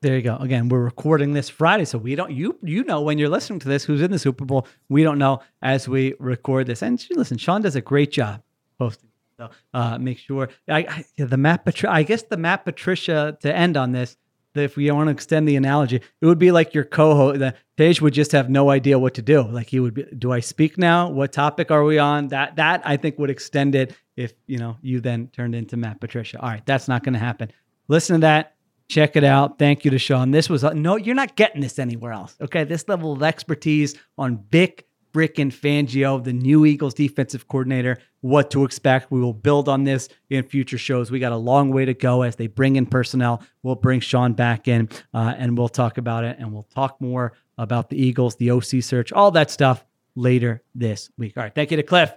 [0.00, 0.36] There you go.
[0.36, 3.68] Again, we're recording this Friday, so we don't you you know when you're listening to
[3.68, 4.66] this who's in the Super Bowl.
[4.88, 6.82] We don't know as we record this.
[6.82, 8.42] And listen, Shawn does a great job
[8.78, 9.10] hosting.
[9.36, 13.56] So uh, make sure I, I the Matt Patri- I guess the Matt Patricia to
[13.56, 14.16] end on this.
[14.54, 17.40] If we want to extend the analogy, it would be like your co-host.
[17.40, 19.42] The Tage would just have no idea what to do.
[19.42, 21.08] Like he would be, do I speak now?
[21.08, 22.28] What topic are we on?
[22.28, 26.00] That that I think would extend it if you know you then turned into Matt
[26.00, 26.40] Patricia.
[26.40, 27.50] All right, that's not going to happen.
[27.88, 28.54] Listen to that.
[28.86, 29.58] Check it out.
[29.58, 30.30] Thank you to Shawn.
[30.30, 32.36] This was uh, no, you're not getting this anywhere else.
[32.40, 37.98] Okay, this level of expertise on Vic Frickin' Fangio, the new Eagles defensive coordinator.
[38.20, 39.12] What to expect?
[39.12, 41.10] We will build on this in future shows.
[41.10, 43.42] We got a long way to go as they bring in personnel.
[43.62, 47.32] We'll bring Shawn back in, uh, and we'll talk about it, and we'll talk more
[47.56, 49.84] about the Eagles, the OC search, all that stuff
[50.16, 51.36] later this week.
[51.36, 51.54] All right.
[51.54, 52.12] Thank you to Cliff.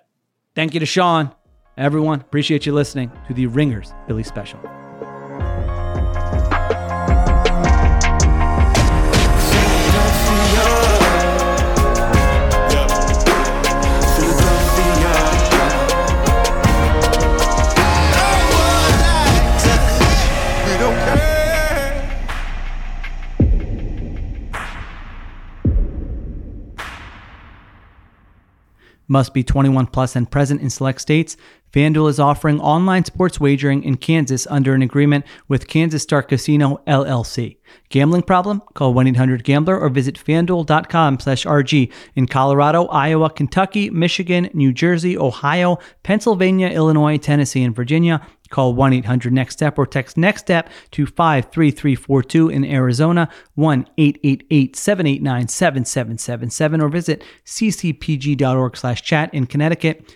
[0.56, 1.34] Thank you to Shawn.
[1.78, 4.60] Everyone, appreciate you listening to the Ringers Philly Special.
[29.08, 31.38] Must be 21 plus and present in select states.
[31.72, 36.82] FanDuel is offering online sports wagering in Kansas under an agreement with Kansas Star Casino
[36.88, 37.58] LLC.
[37.90, 38.62] Gambling problem?
[38.74, 45.78] Call 1-800-GAMBLER or visit fanduel.com slash RG in Colorado, Iowa, Kentucky, Michigan, New Jersey, Ohio,
[46.04, 48.26] Pennsylvania, Illinois, Tennessee, and Virginia.
[48.50, 54.76] Call 1 800 NEXT STEP or text NEXT STEP to 53342 in Arizona, 1 888
[54.76, 60.16] 789 7777, or visit ccpg.org slash chat in Connecticut,